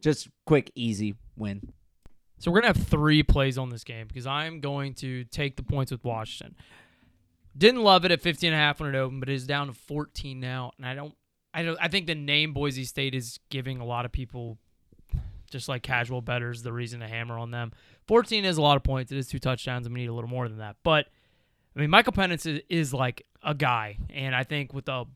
Just 0.00 0.28
quick 0.46 0.70
easy 0.74 1.16
win. 1.36 1.72
So 2.38 2.50
we're 2.50 2.62
gonna 2.62 2.72
have 2.72 2.86
three 2.86 3.22
plays 3.22 3.58
on 3.58 3.68
this 3.68 3.84
game 3.84 4.06
because 4.06 4.26
I'm 4.26 4.60
going 4.60 4.94
to 4.94 5.24
take 5.24 5.56
the 5.56 5.62
points 5.62 5.92
with 5.92 6.02
Washington. 6.02 6.56
Didn't 7.56 7.82
love 7.82 8.06
it 8.06 8.10
at 8.10 8.22
15 8.22 8.48
and 8.48 8.54
a 8.54 8.58
half 8.58 8.80
when 8.80 8.94
it 8.94 8.98
opened, 8.98 9.20
but 9.20 9.28
it 9.28 9.34
is 9.34 9.46
down 9.46 9.66
to 9.66 9.74
14 9.74 10.40
now, 10.40 10.72
and 10.78 10.86
I 10.86 10.94
don't, 10.94 11.14
I 11.52 11.62
don't, 11.62 11.78
I 11.80 11.88
think 11.88 12.06
the 12.06 12.14
name 12.14 12.54
Boise 12.54 12.84
State 12.84 13.14
is 13.14 13.40
giving 13.50 13.80
a 13.80 13.84
lot 13.84 14.04
of 14.06 14.12
people, 14.12 14.56
just 15.50 15.68
like 15.68 15.82
casual 15.82 16.22
betters, 16.22 16.62
the 16.62 16.72
reason 16.72 17.00
to 17.00 17.08
hammer 17.08 17.38
on 17.38 17.50
them. 17.50 17.72
14 18.06 18.44
is 18.44 18.56
a 18.56 18.62
lot 18.62 18.76
of 18.76 18.84
points. 18.84 19.12
It 19.12 19.18
is 19.18 19.26
two 19.26 19.40
touchdowns, 19.40 19.84
and 19.84 19.92
we 19.92 20.00
need 20.00 20.08
a 20.08 20.14
little 20.14 20.30
more 20.30 20.48
than 20.48 20.58
that. 20.58 20.76
But 20.82 21.06
I 21.76 21.80
mean, 21.80 21.90
Michael 21.90 22.12
Penix 22.12 22.46
is, 22.46 22.62
is 22.68 22.94
like 22.94 23.26
a 23.42 23.54
guy, 23.54 23.98
and 24.10 24.34
I 24.34 24.44
think 24.44 24.72
with 24.72 24.86
the 24.86 25.06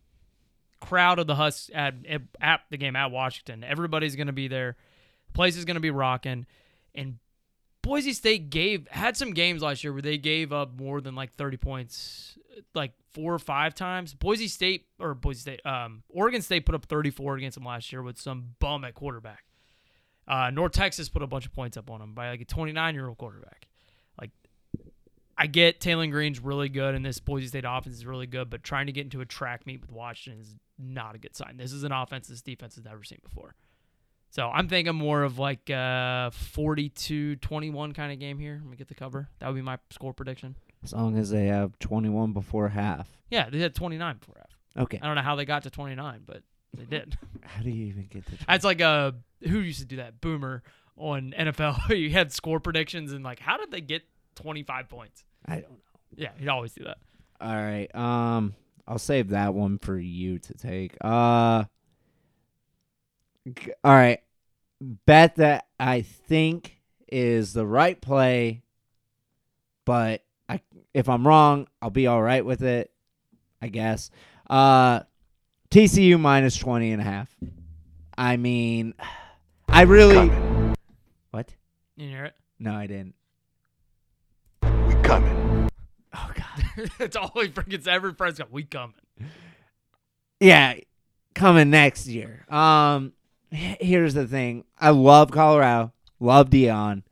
crowd 0.80 1.18
of 1.18 1.26
the 1.26 1.34
Husks 1.34 1.70
at, 1.74 1.94
at, 2.40 2.60
the 2.70 2.76
game 2.76 2.96
at 2.96 3.10
Washington, 3.10 3.64
everybody's 3.64 4.16
going 4.16 4.26
to 4.26 4.32
be 4.32 4.48
there. 4.48 4.76
The 5.28 5.32
place 5.32 5.56
is 5.56 5.64
going 5.64 5.76
to 5.76 5.80
be 5.80 5.90
rocking, 5.90 6.46
and 6.94 7.18
Boise 7.84 8.14
State 8.14 8.48
gave 8.48 8.88
had 8.88 9.16
some 9.16 9.34
games 9.34 9.62
last 9.62 9.84
year 9.84 9.92
where 9.92 10.00
they 10.00 10.16
gave 10.16 10.52
up 10.52 10.78
more 10.78 11.02
than 11.02 11.14
like 11.14 11.34
30 11.34 11.58
points 11.58 12.38
like 12.74 12.92
four 13.12 13.34
or 13.34 13.38
five 13.38 13.74
times. 13.74 14.14
Boise 14.14 14.48
State 14.48 14.86
or 14.98 15.14
Boise 15.14 15.40
State 15.40 15.66
um 15.66 16.02
Oregon 16.08 16.40
State 16.40 16.64
put 16.64 16.74
up 16.74 16.86
34 16.86 17.36
against 17.36 17.56
them 17.56 17.64
last 17.64 17.92
year 17.92 18.02
with 18.02 18.18
some 18.18 18.54
bum 18.58 18.84
at 18.84 18.94
quarterback. 18.94 19.44
Uh 20.26 20.48
North 20.48 20.72
Texas 20.72 21.10
put 21.10 21.22
a 21.22 21.26
bunch 21.26 21.44
of 21.44 21.52
points 21.52 21.76
up 21.76 21.90
on 21.90 22.00
them 22.00 22.14
by 22.14 22.30
like 22.30 22.40
a 22.40 22.46
29-year-old 22.46 23.18
quarterback. 23.18 23.68
I 25.36 25.46
get 25.46 25.80
Taylen 25.80 26.10
Green's 26.10 26.40
really 26.40 26.68
good 26.68 26.94
and 26.94 27.04
this 27.04 27.18
Boise 27.18 27.46
State 27.46 27.64
offense 27.66 27.96
is 27.96 28.06
really 28.06 28.26
good, 28.26 28.50
but 28.50 28.62
trying 28.62 28.86
to 28.86 28.92
get 28.92 29.04
into 29.04 29.20
a 29.20 29.26
track 29.26 29.66
meet 29.66 29.80
with 29.80 29.90
Washington 29.90 30.40
is 30.40 30.56
not 30.78 31.14
a 31.14 31.18
good 31.18 31.36
sign. 31.36 31.56
This 31.56 31.72
is 31.72 31.84
an 31.84 31.92
offense 31.92 32.28
this 32.28 32.42
defense 32.42 32.76
has 32.76 32.84
never 32.84 33.02
seen 33.02 33.18
before. 33.22 33.54
So 34.30 34.48
I'm 34.48 34.68
thinking 34.68 34.96
more 34.96 35.22
of 35.22 35.38
like 35.38 35.70
a 35.70 36.32
42-21 36.54 37.94
kind 37.94 38.12
of 38.12 38.18
game 38.18 38.38
here. 38.38 38.60
Let 38.62 38.70
me 38.70 38.76
get 38.76 38.88
the 38.88 38.94
cover. 38.94 39.28
That 39.38 39.46
would 39.46 39.54
be 39.54 39.62
my 39.62 39.78
score 39.90 40.12
prediction. 40.12 40.56
As 40.82 40.92
long 40.92 41.16
as 41.16 41.30
they 41.30 41.46
have 41.46 41.78
21 41.78 42.32
before 42.32 42.68
half. 42.68 43.08
Yeah, 43.30 43.48
they 43.48 43.60
had 43.60 43.74
29 43.74 44.18
before 44.18 44.36
half. 44.38 44.84
Okay. 44.84 44.98
I 45.00 45.06
don't 45.06 45.14
know 45.14 45.22
how 45.22 45.36
they 45.36 45.44
got 45.44 45.62
to 45.62 45.70
29, 45.70 46.22
but 46.26 46.42
they 46.76 46.84
did. 46.84 47.16
How 47.42 47.62
do 47.62 47.70
you 47.70 47.86
even 47.86 48.06
get 48.10 48.26
to? 48.26 48.32
That's 48.48 48.64
like 48.64 48.80
a 48.80 49.14
who 49.42 49.60
used 49.60 49.78
to 49.80 49.86
do 49.86 49.96
that? 49.96 50.20
Boomer 50.20 50.62
on 50.96 51.34
NFL. 51.38 51.88
you 51.96 52.10
had 52.10 52.32
score 52.32 52.58
predictions 52.58 53.12
and 53.12 53.24
like, 53.24 53.38
how 53.38 53.56
did 53.56 53.70
they 53.70 53.80
get 53.80 54.02
25 54.34 54.88
points? 54.88 55.24
I 55.46 55.54
don't 55.56 55.70
know. 55.70 55.76
Yeah, 56.16 56.30
he'd 56.38 56.48
always 56.48 56.72
do 56.74 56.84
that. 56.84 56.98
All 57.40 57.54
right. 57.54 57.92
Um, 57.94 58.54
I'll 58.86 58.98
save 58.98 59.30
that 59.30 59.54
one 59.54 59.78
for 59.78 59.96
you 59.98 60.38
to 60.38 60.54
take. 60.54 60.96
Uh. 61.00 61.64
g- 63.54 63.72
All 63.82 63.92
right. 63.94 64.20
Bet 65.06 65.36
that 65.36 65.66
I 65.80 66.02
think 66.02 66.78
is 67.10 67.52
the 67.52 67.66
right 67.66 68.00
play, 68.00 68.62
but 69.84 70.22
I 70.48 70.60
if 70.92 71.08
I'm 71.08 71.26
wrong, 71.26 71.66
I'll 71.80 71.90
be 71.90 72.06
all 72.06 72.22
right 72.22 72.44
with 72.44 72.62
it. 72.62 72.90
I 73.62 73.68
guess. 73.68 74.10
Uh, 74.48 75.00
TCU 75.70 76.20
minus 76.20 76.56
20 76.56 76.92
and 76.92 77.00
a 77.00 77.04
half. 77.04 77.34
I 78.16 78.36
mean, 78.36 78.94
I 79.68 79.82
really. 79.82 80.28
What? 81.30 81.54
You 81.96 82.08
hear 82.08 82.24
it? 82.26 82.34
No, 82.58 82.74
I 82.74 82.86
didn't. 82.86 83.14
We 85.04 85.08
coming. 85.08 85.68
Oh 86.14 86.30
God. 86.34 86.90
it's 86.98 87.14
always 87.14 87.50
freaking 87.50 87.86
every 87.86 88.14
press 88.14 88.38
got 88.38 88.50
we 88.50 88.62
coming. 88.64 88.94
Yeah, 90.40 90.76
coming 91.34 91.68
next 91.68 92.06
year. 92.06 92.46
Um, 92.48 93.12
here's 93.50 94.14
the 94.14 94.26
thing. 94.26 94.64
I 94.78 94.90
love 94.90 95.30
Colorado. 95.30 95.92
Love 96.20 96.48
Deion. 96.48 97.02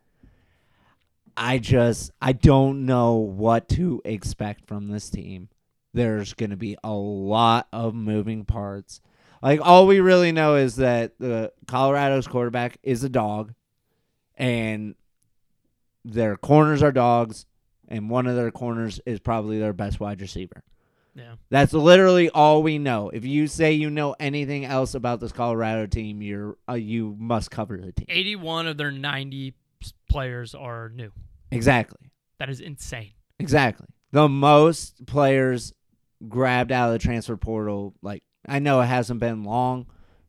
I 1.36 1.58
just 1.58 2.12
I 2.22 2.32
don't 2.32 2.86
know 2.86 3.16
what 3.16 3.68
to 3.70 4.00
expect 4.06 4.66
from 4.66 4.88
this 4.88 5.10
team. 5.10 5.50
There's 5.92 6.32
going 6.32 6.48
to 6.48 6.56
be 6.56 6.78
a 6.82 6.92
lot 6.92 7.68
of 7.74 7.94
moving 7.94 8.46
parts. 8.46 9.02
Like 9.42 9.60
all 9.62 9.86
we 9.86 10.00
really 10.00 10.32
know 10.32 10.54
is 10.54 10.76
that 10.76 11.18
the 11.18 11.52
Colorado's 11.66 12.26
quarterback 12.26 12.78
is 12.82 13.04
a 13.04 13.10
dog 13.10 13.52
and 14.34 14.94
their 16.06 16.38
corners 16.38 16.82
are 16.82 16.90
dogs 16.90 17.44
and 17.92 18.08
one 18.08 18.26
of 18.26 18.34
their 18.34 18.50
corners 18.50 19.00
is 19.04 19.20
probably 19.20 19.58
their 19.58 19.74
best 19.74 20.00
wide 20.00 20.20
receiver. 20.20 20.64
Yeah. 21.14 21.34
That's 21.50 21.74
literally 21.74 22.30
all 22.30 22.62
we 22.62 22.78
know. 22.78 23.10
If 23.10 23.26
you 23.26 23.46
say 23.46 23.72
you 23.72 23.90
know 23.90 24.16
anything 24.18 24.64
else 24.64 24.94
about 24.94 25.20
this 25.20 25.30
Colorado 25.30 25.86
team, 25.86 26.22
you're 26.22 26.56
uh, 26.68 26.72
you 26.72 27.14
must 27.18 27.50
cover 27.50 27.76
the 27.76 27.92
team. 27.92 28.06
81 28.08 28.66
of 28.66 28.76
their 28.78 28.90
90 28.90 29.54
players 30.08 30.54
are 30.54 30.88
new. 30.88 31.12
Exactly. 31.50 32.10
That 32.38 32.48
is 32.48 32.60
insane. 32.60 33.12
Exactly. 33.38 33.88
The 34.12 34.26
most 34.26 35.04
players 35.04 35.74
grabbed 36.28 36.72
out 36.72 36.88
of 36.88 36.92
the 36.94 36.98
transfer 36.98 37.36
portal 37.36 37.94
like 38.00 38.22
I 38.48 38.58
know 38.58 38.80
it 38.80 38.86
hasn't 38.86 39.20
been 39.20 39.44
long, 39.44 39.86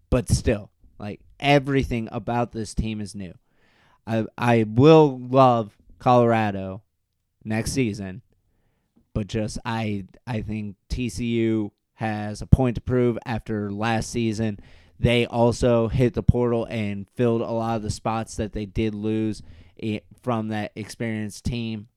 but 0.10 0.30
still, 0.30 0.70
like 1.00 1.22
everything 1.40 2.10
about 2.12 2.52
this 2.52 2.74
team 2.74 3.00
is 3.00 3.16
new. 3.16 3.34
I 4.06 4.26
I 4.38 4.66
will 4.68 5.18
love 5.18 5.78
Colorado 6.00 6.84
next 7.44 7.72
season, 7.74 8.22
but 9.14 9.28
just 9.28 9.60
I 9.66 10.06
I 10.26 10.42
think 10.42 10.76
TCU 10.90 11.72
has 11.96 12.42
a 12.42 12.48
point 12.48 12.76
to 12.76 12.82
prove 12.82 13.18
after 13.26 13.72
last 13.72 14.10
season. 14.10 14.60
They 15.00 15.26
also 15.26 15.88
hit 15.88 16.14
the 16.14 16.24
portal 16.24 16.66
and 16.70 17.08
filled 17.16 17.42
a 17.42 17.52
lot 17.52 17.76
of 17.78 17.84
the 17.84 17.90
spots 17.90 18.36
that 18.38 18.54
they 18.54 18.66
did 18.66 18.96
lose 18.96 19.42
from 20.22 20.50
that 20.50 20.72
experienced 20.76 21.46
team. 21.46 21.88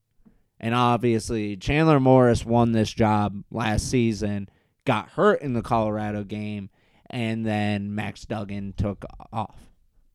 And 0.59 0.73
obviously, 0.73 1.55
Chandler 1.55 1.99
Morris 1.99 2.45
won 2.45 2.71
this 2.71 2.91
job 2.91 3.43
last 3.51 3.89
season, 3.89 4.49
got 4.85 5.09
hurt 5.09 5.41
in 5.41 5.53
the 5.53 5.61
Colorado 5.61 6.23
game, 6.23 6.69
and 7.09 7.45
then 7.45 7.93
Max 7.93 8.25
Duggan 8.25 8.73
took 8.75 9.05
off. 9.31 9.55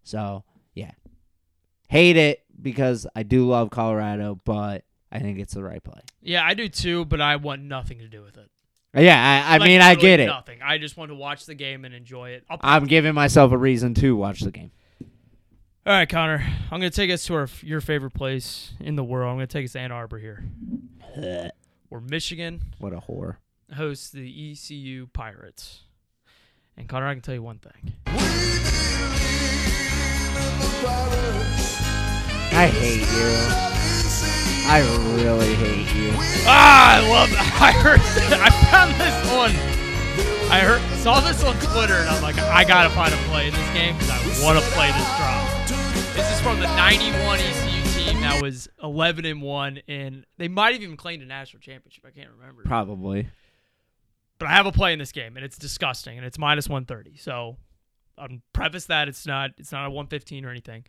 So, 0.02 0.44
yeah. 0.74 0.90
Hate 1.88 2.16
it 2.16 2.44
because 2.60 3.06
I 3.14 3.22
do 3.22 3.46
love 3.48 3.70
Colorado, 3.70 4.40
but 4.44 4.84
I 5.12 5.18
think 5.18 5.38
it's 5.38 5.52
the 5.54 5.62
right 5.62 5.82
play. 5.82 6.00
Yeah, 6.22 6.42
I 6.44 6.54
do 6.54 6.68
too, 6.68 7.04
but 7.04 7.20
I 7.20 7.36
want 7.36 7.62
nothing 7.62 7.98
to 7.98 8.08
do 8.08 8.22
with 8.22 8.38
it. 8.38 8.48
Yeah, 8.94 9.44
I, 9.46 9.54
I 9.54 9.58
Like, 9.58 9.68
mean, 9.68 9.80
I 9.82 9.94
get 9.94 10.20
it. 10.20 10.26
Nothing. 10.26 10.60
I 10.62 10.78
just 10.78 10.96
want 10.96 11.10
to 11.10 11.14
watch 11.14 11.44
the 11.46 11.54
game 11.54 11.84
and 11.84 11.94
enjoy 11.94 12.30
it. 12.30 12.44
I'm 12.62 12.86
giving 12.86 13.14
myself 13.14 13.52
a 13.52 13.58
reason 13.58 13.94
to 13.94 14.16
watch 14.16 14.40
the 14.40 14.50
game. 14.50 14.70
All 15.84 15.92
right, 15.92 16.08
Connor. 16.08 16.44
I'm 16.70 16.78
going 16.80 16.90
to 16.92 16.96
take 16.96 17.10
us 17.10 17.24
to 17.26 17.34
our, 17.34 17.48
your 17.62 17.80
favorite 17.80 18.14
place 18.14 18.72
in 18.80 18.96
the 18.96 19.04
world. 19.04 19.28
I'm 19.30 19.36
going 19.36 19.46
to 19.46 19.52
take 19.52 19.64
us 19.66 19.72
to 19.72 19.80
Ann 19.80 19.92
Arbor 19.92 20.18
here, 20.18 20.44
where 21.88 22.00
Michigan 22.00 22.62
What 22.78 22.92
a 22.92 23.00
whore. 23.00 23.36
hosts 23.74 24.10
the 24.10 24.52
ECU 24.52 25.08
Pirates. 25.12 25.80
And 26.76 26.88
Connor, 26.88 27.06
I 27.08 27.14
can 27.14 27.22
tell 27.22 27.34
you 27.34 27.42
one 27.42 27.58
thing. 27.58 27.94
I 32.54 32.66
hate 32.66 33.00
you. 33.00 33.81
I 34.64 34.80
really 35.14 35.54
hate 35.54 35.94
you. 35.94 36.10
Ah, 36.46 36.96
I 36.96 37.08
love 37.08 37.30
that. 37.30 37.58
I 37.60 37.72
heard. 37.72 38.00
I 38.40 38.50
found 38.70 38.94
this 39.00 39.16
one. 39.32 39.52
I 40.50 40.60
heard 40.60 40.80
saw 41.00 41.20
this 41.20 41.42
on 41.44 41.54
Twitter, 41.56 41.94
and 41.94 42.08
I'm 42.08 42.22
like, 42.22 42.38
I 42.38 42.64
gotta 42.64 42.90
find 42.90 43.12
a 43.12 43.16
play 43.28 43.48
in 43.48 43.54
this 43.54 43.72
game 43.72 43.96
because 43.96 44.10
I 44.10 44.44
want 44.44 44.58
to 44.58 44.64
play 44.70 44.92
this 44.92 45.06
drop. 45.16 46.14
This 46.14 46.30
is 46.30 46.40
from 46.40 46.60
the 46.60 46.66
'91 46.76 47.38
ECU 47.40 47.82
team 47.94 48.20
that 48.20 48.40
was 48.42 48.68
11 48.82 49.24
and 49.24 49.42
one, 49.42 49.80
and 49.88 50.24
they 50.38 50.48
might 50.48 50.74
have 50.74 50.82
even 50.82 50.96
claimed 50.96 51.22
a 51.22 51.26
national 51.26 51.60
championship. 51.60 52.04
I 52.06 52.10
can't 52.10 52.30
remember. 52.38 52.62
Probably. 52.64 53.28
but 54.38 54.48
I 54.48 54.52
have 54.52 54.66
a 54.66 54.72
play 54.72 54.92
in 54.92 54.98
this 54.98 55.12
game, 55.12 55.36
and 55.36 55.44
it's 55.44 55.58
disgusting, 55.58 56.18
and 56.18 56.26
it's 56.26 56.38
minus 56.38 56.68
130. 56.68 57.16
So, 57.16 57.56
um, 58.18 58.42
preface 58.52 58.86
that 58.86 59.08
it's 59.08 59.26
not 59.26 59.50
it's 59.58 59.72
not 59.72 59.86
a 59.86 59.90
115 59.90 60.44
or 60.44 60.50
anything. 60.50 60.84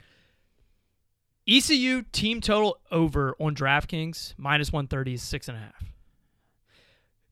ECU 1.48 2.04
team 2.12 2.40
total 2.42 2.78
over 2.92 3.36
on 3.40 3.56
DraftKings 3.56 4.34
minus 4.38 4.72
130 4.72 5.16
is 5.16 5.22
six 5.22 5.48
and 5.48 5.58
a 5.58 5.62
half. 5.62 5.84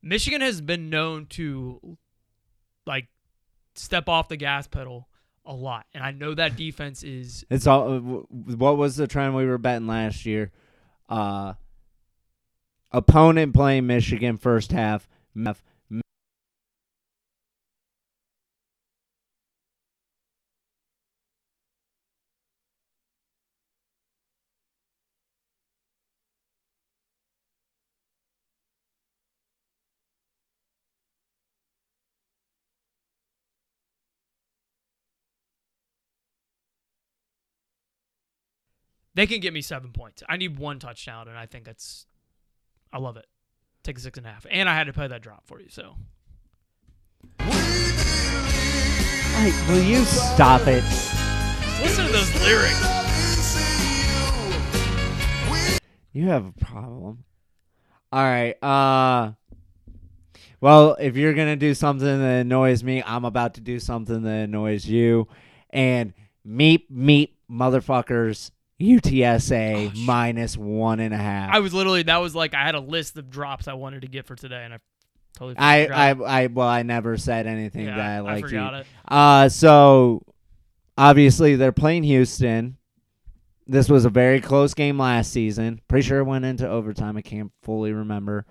Michigan 0.02 0.40
has 0.40 0.60
been 0.60 0.90
known 0.90 1.26
to 1.26 1.96
like 2.86 3.06
step 3.74 4.08
off 4.08 4.28
the 4.28 4.36
gas 4.36 4.66
pedal 4.66 5.08
a 5.46 5.54
lot, 5.54 5.86
and 5.94 6.02
I 6.04 6.10
know 6.10 6.34
that 6.34 6.56
defense 6.56 7.02
is 7.02 7.44
It's 7.50 7.66
all. 7.66 7.92
uh, 7.92 7.98
What 8.00 8.76
was 8.76 8.96
the 8.96 9.06
trend 9.06 9.34
we 9.34 9.46
were 9.46 9.58
betting 9.58 9.86
last 9.86 10.26
year? 10.26 10.52
Uh, 11.08 11.54
opponent 12.90 13.54
playing 13.54 13.86
Michigan 13.86 14.36
first 14.38 14.72
half. 14.72 15.08
They 39.14 39.26
can 39.26 39.40
get 39.40 39.52
me 39.52 39.60
seven 39.60 39.92
points. 39.92 40.22
I 40.28 40.36
need 40.36 40.58
one 40.58 40.78
touchdown, 40.78 41.28
and 41.28 41.38
I 41.38 41.46
think 41.46 41.64
that's 41.64 42.06
I 42.92 42.98
love 42.98 43.16
it. 43.16 43.26
Take 43.82 43.98
a 43.98 44.00
six 44.00 44.18
and 44.18 44.26
a 44.26 44.30
half, 44.30 44.46
and 44.50 44.68
I 44.68 44.74
had 44.74 44.84
to 44.84 44.92
play 44.92 45.08
that 45.08 45.22
drop 45.22 45.46
for 45.46 45.60
you, 45.60 45.68
so. 45.68 45.94
Like, 49.34 49.68
will 49.68 49.82
you 49.82 50.04
stop 50.04 50.62
it? 50.66 50.84
Listen 51.80 52.06
to 52.06 52.12
those 52.12 52.32
lyrics. 52.42 52.80
You 56.12 56.28
have 56.28 56.46
a 56.46 56.52
problem. 56.52 57.24
All 58.12 58.22
right. 58.22 58.62
Uh. 58.62 59.32
Well, 60.60 60.96
if 61.00 61.16
you're 61.16 61.34
gonna 61.34 61.56
do 61.56 61.74
something 61.74 62.06
that 62.06 62.40
annoys 62.42 62.84
me, 62.84 63.02
I'm 63.04 63.24
about 63.24 63.54
to 63.54 63.60
do 63.60 63.80
something 63.80 64.22
that 64.22 64.44
annoys 64.44 64.86
you, 64.86 65.26
and 65.70 66.12
meep 66.46 66.88
meep 66.92 67.30
motherfuckers 67.50 68.52
UTSA 68.82 69.94
minus 70.04 70.56
one 70.56 71.00
and 71.00 71.14
a 71.14 71.18
half. 71.18 71.54
I 71.54 71.60
was 71.60 71.72
literally 71.72 72.02
that 72.04 72.18
was 72.18 72.34
like 72.34 72.54
I 72.54 72.64
had 72.64 72.74
a 72.74 72.80
list 72.80 73.16
of 73.16 73.30
drops 73.30 73.68
I 73.68 73.74
wanted 73.74 74.02
to 74.02 74.08
get 74.08 74.26
for 74.26 74.34
today, 74.34 74.62
and 74.64 74.74
I 74.74 74.78
totally 75.36 75.56
I, 75.58 75.84
forgot. 75.84 75.98
I, 75.98 76.42
I, 76.42 76.46
well, 76.48 76.68
I 76.68 76.82
never 76.82 77.16
said 77.16 77.46
anything 77.46 77.86
Yeah, 77.86 77.96
that 77.96 78.10
I 78.10 78.16
I 78.16 78.20
liked 78.20 78.50
you. 78.50 78.60
it. 78.60 78.86
Uh, 79.06 79.48
so 79.48 80.22
obviously 80.98 81.56
they're 81.56 81.72
playing 81.72 82.02
Houston. 82.04 82.76
This 83.66 83.88
was 83.88 84.04
a 84.04 84.10
very 84.10 84.40
close 84.40 84.74
game 84.74 84.98
last 84.98 85.32
season. 85.32 85.80
Pretty 85.88 86.06
sure 86.06 86.18
it 86.18 86.24
went 86.24 86.44
into 86.44 86.68
overtime. 86.68 87.16
I 87.16 87.22
can't 87.22 87.52
fully 87.62 87.92
remember. 87.92 88.44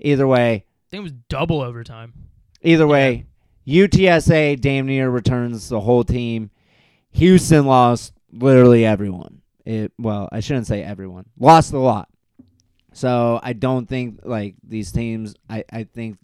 Either 0.00 0.26
way, 0.26 0.54
I 0.54 0.90
think 0.90 1.00
it 1.00 1.04
was 1.04 1.12
double 1.28 1.60
overtime. 1.60 2.14
either 2.62 2.86
way, 2.86 3.26
UTSA 3.66 4.60
damn 4.60 4.86
near 4.86 5.10
returns 5.10 5.68
the 5.68 5.80
whole 5.80 6.04
team. 6.04 6.50
Houston 7.12 7.66
lost 7.66 8.12
literally 8.32 8.84
everyone. 8.84 9.42
It 9.66 9.92
well, 9.98 10.28
I 10.30 10.40
shouldn't 10.40 10.68
say 10.68 10.82
everyone. 10.82 11.26
Lost 11.38 11.72
a 11.72 11.78
lot. 11.78 12.08
So 12.92 13.40
I 13.42 13.52
don't 13.52 13.86
think 13.86 14.20
like 14.22 14.54
these 14.66 14.92
teams. 14.92 15.34
I 15.50 15.64
I 15.70 15.84
think 15.84 16.18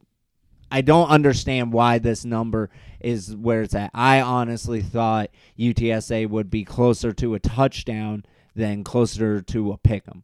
I 0.70 0.80
don't 0.80 1.08
understand 1.08 1.72
why 1.72 1.98
this 1.98 2.24
number 2.24 2.70
is 3.00 3.34
where 3.34 3.62
it's 3.62 3.74
at. 3.74 3.90
I 3.92 4.20
honestly 4.20 4.80
thought 4.80 5.30
UTSA 5.58 6.30
would 6.30 6.50
be 6.50 6.64
closer 6.64 7.12
to 7.14 7.34
a 7.34 7.40
touchdown 7.40 8.24
than 8.54 8.84
closer 8.84 9.42
to 9.42 9.72
a 9.72 9.76
pick 9.76 10.04
'em. 10.06 10.22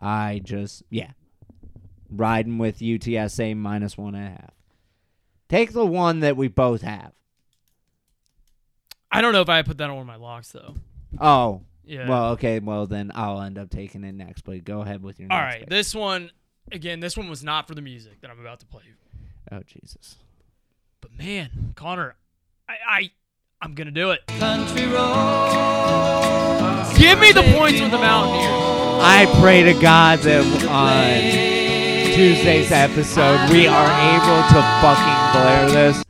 I 0.00 0.40
just 0.44 0.84
yeah, 0.90 1.10
riding 2.08 2.56
with 2.58 2.78
UTSA 2.78 3.56
minus 3.56 3.98
one 3.98 4.14
and 4.14 4.28
a 4.28 4.30
half. 4.30 4.54
Take 5.48 5.72
the 5.72 5.84
one 5.84 6.20
that 6.20 6.36
we 6.36 6.46
both 6.46 6.82
have. 6.82 7.10
I 9.10 9.20
don't 9.20 9.32
know 9.32 9.40
if 9.40 9.48
I 9.48 9.62
put 9.62 9.78
that 9.78 9.90
on 9.90 9.96
one 9.96 10.02
of 10.02 10.06
my 10.06 10.14
locks 10.14 10.52
though. 10.52 10.76
Oh, 11.20 11.62
Yeah. 11.84 12.08
Well, 12.08 12.30
okay. 12.32 12.58
Well, 12.58 12.86
then 12.86 13.10
I'll 13.14 13.40
end 13.40 13.58
up 13.58 13.70
taking 13.70 14.04
it 14.04 14.12
next. 14.12 14.42
But 14.42 14.64
go 14.64 14.82
ahead 14.82 15.02
with 15.02 15.18
your. 15.18 15.28
All 15.30 15.38
next 15.38 15.54
right, 15.54 15.60
pick. 15.60 15.70
this 15.70 15.94
one 15.94 16.30
again. 16.72 17.00
This 17.00 17.16
one 17.16 17.28
was 17.28 17.42
not 17.42 17.66
for 17.66 17.74
the 17.74 17.82
music 17.82 18.20
that 18.20 18.30
I'm 18.30 18.40
about 18.40 18.60
to 18.60 18.66
play. 18.66 18.82
Oh 19.50 19.62
Jesus. 19.66 20.16
But 21.00 21.16
man, 21.16 21.72
Connor, 21.76 22.16
I, 22.68 22.74
I 22.88 23.10
I'm 23.62 23.74
gonna 23.74 23.90
do 23.90 24.10
it. 24.10 24.20
Give 26.98 27.18
me 27.18 27.32
the 27.32 27.42
points 27.56 27.80
with 27.80 27.90
the 27.90 27.98
Mountaineers. 27.98 28.50
I 29.02 29.26
pray 29.40 29.62
to 29.62 29.72
God 29.80 30.18
that 30.20 30.44
on 30.68 32.14
Tuesday's 32.14 32.70
episode 32.70 33.50
we 33.50 33.66
are 33.66 33.90
able 34.14 34.42
to 34.48 34.60
fucking 34.82 35.20
blare 35.32 35.70
this. 35.70 36.04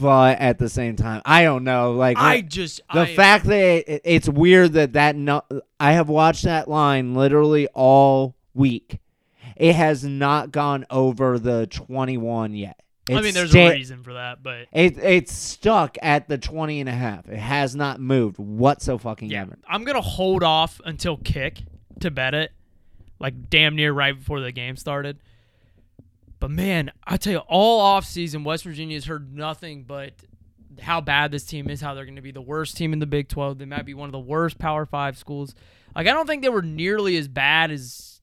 But 0.00 0.38
at 0.38 0.58
the 0.58 0.68
same 0.68 0.96
time, 0.96 1.22
I 1.24 1.44
don't 1.44 1.64
know. 1.64 1.92
Like 1.92 2.18
I 2.18 2.40
just 2.40 2.80
the 2.92 3.00
I, 3.00 3.14
fact 3.14 3.46
that 3.46 3.54
it, 3.54 4.02
it's 4.04 4.28
weird 4.28 4.72
that 4.72 4.92
that 4.94 5.16
no, 5.16 5.42
I 5.78 5.92
have 5.92 6.08
watched 6.08 6.44
that 6.44 6.68
line 6.68 7.14
literally 7.14 7.68
all 7.74 8.36
week. 8.54 8.98
It 9.56 9.74
has 9.74 10.04
not 10.04 10.52
gone 10.52 10.86
over 10.90 11.38
the 11.38 11.66
21 11.66 12.54
yet. 12.54 12.80
I 13.08 13.20
mean, 13.22 13.34
there's 13.34 13.50
sta- 13.50 13.68
a 13.68 13.70
reason 13.70 14.02
for 14.02 14.14
that, 14.14 14.42
but 14.42 14.66
It 14.72 14.98
it's 14.98 15.32
stuck 15.32 15.96
at 16.02 16.28
the 16.28 16.38
20 16.38 16.80
and 16.80 16.88
a 16.88 16.92
half. 16.92 17.28
It 17.28 17.38
has 17.38 17.74
not 17.74 18.00
moved 18.00 18.38
whatsoever. 18.38 19.00
fucking 19.00 19.30
yeah, 19.30 19.42
ever. 19.42 19.56
I'm 19.66 19.84
gonna 19.84 20.00
hold 20.00 20.42
off 20.42 20.80
until 20.84 21.16
kick 21.16 21.62
to 22.00 22.10
bet 22.10 22.34
it, 22.34 22.52
like 23.18 23.48
damn 23.48 23.76
near 23.76 23.92
right 23.92 24.16
before 24.16 24.40
the 24.40 24.52
game 24.52 24.76
started. 24.76 25.18
But 26.40 26.50
man, 26.50 26.92
I 27.04 27.16
tell 27.16 27.32
you, 27.32 27.38
all 27.40 27.80
off 27.80 28.04
season, 28.04 28.44
West 28.44 28.64
Virginia's 28.64 29.06
heard 29.06 29.34
nothing 29.34 29.84
but 29.84 30.12
how 30.80 31.00
bad 31.00 31.32
this 31.32 31.44
team 31.44 31.68
is, 31.68 31.80
how 31.80 31.94
they're 31.94 32.04
going 32.04 32.16
to 32.16 32.22
be 32.22 32.30
the 32.30 32.40
worst 32.40 32.76
team 32.76 32.92
in 32.92 32.98
the 33.00 33.06
Big 33.06 33.28
12. 33.28 33.58
They 33.58 33.64
might 33.64 33.84
be 33.84 33.94
one 33.94 34.08
of 34.08 34.12
the 34.12 34.18
worst 34.18 34.58
Power 34.58 34.86
Five 34.86 35.18
schools. 35.18 35.54
Like 35.96 36.06
I 36.06 36.12
don't 36.12 36.26
think 36.26 36.42
they 36.42 36.48
were 36.48 36.62
nearly 36.62 37.16
as 37.16 37.28
bad 37.28 37.70
as 37.70 38.20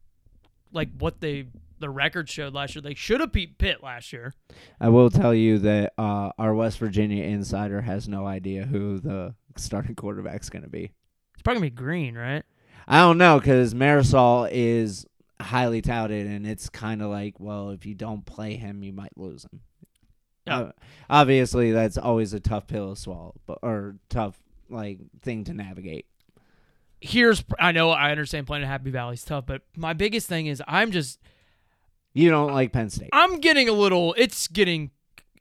like 0.72 0.90
what 0.98 1.20
they 1.20 1.48
the 1.80 1.90
record 1.90 2.30
showed 2.30 2.54
last 2.54 2.76
year. 2.76 2.82
They 2.82 2.94
should 2.94 3.20
have 3.20 3.32
beat 3.32 3.58
Pitt 3.58 3.84
last 3.84 4.14
year. 4.14 4.34
I 4.80 4.90
will 4.90 5.10
tell 5.10 5.34
you 5.34 5.60
that 5.60 5.94
uh, 5.98 6.32
our 6.38 6.56
West 6.56 6.80
Virginia 6.80 7.24
insider 7.26 7.82
has 7.82 8.08
no 8.08 8.26
idea 8.26 8.64
who 8.64 9.00
the 9.00 9.36
starting 9.58 9.96
quarterback's 9.96 10.50
going 10.50 10.64
to 10.64 10.70
be. 10.70 10.92
It's 11.34 11.42
probably 11.44 11.60
gonna 11.60 11.72
be 11.72 11.76
Green, 11.76 12.16
right? 12.16 12.44
I 12.88 13.00
don't 13.00 13.18
know 13.18 13.40
because 13.40 13.74
Marisol 13.74 14.48
is 14.52 15.06
highly 15.42 15.82
touted, 15.82 16.28
and 16.28 16.46
it's 16.46 16.70
kind 16.70 17.02
of 17.02 17.10
like, 17.10 17.40
well, 17.40 17.72
if 17.72 17.86
you 17.86 17.94
don't 17.96 18.26
play 18.26 18.56
him, 18.56 18.84
you 18.84 18.94
might 18.94 19.18
lose 19.18 19.44
him. 19.46 19.62
Yeah. 20.48 20.60
Uh, 20.60 20.72
obviously, 21.10 21.72
that's 21.72 21.98
always 21.98 22.34
a 22.34 22.40
tough 22.40 22.68
pill 22.68 22.94
to 22.94 23.02
swallow, 23.02 23.36
but 23.46 23.60
or 23.62 23.96
tough 24.10 24.38
like 24.70 25.00
thing 25.22 25.44
to 25.46 25.54
navigate. 25.54 26.06
Here's 27.02 27.44
I 27.60 27.72
know 27.72 27.90
I 27.92 28.12
understand 28.12 28.48
playing 28.48 28.64
at 28.64 28.70
Happy 28.70 28.92
Valley's 28.92 29.24
tough, 29.24 29.46
but 29.46 29.62
my 29.76 29.94
biggest 29.94 30.28
thing 30.28 30.48
is 30.48 30.62
I'm 30.68 30.92
just 30.92 31.20
You 32.14 32.30
don't 32.30 32.54
like 32.54 32.72
Penn 32.72 32.90
State. 32.90 33.10
I'm 33.12 33.40
getting 33.40 33.70
a 33.70 33.74
little 33.74 34.16
it's 34.18 34.48
getting 34.48 34.92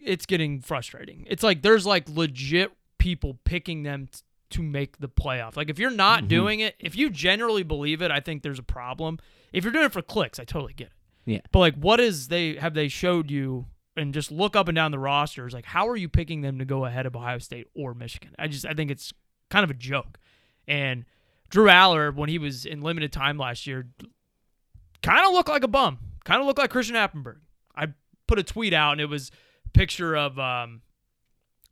it's 0.01 0.27
getting 0.27 0.61
frustrating. 0.61 1.27
It's 1.29 1.43
like 1.43 1.63
there's 1.63 1.87
like 1.87 2.09
legit 2.09 2.73
people 2.99 3.39
picking 3.45 3.83
them 3.83 4.09
t- 4.11 4.21
to 4.55 4.63
make 4.63 4.99
the 4.99 5.09
playoff. 5.09 5.57
Like 5.57 5.71
if 5.71 5.79
you're 5.79 5.91
not 5.91 6.21
Mm-hmm. 6.21 6.29
doing 6.29 6.61
it, 6.61 6.75
if 6.79 6.97
you 6.97 7.11
generally 7.11 7.63
believe 7.63 8.03
it, 8.03 8.11
I 8.11 8.21
think 8.21 8.43
there's 8.43 8.59
a 8.59 8.63
problem. 8.65 9.19
If 9.53 9.63
you're 9.65 9.73
doing 9.73 9.85
it 9.87 9.93
for 9.93 10.03
clicks, 10.03 10.39
I 10.41 10.45
totally 10.45 10.73
get 10.73 10.89
it. 10.89 10.93
Yeah. 11.27 11.41
But 11.53 11.59
like 11.61 11.75
what 11.77 12.01
is 12.01 12.29
they 12.29 12.57
have 12.57 12.75
they 12.75 12.89
showed 12.89 13.31
you 13.31 13.67
and 13.97 14.13
just 14.13 14.33
look 14.33 14.57
up 14.57 14.67
and 14.69 14.75
down 14.75 14.91
the 14.91 14.99
rosters, 14.99 15.53
like 15.55 15.65
how 15.67 15.89
are 15.89 15.97
you 15.97 16.09
picking 16.09 16.41
them 16.41 16.59
to 16.59 16.65
go 16.65 16.85
ahead 16.85 17.07
of 17.07 17.15
Ohio 17.15 17.39
State 17.39 17.69
or 17.75 17.95
Michigan? 17.95 18.35
I 18.39 18.49
just 18.49 18.67
I 18.67 18.75
think 18.75 18.91
it's 18.91 19.13
kind 19.51 19.63
of 19.65 19.71
a 19.71 19.75
joke. 19.75 20.19
And 20.67 21.05
Drew 21.51 21.67
Allar, 21.67 22.15
when 22.15 22.29
he 22.29 22.39
was 22.39 22.65
in 22.67 22.81
limited 22.83 23.13
time 23.13 23.39
last 23.39 23.67
year, 23.67 23.87
kind 25.03 25.25
of 25.27 25.33
looked 25.33 25.49
like 25.49 25.63
a 25.63 25.69
bum. 25.69 25.99
Kind 26.25 26.41
of 26.41 26.47
looked 26.47 26.59
like 26.59 26.71
Christian 26.71 26.97
Hackenberg. 26.97 27.37
I 27.77 27.89
put 28.27 28.39
a 28.39 28.43
tweet 28.43 28.73
out 28.73 28.93
and 28.93 29.01
it 29.01 29.09
was 29.09 29.31
a 29.67 29.69
picture 29.71 30.17
of 30.17 30.39
um, 30.39 30.81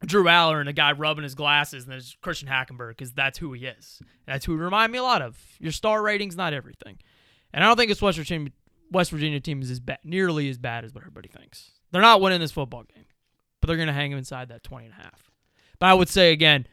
Drew 0.06 0.24
Allar 0.24 0.60
and 0.60 0.68
a 0.68 0.72
guy 0.72 0.92
rubbing 0.92 1.24
his 1.24 1.34
glasses, 1.34 1.84
and 1.84 1.92
there's 1.92 2.16
Christian 2.20 2.48
Hackenberg 2.48 2.90
because 2.90 3.12
that's 3.12 3.38
who 3.38 3.52
he 3.52 3.66
is. 3.66 4.00
That's 4.26 4.44
who 4.44 4.52
he 4.52 4.58
remind 4.58 4.92
me 4.92 4.98
a 4.98 5.02
lot 5.02 5.22
of. 5.22 5.38
Your 5.58 5.72
star 5.72 6.02
rating's 6.02 6.36
not 6.36 6.52
everything, 6.52 6.98
and 7.52 7.62
I 7.62 7.66
don't 7.66 7.76
think 7.76 7.88
this 7.88 8.02
West 8.02 8.18
Virginia 8.18 8.50
West 8.90 9.10
Virginia 9.10 9.40
team 9.40 9.62
is 9.62 9.70
as 9.70 9.80
bad, 9.80 9.98
nearly 10.04 10.48
as 10.48 10.58
bad 10.58 10.84
as 10.84 10.94
what 10.94 11.02
everybody 11.02 11.28
thinks. 11.28 11.70
They're 11.90 12.02
not 12.02 12.20
winning 12.20 12.40
this 12.40 12.52
football 12.52 12.84
game, 12.94 13.06
but 13.60 13.68
they're 13.68 13.76
gonna 13.76 13.92
hang 13.92 14.10
them 14.10 14.18
inside 14.18 14.48
that 14.48 14.62
20 14.62 14.86
and 14.86 14.94
a 14.94 15.02
half. 15.02 15.30
But 15.78 15.86
I 15.86 15.94
would 15.94 16.08
say 16.08 16.32
again, 16.32 16.66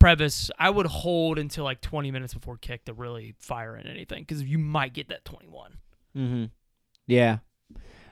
Previs, 0.00 0.50
I 0.58 0.68
would 0.70 0.86
hold 0.86 1.38
until 1.38 1.64
like 1.64 1.80
20 1.80 2.10
minutes 2.10 2.34
before 2.34 2.58
kick 2.58 2.84
to 2.84 2.92
really 2.92 3.34
fire 3.38 3.76
in 3.76 3.86
anything 3.86 4.22
because 4.22 4.42
you 4.42 4.58
might 4.58 4.92
get 4.92 5.08
that 5.08 5.24
21. 5.24 5.78
Mm-hmm. 6.16 6.44
Yeah. 7.06 7.38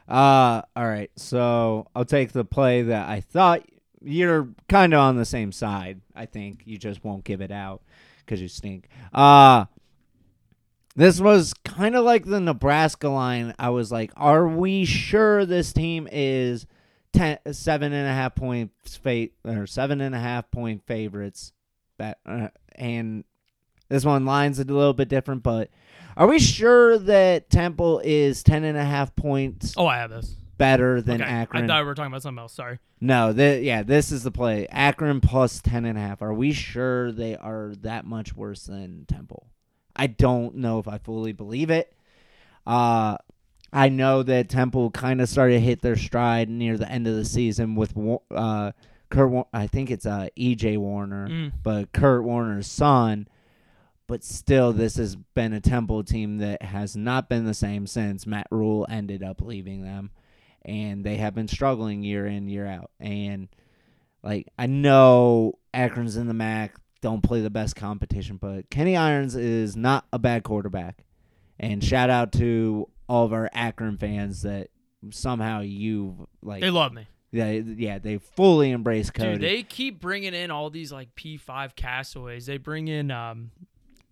Uh. 0.08 0.62
All 0.74 0.86
right. 0.86 1.10
So 1.16 1.86
I'll 1.94 2.04
take 2.04 2.32
the 2.32 2.44
play 2.44 2.82
that 2.82 3.08
I 3.08 3.20
thought 3.20 3.62
you're 4.04 4.48
kind 4.68 4.94
of 4.94 5.00
on 5.00 5.16
the 5.16 5.24
same 5.24 5.52
side. 5.52 6.00
I 6.14 6.26
think 6.26 6.62
you 6.64 6.78
just 6.78 7.04
won't 7.04 7.24
give 7.24 7.40
it 7.40 7.50
out 7.50 7.82
because 8.18 8.40
you 8.40 8.48
stink. 8.48 8.88
Uh. 9.12 9.66
This 10.94 11.20
was 11.20 11.54
kind 11.64 11.96
of 11.96 12.04
like 12.04 12.26
the 12.26 12.38
Nebraska 12.38 13.08
line. 13.08 13.54
I 13.58 13.70
was 13.70 13.90
like, 13.90 14.12
"Are 14.14 14.46
we 14.46 14.84
sure 14.84 15.46
this 15.46 15.72
team 15.72 16.06
is 16.12 16.66
ten, 17.14 17.38
seven 17.52 17.94
and 17.94 18.06
a 18.06 18.12
half 18.12 18.34
points 18.34 18.94
fate 18.96 19.32
or 19.42 19.66
seven 19.66 20.02
and 20.02 20.14
a 20.14 20.18
half 20.18 20.50
point 20.50 20.82
favorites?" 20.86 21.54
That 21.96 22.18
uh, 22.26 22.48
and 22.74 23.24
this 23.88 24.04
one 24.04 24.26
line's 24.26 24.58
a 24.58 24.64
little 24.64 24.92
bit 24.92 25.08
different, 25.08 25.42
but 25.42 25.70
are 26.14 26.26
we 26.26 26.38
sure 26.38 26.98
that 26.98 27.48
Temple 27.48 28.02
is 28.04 28.42
ten 28.42 28.62
and 28.64 28.76
a 28.76 28.84
half 28.84 29.16
points 29.16 29.72
Oh, 29.78 29.86
I 29.86 29.96
have 29.96 30.10
this. 30.10 30.36
Better 30.62 31.02
than 31.02 31.20
Okay. 31.22 31.30
Akron? 31.30 31.64
I 31.64 31.66
thought 31.66 31.80
we 31.82 31.86
were 31.86 31.94
talking 31.94 32.12
about 32.12 32.22
something 32.22 32.40
else. 32.40 32.52
Sorry. 32.52 32.78
no, 33.00 33.32
th- 33.32 33.62
yeah, 33.64 33.82
this 33.82 34.12
is 34.12 34.22
the 34.22 34.30
play. 34.30 34.66
Akron 34.68 35.20
plus 35.20 35.60
ten 35.60 35.84
and 35.84 35.98
a 35.98 36.00
half. 36.00 36.22
Are 36.22 36.32
we 36.34 36.52
sure 36.52 37.10
they 37.12 37.36
are 37.36 37.72
that 37.82 38.06
much 38.06 38.34
worse 38.36 38.64
than 38.64 39.04
Temple? 39.06 39.48
I 39.96 40.06
don't 40.06 40.56
know 40.56 40.78
if 40.78 40.86
I 40.88 40.98
fully 40.98 41.32
believe 41.32 41.68
it. 41.70 41.92
Uh, 42.66 43.16
I 43.72 43.88
know 43.88 44.22
that 44.22 44.48
Temple 44.48 44.90
kind 44.90 45.20
of 45.20 45.28
started 45.28 45.54
to 45.54 45.60
hit 45.60 45.82
their 45.82 45.96
stride 45.96 46.48
near 46.48 46.76
the 46.78 46.88
end 46.90 47.06
of 47.06 47.14
the 47.16 47.24
season 47.24 47.74
with 47.74 47.94
uh, 48.30 48.72
Kurt. 49.10 49.46
I 49.52 49.66
think 49.66 49.90
it's 49.90 50.06
uh, 50.06 50.28
EJ 50.38 50.78
Warner, 50.78 51.28
Mm. 51.28 51.52
but 51.62 51.92
Kurt 51.92 52.22
Warner's 52.24 52.66
son. 52.66 53.26
But 54.06 54.22
still, 54.24 54.72
this 54.72 54.96
has 54.96 55.16
been 55.16 55.52
a 55.54 55.60
Temple 55.60 56.04
team 56.04 56.38
that 56.38 56.60
has 56.62 56.96
not 56.96 57.28
been 57.30 57.46
the 57.46 57.54
same 57.54 57.86
since 57.86 58.26
Matt 58.26 58.46
Rhule 58.50 58.86
ended 58.90 59.22
up 59.22 59.40
leaving 59.40 59.82
them, 59.82 60.10
and 60.64 61.04
they 61.04 61.16
have 61.16 61.34
been 61.34 61.48
struggling 61.48 62.02
year 62.02 62.26
in 62.26 62.48
year 62.48 62.66
out. 62.66 62.90
And 63.00 63.48
like 64.22 64.48
I 64.58 64.66
know 64.66 65.58
Akron's 65.74 66.16
in 66.16 66.28
the 66.28 66.34
MAC, 66.34 66.76
don't 67.00 67.22
play 67.22 67.40
the 67.40 67.50
best 67.50 67.76
competition, 67.76 68.36
but 68.36 68.70
Kenny 68.70 68.96
Irons 68.96 69.34
is 69.34 69.76
not 69.76 70.06
a 70.12 70.18
bad 70.18 70.44
quarterback. 70.44 71.04
And 71.58 71.82
shout 71.82 72.10
out 72.10 72.32
to 72.32 72.88
all 73.08 73.24
of 73.24 73.32
our 73.32 73.50
Akron 73.52 73.98
fans 73.98 74.42
that 74.42 74.68
somehow 75.10 75.60
you 75.60 76.28
like 76.42 76.60
They 76.60 76.70
love 76.70 76.92
me. 76.92 77.06
yeah, 77.30 77.50
yeah, 77.50 77.98
they 77.98 78.18
fully 78.18 78.70
embrace 78.70 79.10
Cody. 79.10 79.32
Dude, 79.32 79.40
they 79.42 79.62
keep 79.62 80.00
bringing 80.00 80.34
in 80.34 80.50
all 80.50 80.70
these 80.70 80.92
like 80.92 81.14
P5 81.14 81.74
castaways. 81.76 82.46
They 82.46 82.56
bring 82.58 82.88
in 82.88 83.10
um, 83.10 83.50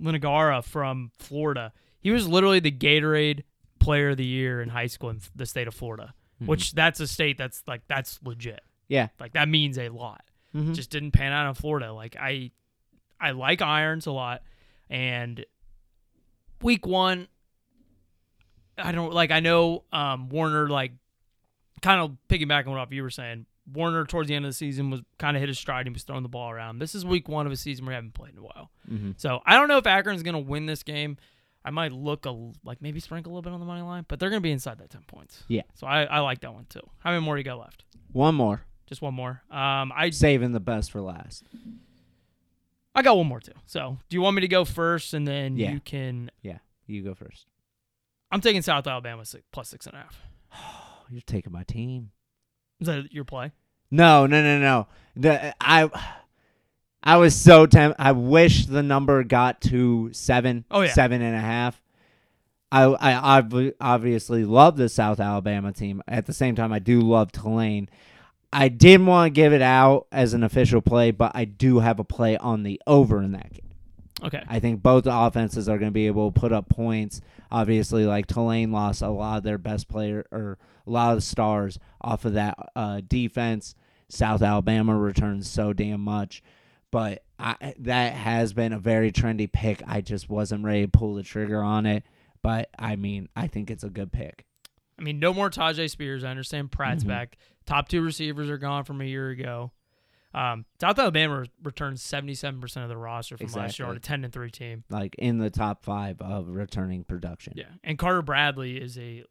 Lingard 0.01 0.65
from 0.65 1.11
Florida. 1.19 1.73
He 2.01 2.11
was 2.11 2.27
literally 2.29 2.61
the 2.61 2.73
Gatorade 2.73 3.45
Player 3.79 4.11
of 4.11 4.17
the 4.17 4.25
Year 4.25 4.61
in 4.63 4.71
high 4.71 4.87
school 4.87 5.11
in 5.11 5.21
the 5.35 5.47
state 5.47 5.69
of 5.69 5.75
Florida, 5.75 6.15
which 6.47 6.73
that's 6.73 7.01
a 7.01 7.07
state 7.07 7.37
that's 7.39 7.63
like 7.67 7.83
that's 7.89 8.19
legit. 8.25 8.61
yeah, 8.89 9.09
Like 9.19 9.33
that 9.35 9.49
means 9.49 9.79
a 9.79 9.89
lot. 9.91 10.23
Mhm. 10.55 10.75
Just 10.75 10.91
didn't 10.91 11.13
pan 11.13 11.33
out 11.33 11.49
in 11.49 11.55
Florida. 11.55 11.93
Like 11.93 12.17
I, 12.19 12.51
I 13.21 13.31
like 13.33 13.63
irons 13.63 14.07
a 14.07 14.13
lot, 14.13 14.43
and 14.89 15.45
week 16.63 16.87
one, 16.87 17.29
I 18.79 18.93
don't 18.93 19.13
like. 19.13 19.31
I 19.31 19.41
know 19.41 19.85
um, 19.93 20.29
Warner 20.29 20.69
like 20.69 20.93
kind 21.83 22.01
of 22.01 22.17
piggybacking 22.29 22.69
on 22.69 22.77
what 22.77 22.93
you 22.93 23.03
were 23.03 23.11
saying. 23.11 23.47
Warner 23.73 24.05
towards 24.05 24.29
the 24.29 24.35
end 24.35 24.45
of 24.45 24.49
the 24.51 24.55
season 24.55 24.91
was 24.91 25.01
kind 25.19 25.37
of 25.37 25.41
hit 25.41 25.49
his 25.49 25.59
stride. 25.59 25.87
He 25.87 25.93
was 25.93 26.03
throwing 26.03 26.23
the 26.23 26.29
ball 26.29 26.51
around. 26.51 26.79
This 26.81 26.95
is 26.95 27.05
week 27.05 27.29
one 27.29 27.47
of 27.47 27.53
a 27.53 27.57
season 27.57 27.87
we 27.87 27.95
haven't 27.95 28.15
played 28.15 28.33
in 28.33 28.39
a 28.39 28.43
while. 28.43 28.71
Mhm. 28.91 29.15
So 29.21 29.41
I 29.47 29.55
don't 29.55 29.69
know 29.69 29.77
if 29.79 29.87
Akron's 29.87 30.23
going 30.23 30.35
to 30.35 30.41
win 30.41 30.67
this 30.67 30.83
game. 30.83 31.19
I 31.65 31.71
might 31.71 31.93
look 31.93 32.25
a, 32.27 32.31
like 32.65 32.81
maybe 32.81 33.01
sprinkle 33.01 33.31
a 33.31 33.35
little 33.35 33.43
bit 33.43 33.53
on 33.53 33.61
the 33.61 33.67
money 33.67 33.83
line, 33.83 34.05
but 34.09 34.19
they're 34.19 34.31
going 34.31 34.41
to 34.41 34.47
be 34.47 34.53
inside 34.53 34.79
that 34.79 34.91
10 34.91 35.03
points. 35.07 35.45
Yeah. 35.49 35.63
So 35.75 35.87
I, 35.87 36.05
I 36.05 36.21
like 36.21 36.41
that 36.41 36.53
one 36.55 36.65
too. 36.69 36.81
How 37.01 37.11
many 37.11 37.23
more 37.23 37.35
do 37.37 37.41
you 37.41 37.45
got 37.45 37.59
left? 37.59 37.85
One 38.13 38.35
more. 38.35 38.63
Just 38.87 39.03
one 39.03 39.15
more. 39.15 39.43
Um, 39.51 39.93
I 39.95 40.11
Saving 40.11 40.53
the 40.53 40.61
best 40.61 40.91
for 40.91 41.01
last. 41.01 41.45
I 42.95 43.03
got 43.03 43.17
one 43.17 43.27
more 43.27 43.41
too. 43.41 43.53
So 43.67 43.99
do 44.09 44.17
you 44.17 44.21
want 44.21 44.37
me 44.37 44.41
to 44.41 44.49
go 44.49 44.65
first 44.65 45.15
and 45.15 45.27
then 45.29 45.57
Yeah. 45.57 45.73
you 45.73 45.81
can? 45.81 46.31
Yeah, 46.43 46.59
you 46.87 47.03
go 47.03 47.15
first. 47.15 47.47
I'm 48.33 48.41
taking 48.41 48.63
South 48.63 48.87
Alabama 48.87 49.25
six, 49.25 49.45
plus 49.53 49.69
six 49.69 49.87
and 49.87 49.95
a 49.95 49.99
half. 49.99 50.21
Oh, 50.55 51.05
you're 51.11 51.21
taking 51.21 51.53
my 51.53 51.63
team. 51.65 52.11
Is 52.81 52.87
that 52.87 53.13
your 53.13 53.25
play? 53.25 53.53
No, 53.91 54.27
no, 54.27 54.43
no, 54.43 54.59
no. 54.59 54.87
The 55.17 55.55
I 55.61 55.89
I 57.03 57.17
was 57.17 57.35
so 57.35 57.67
tempted. 57.67 58.01
I 58.03 58.13
wish 58.13 58.67
the 58.67 58.83
number 58.83 59.23
got 59.25 59.61
to 59.63 60.13
seven, 60.13 60.65
Oh, 60.71 60.83
yeah. 60.83 60.93
seven 60.93 61.23
and 61.23 61.35
a 61.37 61.41
half. 61.41 61.81
I 62.73 62.83
I 62.85 63.39
ob- 63.39 63.73
obviously 63.81 64.45
love 64.45 64.77
the 64.77 64.89
South 64.89 65.19
Alabama 65.19 65.73
team. 65.73 66.03
At 66.07 66.27
the 66.27 66.33
same 66.33 66.55
time, 66.55 66.73
I 66.73 66.79
do 66.79 67.01
love 67.01 67.33
Tulane. 67.33 67.89
I 68.53 68.69
didn't 68.69 69.07
want 69.07 69.27
to 69.27 69.31
give 69.31 69.53
it 69.53 69.63
out 69.63 70.07
as 70.13 70.35
an 70.35 70.43
official 70.45 70.81
play, 70.81 71.11
but 71.11 71.33
I 71.35 71.45
do 71.45 71.79
have 71.79 71.99
a 72.01 72.05
play 72.05 72.37
on 72.37 72.63
the 72.65 72.81
over 72.87 73.23
in 73.23 73.33
that 73.33 73.53
game. 73.53 73.71
Okay. 74.23 74.43
I 74.49 74.61
think 74.61 74.83
both 74.83 75.07
offenses 75.07 75.69
are 75.69 75.79
going 75.79 75.91
to 75.91 75.95
be 75.95 76.07
able 76.07 76.31
to 76.31 76.39
put 76.41 76.53
up 76.53 76.69
points. 76.69 77.21
Obviously, 77.51 78.05
like 78.07 78.27
Tulane 78.27 78.71
lost 78.73 79.03
a 79.03 79.09
lot 79.09 79.39
of 79.39 79.43
their 79.45 79.57
best 79.59 79.89
player 79.89 80.27
or 80.31 80.59
a 80.87 80.91
lot 80.91 81.11
of 81.13 81.17
the 81.19 81.23
stars 81.23 81.79
off 82.01 82.25
of 82.25 82.35
that 82.35 82.57
uh, 82.77 83.01
defense. 83.07 83.75
South 84.09 84.43
Alabama 84.43 84.97
returns 84.97 85.49
so 85.49 85.73
damn 85.73 86.01
much, 86.01 86.43
but 86.91 87.23
I, 87.39 87.75
that 87.81 88.15
has 88.15 88.53
been 88.53 88.73
a 88.73 88.79
very 88.79 89.13
trendy 89.13 89.51
pick. 89.51 89.83
I 89.87 90.01
just 90.01 90.29
wasn't 90.29 90.65
ready 90.65 90.83
to 90.83 90.89
pull 90.89 91.15
the 91.15 91.23
trigger 91.23 91.63
on 91.63 91.87
it, 91.87 92.05
but 92.43 92.69
I 92.79 92.97
mean, 92.97 93.29
I 93.37 93.47
think 93.47 93.71
it's 93.71 93.85
a 93.85 93.91
good 93.91 94.13
pick. 94.13 94.45
I 94.99 95.03
mean, 95.03 95.19
no 95.19 95.33
more 95.33 95.49
Tyjae 95.51 95.89
Spears. 95.89 96.25
I 96.25 96.31
understand 96.31 96.71
Pratt's 96.73 97.05
Mhm. 97.05 97.09
back. 97.09 97.39
Top 97.65 97.89
two 97.89 98.03
receivers 98.03 98.51
are 98.51 98.59
gone 98.59 98.85
from 98.85 99.01
a 99.01 99.05
year 99.05 99.31
ago. 99.31 99.73
Um, 100.33 100.65
South 100.81 100.99
Alabama 100.99 101.41
re- 101.41 101.51
returns 101.63 102.03
77% 102.03 102.83
of 102.85 102.89
the 102.89 102.97
roster 102.97 103.37
from 103.37 103.49
last 103.53 103.79
year 103.79 103.89
on 103.89 103.97
a 103.97 104.01
10 104.01 104.23
and 104.25 104.33
3 104.33 104.51
team. 104.51 104.85
Like 104.91 105.15
in 105.17 105.39
the 105.39 105.51
top 105.51 105.83
five 105.83 106.21
of 106.21 106.49
returning 106.49 107.03
production. 107.05 107.55
Yeah. 107.57 107.65
And 107.83 107.99
Carter 107.99 108.23
Bradley 108.23 108.77
is 108.77 108.97
a 108.99 109.25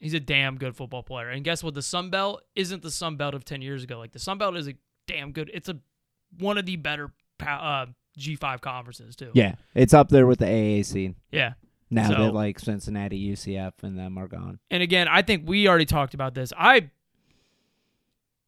he's 0.00 0.14
a 0.14 0.20
damn 0.20 0.56
good 0.58 0.74
football 0.76 1.02
player. 1.02 1.28
And 1.28 1.44
guess 1.44 1.62
what? 1.62 1.74
The 1.74 1.82
Sun 1.82 2.10
Belt 2.10 2.42
isn't 2.56 2.82
the 2.82 2.90
Sun 2.90 3.16
Belt 3.16 3.34
of 3.34 3.44
10 3.44 3.62
years 3.62 3.82
ago. 3.84 3.98
Like 3.98 4.12
the 4.12 4.18
Sun 4.18 4.38
Belt 4.38 4.56
is 4.56 4.68
a 4.68 4.74
damn 5.06 5.32
good. 5.32 5.50
It's 5.54 5.68
a 5.68 5.78
one 6.38 6.58
of 6.58 6.66
the 6.66 6.76
better 6.76 7.12
uh, 7.40 7.86
G5 8.18 8.60
conferences 8.60 9.16
too. 9.16 9.30
Yeah, 9.34 9.54
it's 9.74 9.94
up 9.94 10.08
there 10.08 10.26
with 10.26 10.38
the 10.40 10.46
AAC 10.46 11.14
Yeah. 11.30 11.52
now 11.90 12.08
So- 12.10 12.14
that 12.24 12.34
like 12.34 12.58
Cincinnati, 12.58 13.16
UCF, 13.32 13.72
and 13.82 13.98
them 13.98 14.18
are 14.18 14.28
gone. 14.28 14.58
And 14.70 14.82
again, 14.82 15.08
I 15.08 15.22
think 15.22 15.44
we 15.48 15.68
already 15.68 15.86
talked 15.86 16.14
about 16.14 16.34
this. 16.34 16.52
I 16.58 16.90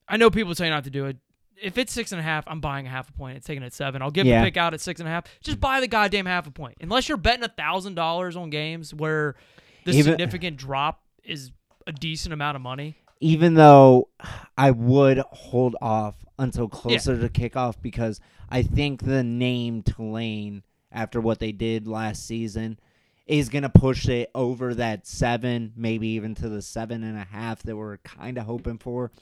I 0.08 0.16
know 0.16 0.30
people 0.30 0.54
say 0.54 0.68
not 0.68 0.84
to 0.84 0.90
do 0.90 1.06
it. 1.06 1.16
If 1.62 1.76
it's 1.78 1.92
six 1.92 2.10
and 2.10 2.18
a 2.18 2.24
half, 2.24 2.44
I'm 2.48 2.60
buying 2.60 2.86
a 2.86 2.90
half 2.90 3.08
a 3.10 3.12
point. 3.12 3.36
It's 3.36 3.46
taking 3.46 3.62
it 3.62 3.66
at 3.66 3.72
seven. 3.74 4.00
I'll 4.02 4.10
give 4.10 4.26
Yeah. 4.26 4.40
the 4.40 4.46
pick 4.46 4.56
out 4.56 4.72
at 4.74 4.80
six 4.80 4.98
and 4.98 5.08
a 5.08 5.12
half. 5.12 5.24
Just 5.42 5.60
buy 5.60 5.80
the 5.80 5.86
goddamn 5.86 6.26
half 6.26 6.46
a 6.46 6.50
point. 6.50 6.78
Unless 6.80 7.08
you're 7.08 7.18
betting 7.18 7.44
a 7.44 7.48
thousand 7.48 7.94
dollars 7.94 8.34
on 8.34 8.50
games 8.50 8.94
where 8.94 9.36
the 9.84 9.92
Even- 9.92 10.04
significant 10.12 10.56
drop 10.56 11.02
is 11.22 11.52
a 11.86 11.92
decent 11.92 12.32
amount 12.32 12.56
of 12.56 12.62
money. 12.62 12.96
even 13.22 13.52
though 13.54 14.08
I 14.56 14.70
would 14.70 15.18
hold 15.30 15.76
off 15.82 16.14
until 16.40 16.68
closer 16.68 17.20
to 17.20 17.28
kickoff 17.28 17.76
because 17.80 18.20
I 18.48 18.62
think 18.62 19.04
the 19.04 19.22
name 19.22 19.82
Tulane, 19.82 20.62
after 20.90 21.20
what 21.20 21.38
they 21.38 21.52
did 21.52 21.86
last 21.86 22.26
season, 22.26 22.78
is 23.26 23.48
going 23.48 23.62
to 23.62 23.68
push 23.68 24.08
it 24.08 24.30
over 24.34 24.74
that 24.74 25.06
seven, 25.06 25.72
maybe 25.76 26.08
even 26.08 26.34
to 26.36 26.48
the 26.48 26.62
seven 26.62 27.04
and 27.04 27.16
a 27.16 27.24
half 27.24 27.62
that 27.62 27.76
we're 27.76 27.98
kind 27.98 28.38
of 28.38 28.44
hoping 28.44 28.78
for. 28.78 29.12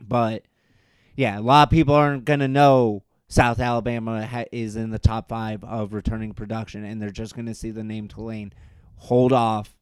But 0.00 0.42
yeah, 1.14 1.38
a 1.38 1.40
lot 1.40 1.68
of 1.68 1.70
people 1.70 1.94
aren't 1.94 2.24
going 2.24 2.40
to 2.40 2.48
know 2.48 3.04
South 3.28 3.60
Alabama 3.60 4.26
ha- 4.26 4.44
is 4.50 4.76
in 4.76 4.90
the 4.90 4.98
top 4.98 5.28
five 5.28 5.62
of 5.62 5.92
returning 5.94 6.32
production, 6.32 6.84
and 6.84 7.00
they're 7.00 7.10
just 7.10 7.34
going 7.34 7.46
to 7.46 7.54
see 7.54 7.70
the 7.70 7.84
name 7.84 8.08
Tulane. 8.08 8.52
Hold 8.96 9.32
off 9.32 9.76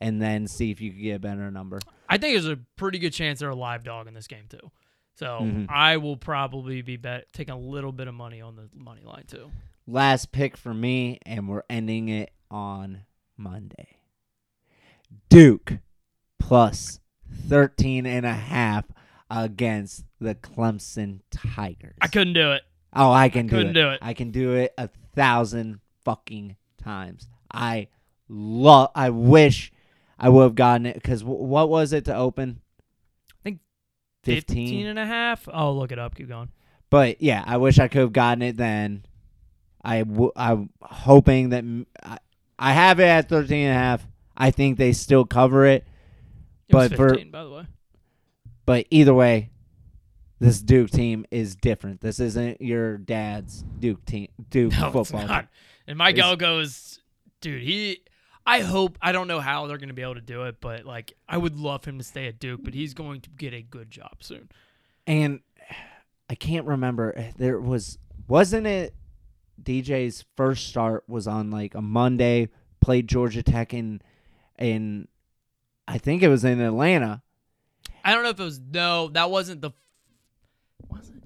and 0.00 0.22
then 0.22 0.46
see 0.46 0.70
if 0.70 0.80
you 0.80 0.90
can 0.92 1.02
get 1.02 1.16
a 1.16 1.18
better 1.18 1.50
number. 1.50 1.80
I 2.08 2.18
think 2.18 2.34
there's 2.34 2.46
a 2.46 2.58
pretty 2.76 2.98
good 2.98 3.12
chance 3.12 3.40
they're 3.40 3.50
a 3.50 3.54
live 3.54 3.84
dog 3.84 4.06
in 4.06 4.14
this 4.14 4.26
game 4.26 4.44
too. 4.48 4.70
So 5.14 5.40
Mhm. 5.42 5.66
I 5.68 5.98
will 5.98 6.16
probably 6.16 6.82
be 6.82 6.96
bet 6.96 7.32
taking 7.32 7.52
a 7.54 7.58
little 7.58 7.92
bit 7.92 8.08
of 8.08 8.14
money 8.14 8.40
on 8.40 8.56
the 8.56 8.68
money 8.74 9.02
line 9.02 9.24
too. 9.26 9.50
last 9.86 10.30
pick 10.32 10.56
for 10.56 10.72
me, 10.72 11.18
and 11.26 11.48
we're 11.48 11.64
ending 11.68 12.08
it 12.08 12.32
on 12.50 13.00
Monday. 13.36 13.88
Duke 15.28 15.78
plus 16.38 17.00
13 17.48 18.06
and 18.06 18.24
a 18.26 18.32
half 18.32 18.84
against 19.30 20.04
the 20.20 20.34
Clemson 20.34 21.20
Tigers. 21.30 21.96
I 22.00 22.08
couldn't 22.08 22.34
do 22.34 22.52
it. 22.52 22.62
Oh, 22.92 23.10
I 23.10 23.28
can 23.28 23.46
do 23.46 23.56
couldn't 23.56 23.70
it. 23.76 23.80
do 23.80 23.88
it. 23.90 23.98
I 24.02 24.14
can 24.14 24.30
do 24.30 24.52
it 24.54 24.74
a 24.76 24.88
thousand 25.14 25.80
fucking 26.04 26.56
times. 26.78 27.26
I 27.52 27.88
love. 28.28 28.90
I 28.94 29.10
wish 29.10 29.72
I 30.18 30.28
would 30.28 30.42
have 30.42 30.54
gotten 30.54 30.86
it 30.86 30.94
because 30.94 31.22
w- 31.22 31.42
what 31.42 31.68
was 31.70 31.92
it 31.92 32.04
to 32.06 32.14
open? 32.14 32.60
I 34.24 34.26
15. 34.26 34.66
15 34.68 34.86
and 34.86 34.98
a 34.98 35.06
half. 35.06 35.48
Oh, 35.52 35.72
look 35.72 35.92
it 35.92 35.98
up. 35.98 36.14
Keep 36.14 36.28
going. 36.28 36.50
But 36.90 37.20
yeah, 37.22 37.42
I 37.46 37.56
wish 37.56 37.78
I 37.78 37.88
could 37.88 38.00
have 38.02 38.12
gotten 38.12 38.42
it 38.42 38.56
then. 38.56 39.04
I 39.84 40.00
w- 40.04 40.32
I'm 40.36 40.70
hoping 40.80 41.48
that 41.50 41.58
m- 41.58 41.86
I, 42.02 42.18
I 42.58 42.72
have 42.72 43.00
it 43.00 43.04
at 43.04 43.28
13 43.28 43.66
and 43.66 43.70
a 43.76 43.78
half. 43.78 44.06
I 44.36 44.50
think 44.50 44.78
they 44.78 44.92
still 44.92 45.24
cover 45.24 45.64
it. 45.66 45.84
It 46.68 46.72
But 46.72 46.94
for 46.94 47.16
by 47.24 47.44
the 47.44 47.50
way. 47.50 47.66
but 48.64 48.86
either 48.90 49.12
way, 49.14 49.50
this 50.38 50.60
Duke 50.62 50.90
team 50.90 51.24
is 51.30 51.54
different. 51.56 52.00
This 52.00 52.20
isn't 52.20 52.60
your 52.60 52.98
dad's 52.98 53.62
Duke 53.78 54.04
team. 54.04 54.28
Duke 54.50 54.72
No, 54.78 54.86
it's 54.88 55.10
football. 55.10 55.26
not. 55.26 55.40
team. 55.42 55.48
And 55.88 55.98
Mike 55.98 56.16
It's- 56.18 56.26
Elko's, 56.36 57.00
dude, 57.40 57.62
he. 57.62 58.00
I 58.44 58.60
hope 58.60 58.98
I 59.00 59.12
don't 59.12 59.28
know 59.28 59.40
how 59.40 59.66
they're 59.66 59.78
going 59.78 59.88
to 59.88 59.94
be 59.94 60.02
able 60.02 60.16
to 60.16 60.20
do 60.20 60.44
it, 60.44 60.60
but 60.60 60.84
like 60.84 61.12
I 61.28 61.36
would 61.36 61.56
love 61.56 61.84
him 61.84 61.98
to 61.98 62.04
stay 62.04 62.26
at 62.26 62.38
Duke, 62.38 62.60
but 62.62 62.74
he's 62.74 62.94
going 62.94 63.20
to 63.22 63.30
get 63.30 63.54
a 63.54 63.62
good 63.62 63.90
job 63.90 64.16
soon. 64.20 64.48
And 65.06 65.40
I 66.28 66.34
can't 66.34 66.66
remember. 66.66 67.16
Eh, 67.16 67.32
there 67.36 67.60
was 67.60 67.98
wasn't 68.26 68.66
it 68.66 68.94
DJ's 69.62 70.24
first 70.36 70.68
start 70.68 71.04
was 71.08 71.26
on 71.26 71.50
like 71.50 71.74
a 71.74 71.82
Monday. 71.82 72.48
Played 72.80 73.08
Georgia 73.08 73.42
Tech 73.42 73.72
in 73.72 74.00
in 74.58 75.06
I 75.86 75.98
think 75.98 76.22
it 76.22 76.28
was 76.28 76.44
in 76.44 76.60
Atlanta. 76.60 77.22
I 78.04 78.14
don't 78.14 78.24
know 78.24 78.30
if 78.30 78.40
it 78.40 78.44
was 78.44 78.60
no, 78.60 79.08
that 79.08 79.30
wasn't 79.30 79.60
the. 79.60 79.70
Was 80.88 81.10
it? 81.10 81.22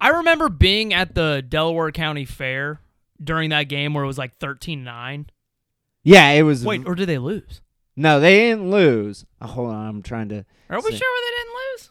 I 0.00 0.08
remember 0.08 0.48
being 0.48 0.92
at 0.94 1.14
the 1.14 1.44
Delaware 1.46 1.92
County 1.92 2.24
Fair 2.24 2.80
during 3.22 3.50
that 3.50 3.64
game 3.64 3.94
where 3.94 4.04
it 4.04 4.06
was 4.06 4.18
like 4.18 4.38
13-9. 4.38 5.26
Yeah, 6.08 6.30
it 6.30 6.42
was. 6.42 6.64
Wait, 6.64 6.86
or 6.86 6.94
did 6.94 7.08
they 7.08 7.18
lose? 7.18 7.60
no, 7.96 8.20
they 8.20 8.38
didn't 8.38 8.70
lose. 8.70 9.26
Oh, 9.42 9.46
hold 9.46 9.70
on, 9.70 9.86
I'm 9.88 10.02
trying 10.02 10.28
to. 10.30 10.44
Are 10.70 10.80
we 10.80 10.90
sure 10.90 11.08
they 11.16 11.36
didn't 11.38 11.54
lose? 11.72 11.90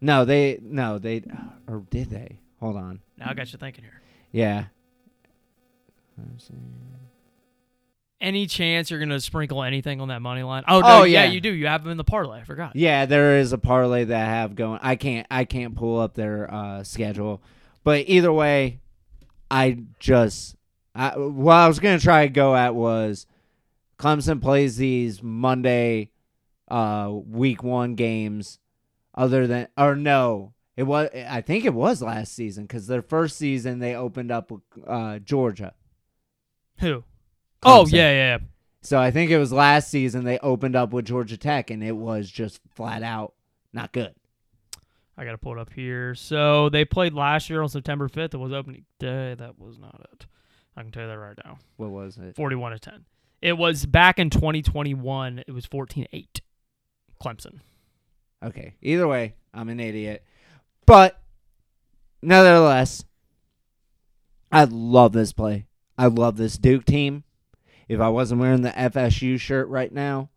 No, 0.00 0.24
they 0.24 0.58
no 0.62 0.98
they 0.98 1.22
or 1.66 1.84
did 1.90 2.10
they? 2.10 2.38
Hold 2.60 2.76
on. 2.76 3.00
Now 3.18 3.30
I 3.30 3.34
got 3.34 3.52
you 3.52 3.58
thinking 3.58 3.84
here. 3.84 4.00
Yeah. 4.32 4.64
Any 8.20 8.46
chance 8.46 8.90
you're 8.90 8.98
going 9.00 9.08
to 9.08 9.20
sprinkle 9.20 9.62
anything 9.62 9.98
on 10.02 10.08
that 10.08 10.20
money 10.20 10.42
line? 10.42 10.62
Oh, 10.68 10.80
no, 10.80 10.86
Oh, 10.86 11.02
yeah. 11.04 11.24
yeah. 11.24 11.30
you 11.30 11.40
do. 11.40 11.50
You 11.50 11.68
have 11.68 11.82
them 11.82 11.90
in 11.92 11.96
the 11.96 12.04
parlay. 12.04 12.40
I 12.40 12.44
forgot. 12.44 12.76
Yeah, 12.76 13.06
there 13.06 13.38
is 13.38 13.54
a 13.54 13.58
parlay 13.58 14.04
that 14.04 14.20
I 14.20 14.26
have 14.26 14.54
going. 14.54 14.78
I 14.82 14.96
can't 14.96 15.26
I 15.30 15.44
can't 15.46 15.74
pull 15.74 15.98
up 15.98 16.12
their 16.14 16.52
uh, 16.52 16.82
schedule, 16.84 17.40
but 17.82 18.04
either 18.08 18.30
way, 18.30 18.80
I 19.50 19.78
just 19.98 20.54
I, 20.94 21.16
what 21.16 21.54
I 21.54 21.66
was 21.66 21.78
gonna 21.80 21.98
try 21.98 22.26
to 22.26 22.32
go 22.32 22.54
at 22.54 22.74
was 22.74 23.26
Clemson 24.00 24.40
plays 24.40 24.78
these 24.78 25.22
Monday, 25.22 26.10
uh, 26.68 27.12
week 27.12 27.62
one 27.62 27.94
games, 27.94 28.58
other 29.14 29.46
than 29.46 29.68
or 29.76 29.94
no, 29.94 30.54
it 30.76 30.84
was 30.84 31.10
I 31.14 31.42
think 31.42 31.66
it 31.66 31.74
was 31.74 32.00
last 32.00 32.32
season 32.32 32.64
because 32.64 32.86
their 32.86 33.02
first 33.02 33.36
season 33.36 33.78
they 33.78 33.94
opened 33.94 34.30
up 34.30 34.50
uh, 34.86 35.18
Georgia. 35.18 35.74
Who? 36.78 37.04
Oh, 37.62 37.84
Clemson. 37.84 37.92
yeah, 37.92 38.10
yeah. 38.10 38.12
yeah. 38.12 38.38
So 38.82 38.98
I 38.98 39.10
think 39.10 39.30
it 39.30 39.38
was 39.38 39.52
last 39.52 39.90
season 39.90 40.24
they 40.24 40.38
opened 40.38 40.74
up 40.74 40.92
with 40.94 41.04
Georgia 41.04 41.36
Tech 41.36 41.68
and 41.70 41.84
it 41.84 41.94
was 41.94 42.30
just 42.30 42.60
flat 42.74 43.02
out 43.02 43.34
not 43.74 43.92
good. 43.92 44.14
I 45.18 45.26
got 45.26 45.32
to 45.32 45.38
pull 45.38 45.52
it 45.52 45.58
up 45.58 45.70
here. 45.74 46.14
So 46.14 46.70
they 46.70 46.86
played 46.86 47.12
last 47.12 47.50
year 47.50 47.60
on 47.60 47.68
September 47.68 48.08
5th. 48.08 48.32
It 48.32 48.38
was 48.38 48.54
opening 48.54 48.86
day. 48.98 49.34
That 49.34 49.58
was 49.58 49.78
not 49.78 50.08
it. 50.12 50.24
I 50.74 50.82
can 50.82 50.90
tell 50.90 51.02
you 51.02 51.08
that 51.08 51.18
right 51.18 51.36
now. 51.44 51.58
What 51.76 51.90
was 51.90 52.16
it? 52.16 52.36
41 52.36 52.72
to 52.72 52.78
10. 52.78 53.04
It 53.42 53.54
was 53.54 53.86
back 53.86 54.18
in 54.18 54.30
2021. 54.30 55.44
It 55.46 55.52
was 55.52 55.66
14 55.66 56.06
8. 56.12 56.40
Clemson. 57.22 57.60
Okay. 58.42 58.74
Either 58.80 59.06
way, 59.06 59.34
I'm 59.52 59.68
an 59.68 59.80
idiot. 59.80 60.24
But 60.86 61.20
nevertheless, 62.22 63.04
I 64.50 64.64
love 64.64 65.12
this 65.12 65.32
play. 65.32 65.66
I 65.96 66.06
love 66.06 66.36
this 66.36 66.56
Duke 66.58 66.84
team. 66.84 67.24
if 67.88 68.00
I 68.00 68.08
wasn't 68.08 68.40
wearing 68.40 68.62
the 68.62 68.70
FSU 68.70 69.38
shirt 69.38 69.68
right 69.68 69.92
now, 69.92 70.30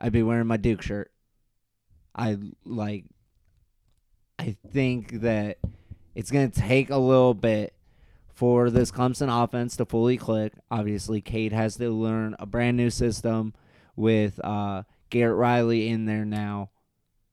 I'd 0.00 0.12
be 0.12 0.22
wearing 0.22 0.46
my 0.46 0.56
Duke 0.56 0.82
shirt. 0.82 1.10
I 2.14 2.38
like 2.64 3.04
I 4.38 4.56
think 4.72 5.20
that 5.20 5.58
it's 6.14 6.30
going 6.30 6.50
to 6.50 6.60
take 6.60 6.90
a 6.90 6.96
little 6.96 7.34
bit 7.34 7.74
for 8.38 8.70
this 8.70 8.92
Clemson 8.92 9.42
offense 9.42 9.76
to 9.76 9.84
fully 9.84 10.16
click. 10.16 10.52
Obviously, 10.70 11.20
Cade 11.20 11.52
has 11.52 11.76
to 11.78 11.90
learn 11.90 12.36
a 12.38 12.46
brand 12.46 12.76
new 12.76 12.88
system 12.88 13.52
with 13.96 14.38
uh, 14.44 14.84
Garrett 15.10 15.36
Riley 15.36 15.88
in 15.88 16.04
there 16.04 16.24
now. 16.24 16.70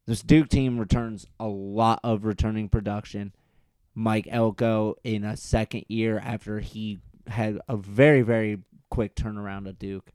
This 0.08 0.24
Duke 0.24 0.50
team 0.50 0.80
returns 0.80 1.28
a 1.40 1.46
lot 1.46 2.00
of 2.04 2.26
returning 2.26 2.70
production. 2.70 3.36
Mike 3.94 4.28
Elko 4.32 4.96
in 5.04 5.24
a 5.24 5.38
second 5.38 5.86
year 5.90 6.18
after 6.18 6.60
he 6.60 7.02
had 7.28 7.60
a 7.68 7.78
very, 7.78 8.24
very 8.24 8.64
quick 8.90 9.16
turnaround 9.16 9.70
at 9.70 9.78
Duke. 9.78 10.12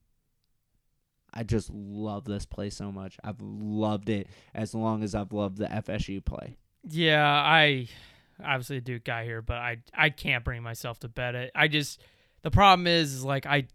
I 1.33 1.45
just 1.45 1.71
love 1.71 2.25
this 2.25 2.47
play 2.47 2.69
so 2.69 2.91
much. 2.91 3.17
I've 3.23 3.41
loved 3.41 4.09
it 4.09 4.27
as 4.53 4.75
long 4.75 5.05
as 5.05 5.15
I've 5.15 5.33
loved 5.33 5.59
the 5.59 5.67
FSU 5.67 6.25
play. 6.25 6.57
Yeah, 6.83 7.25
I 7.25 7.87
obviously 8.45 8.77
a 8.79 8.81
Duke 8.81 9.05
guy 9.05 9.25
here, 9.25 9.43
but 9.43 9.57
I 9.59 9.79
I 9.95 10.11
can't 10.11 10.45
bring 10.45 10.63
myself 10.63 10.99
to 11.01 11.09
bet 11.09 11.35
it. 11.35 11.51
I 11.55 11.69
just 11.69 12.01
the 12.43 12.51
problem 12.51 12.87
is, 12.87 13.15
is 13.15 13.25
like 13.25 13.47
I 13.47 13.67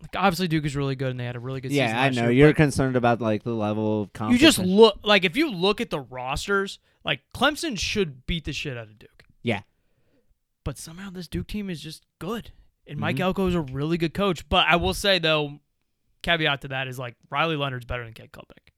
like 0.00 0.16
obviously 0.16 0.48
Duke 0.48 0.64
is 0.64 0.74
really 0.74 0.96
good 0.96 1.10
and 1.10 1.20
they 1.20 1.24
had 1.24 1.36
a 1.36 1.40
really 1.40 1.60
good 1.60 1.70
season. 1.70 1.86
Yeah, 1.88 2.00
I 2.02 2.10
know. 2.10 2.22
year, 2.24 2.46
You're 2.46 2.52
concerned 2.54 2.96
about 2.96 3.20
like 3.20 3.44
the 3.44 3.54
level 3.54 4.02
of 4.02 4.12
confidence. 4.12 4.40
you 4.42 4.46
just 4.46 4.58
look 4.58 4.98
like 5.04 5.24
if 5.24 5.36
you 5.36 5.50
look 5.50 5.80
at 5.80 5.90
the 5.90 6.00
rosters, 6.00 6.78
like 7.04 7.20
Clemson 7.34 7.78
should 7.78 8.26
beat 8.26 8.44
the 8.44 8.52
shit 8.52 8.76
out 8.76 8.88
of 8.88 8.98
Duke. 8.98 9.22
Yeah. 9.42 9.60
But 10.64 10.78
somehow 10.78 11.10
this 11.10 11.28
Duke 11.28 11.46
team 11.48 11.70
is 11.70 11.80
just 11.80 12.04
good. 12.18 12.50
And 12.86 12.98
Mike 12.98 13.16
Mhm. 13.16 13.20
Elko 13.20 13.46
is 13.46 13.54
a 13.54 13.60
really 13.60 13.96
good 13.96 14.12
coach. 14.14 14.48
But 14.48 14.66
I 14.68 14.76
will 14.76 14.94
say 14.94 15.18
though, 15.20 15.60
caveat 16.22 16.62
to 16.62 16.68
that 16.68 16.88
is 16.88 16.98
like 16.98 17.14
Riley 17.30 17.56
Leonard's 17.56 17.84
better 17.86 18.04
than 18.04 18.12
Cade 18.12 18.32
Klubnik. 18.32 18.72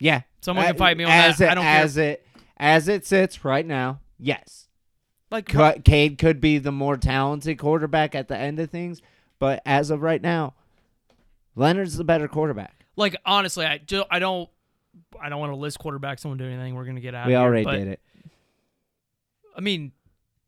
Yeah. 0.00 0.22
Someone 0.40 0.64
can 0.66 0.74
Uh, 0.74 0.78
fight 0.78 0.96
me 0.96 1.04
on 1.04 1.10
as 1.10 1.38
that. 1.38 1.44
It, 1.44 1.50
I 1.50 1.54
don't 1.54 1.64
care. 1.64 1.82
as 1.84 1.96
it 1.98 2.26
as 2.56 2.88
it 2.88 3.04
sits 3.06 3.44
right 3.44 3.66
now. 3.66 4.00
Yes. 4.22 4.68
Like 5.30 5.48
Ca- 5.48 5.76
Cade 5.84 6.18
could 6.18 6.40
be 6.40 6.58
the 6.58 6.72
more 6.72 6.96
talented 6.96 7.58
quarterback 7.58 8.14
at 8.14 8.28
the 8.28 8.36
end 8.36 8.60
of 8.60 8.70
things, 8.70 9.00
but 9.38 9.62
as 9.64 9.90
of 9.90 10.02
right 10.02 10.20
now, 10.20 10.54
Leonard's 11.56 11.96
the 11.96 12.04
better 12.04 12.28
quarterback. 12.28 12.84
like 12.96 13.16
honestly, 13.24 13.64
I 13.66 13.78
do, 13.78 14.04
I 14.10 14.18
don't 14.18 14.48
I 15.20 15.28
don't 15.30 15.40
want 15.40 15.52
to 15.52 15.56
list 15.56 15.78
quarterbacks. 15.78 16.20
Someone 16.20 16.36
do 16.38 16.44
anything. 16.44 16.74
We're 16.74 16.84
gonna 16.84 17.00
get 17.00 17.14
out. 17.14 17.26
we 17.26 17.34
of 17.34 17.40
here, 17.40 17.46
already 17.48 17.64
did 17.78 17.88
it. 17.88 18.00
I 19.56 19.60
mean, 19.62 19.92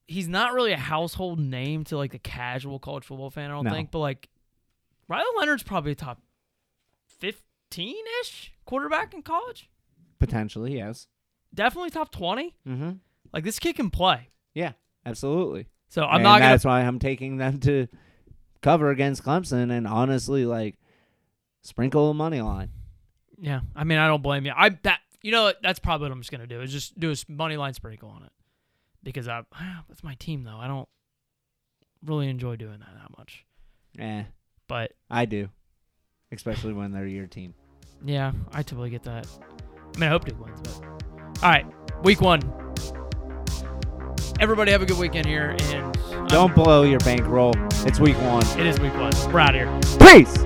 he's 0.07 0.29
not 0.29 0.53
really 0.53 0.73
a 0.73 0.77
household 0.79 1.39
name 1.39 1.85
to 1.85 1.97
like 1.97 2.13
the 2.13 2.19
casual 2.19 2.79
college 2.79 3.05
football 3.05 3.31
fan. 3.31 3.51
I 3.51 3.55
don't 3.55 3.65
No. 3.65 3.71
think, 3.71 3.91
but 3.91 4.01
like 4.01 4.29
Riley 5.09 5.25
Leonard's 5.39 5.63
probably 5.63 5.93
a 5.93 5.95
top 5.95 6.21
fifteen 7.07 8.05
ish 8.21 8.53
quarterback 8.67 9.15
in 9.15 9.23
college. 9.23 9.69
Potentially, 10.19 10.77
yes. 10.77 11.07
Definitely 11.55 11.91
top 11.91 12.11
twenty. 12.11 12.55
Mm-hmm. 12.69 12.93
Like 13.35 13.45
this 13.45 13.59
kid 13.59 13.75
can 13.77 13.91
play. 13.91 14.31
Yeah, 14.55 14.73
absolutely. 15.05 15.67
So 15.89 16.05
I'm 16.05 16.15
and 16.17 16.23
not 16.23 16.39
gonna. 16.39 16.53
that's 16.53 16.65
why 16.65 16.81
I'm 16.83 16.99
taking 17.01 17.37
them 17.37 17.59
to 17.61 17.89
cover 18.63 18.91
against 18.91 19.23
Clemson 19.25 19.71
and 19.71 19.87
honestly 19.87 20.47
like 20.47 20.77
sprinkle 21.63 22.11
a 22.11 22.15
money 22.15 22.41
line. 22.41 22.71
Yeah, 23.39 23.61
I 23.77 23.85
mean, 23.85 23.99
I 23.99 24.07
don't 24.07 24.23
blame 24.23 24.47
you. 24.47 24.53
I 24.57 24.71
that 24.85 25.01
you 25.23 25.33
know 25.33 25.43
what? 25.45 25.61
that's 25.63 25.79
probably 25.81 26.05
what 26.07 26.13
I'm 26.13 26.21
just 26.21 26.31
gonna 26.31 26.47
do 26.47 26.61
is 26.63 26.71
just 26.73 26.99
do 26.99 27.11
a 27.11 27.17
money 27.29 27.57
line 27.57 27.75
sprinkle 27.75 28.09
on 28.09 28.23
it 28.23 28.33
because 29.03 29.27
I 29.29 29.43
that's 29.89 30.05
my 30.05 30.15
team 30.15 30.45
though. 30.45 30.57
I 30.59 30.69
don't 30.69 30.89
really 32.05 32.29
enjoy 32.29 32.57
doing 32.57 32.79
that 32.79 32.95
that 33.03 33.19
much. 33.19 33.45
Eh, 33.99 34.23
But 34.69 34.93
I 35.11 35.25
do. 35.27 35.49
Especially 36.33 36.73
when 36.73 36.93
they're 36.93 37.07
your 37.07 37.27
team. 37.27 37.55
yeah, 38.05 38.33
I 38.53 38.63
totally 38.63 38.91
get 38.91 39.03
that. 39.05 39.27
I 39.95 39.99
mean, 39.99 40.09
I 40.09 40.11
hope 40.13 40.25
Duke 40.25 40.41
wins. 40.45 40.61
But 40.63 40.85
all 41.43 41.51
right, 41.51 41.67
week 42.03 42.21
one. 42.21 42.41
Everybody 44.41 44.73
have 44.73 44.83
a 44.83 44.87
good 44.87 44.99
weekend 44.99 45.27
here, 45.27 45.57
and 45.61 45.97
I'm- 46.13 46.27
Don't 46.27 46.55
blow 46.55 46.83
your 46.83 46.99
bankroll. 47.01 47.55
It's 47.87 48.01
week 48.01 48.17
one. 48.23 48.43
It 48.59 48.67
is 48.67 48.81
week 48.81 48.95
one. 48.95 49.13
We're 49.33 49.41
out 49.41 49.55
of 49.55 49.61
here. 49.61 49.99
Peace. 50.01 50.45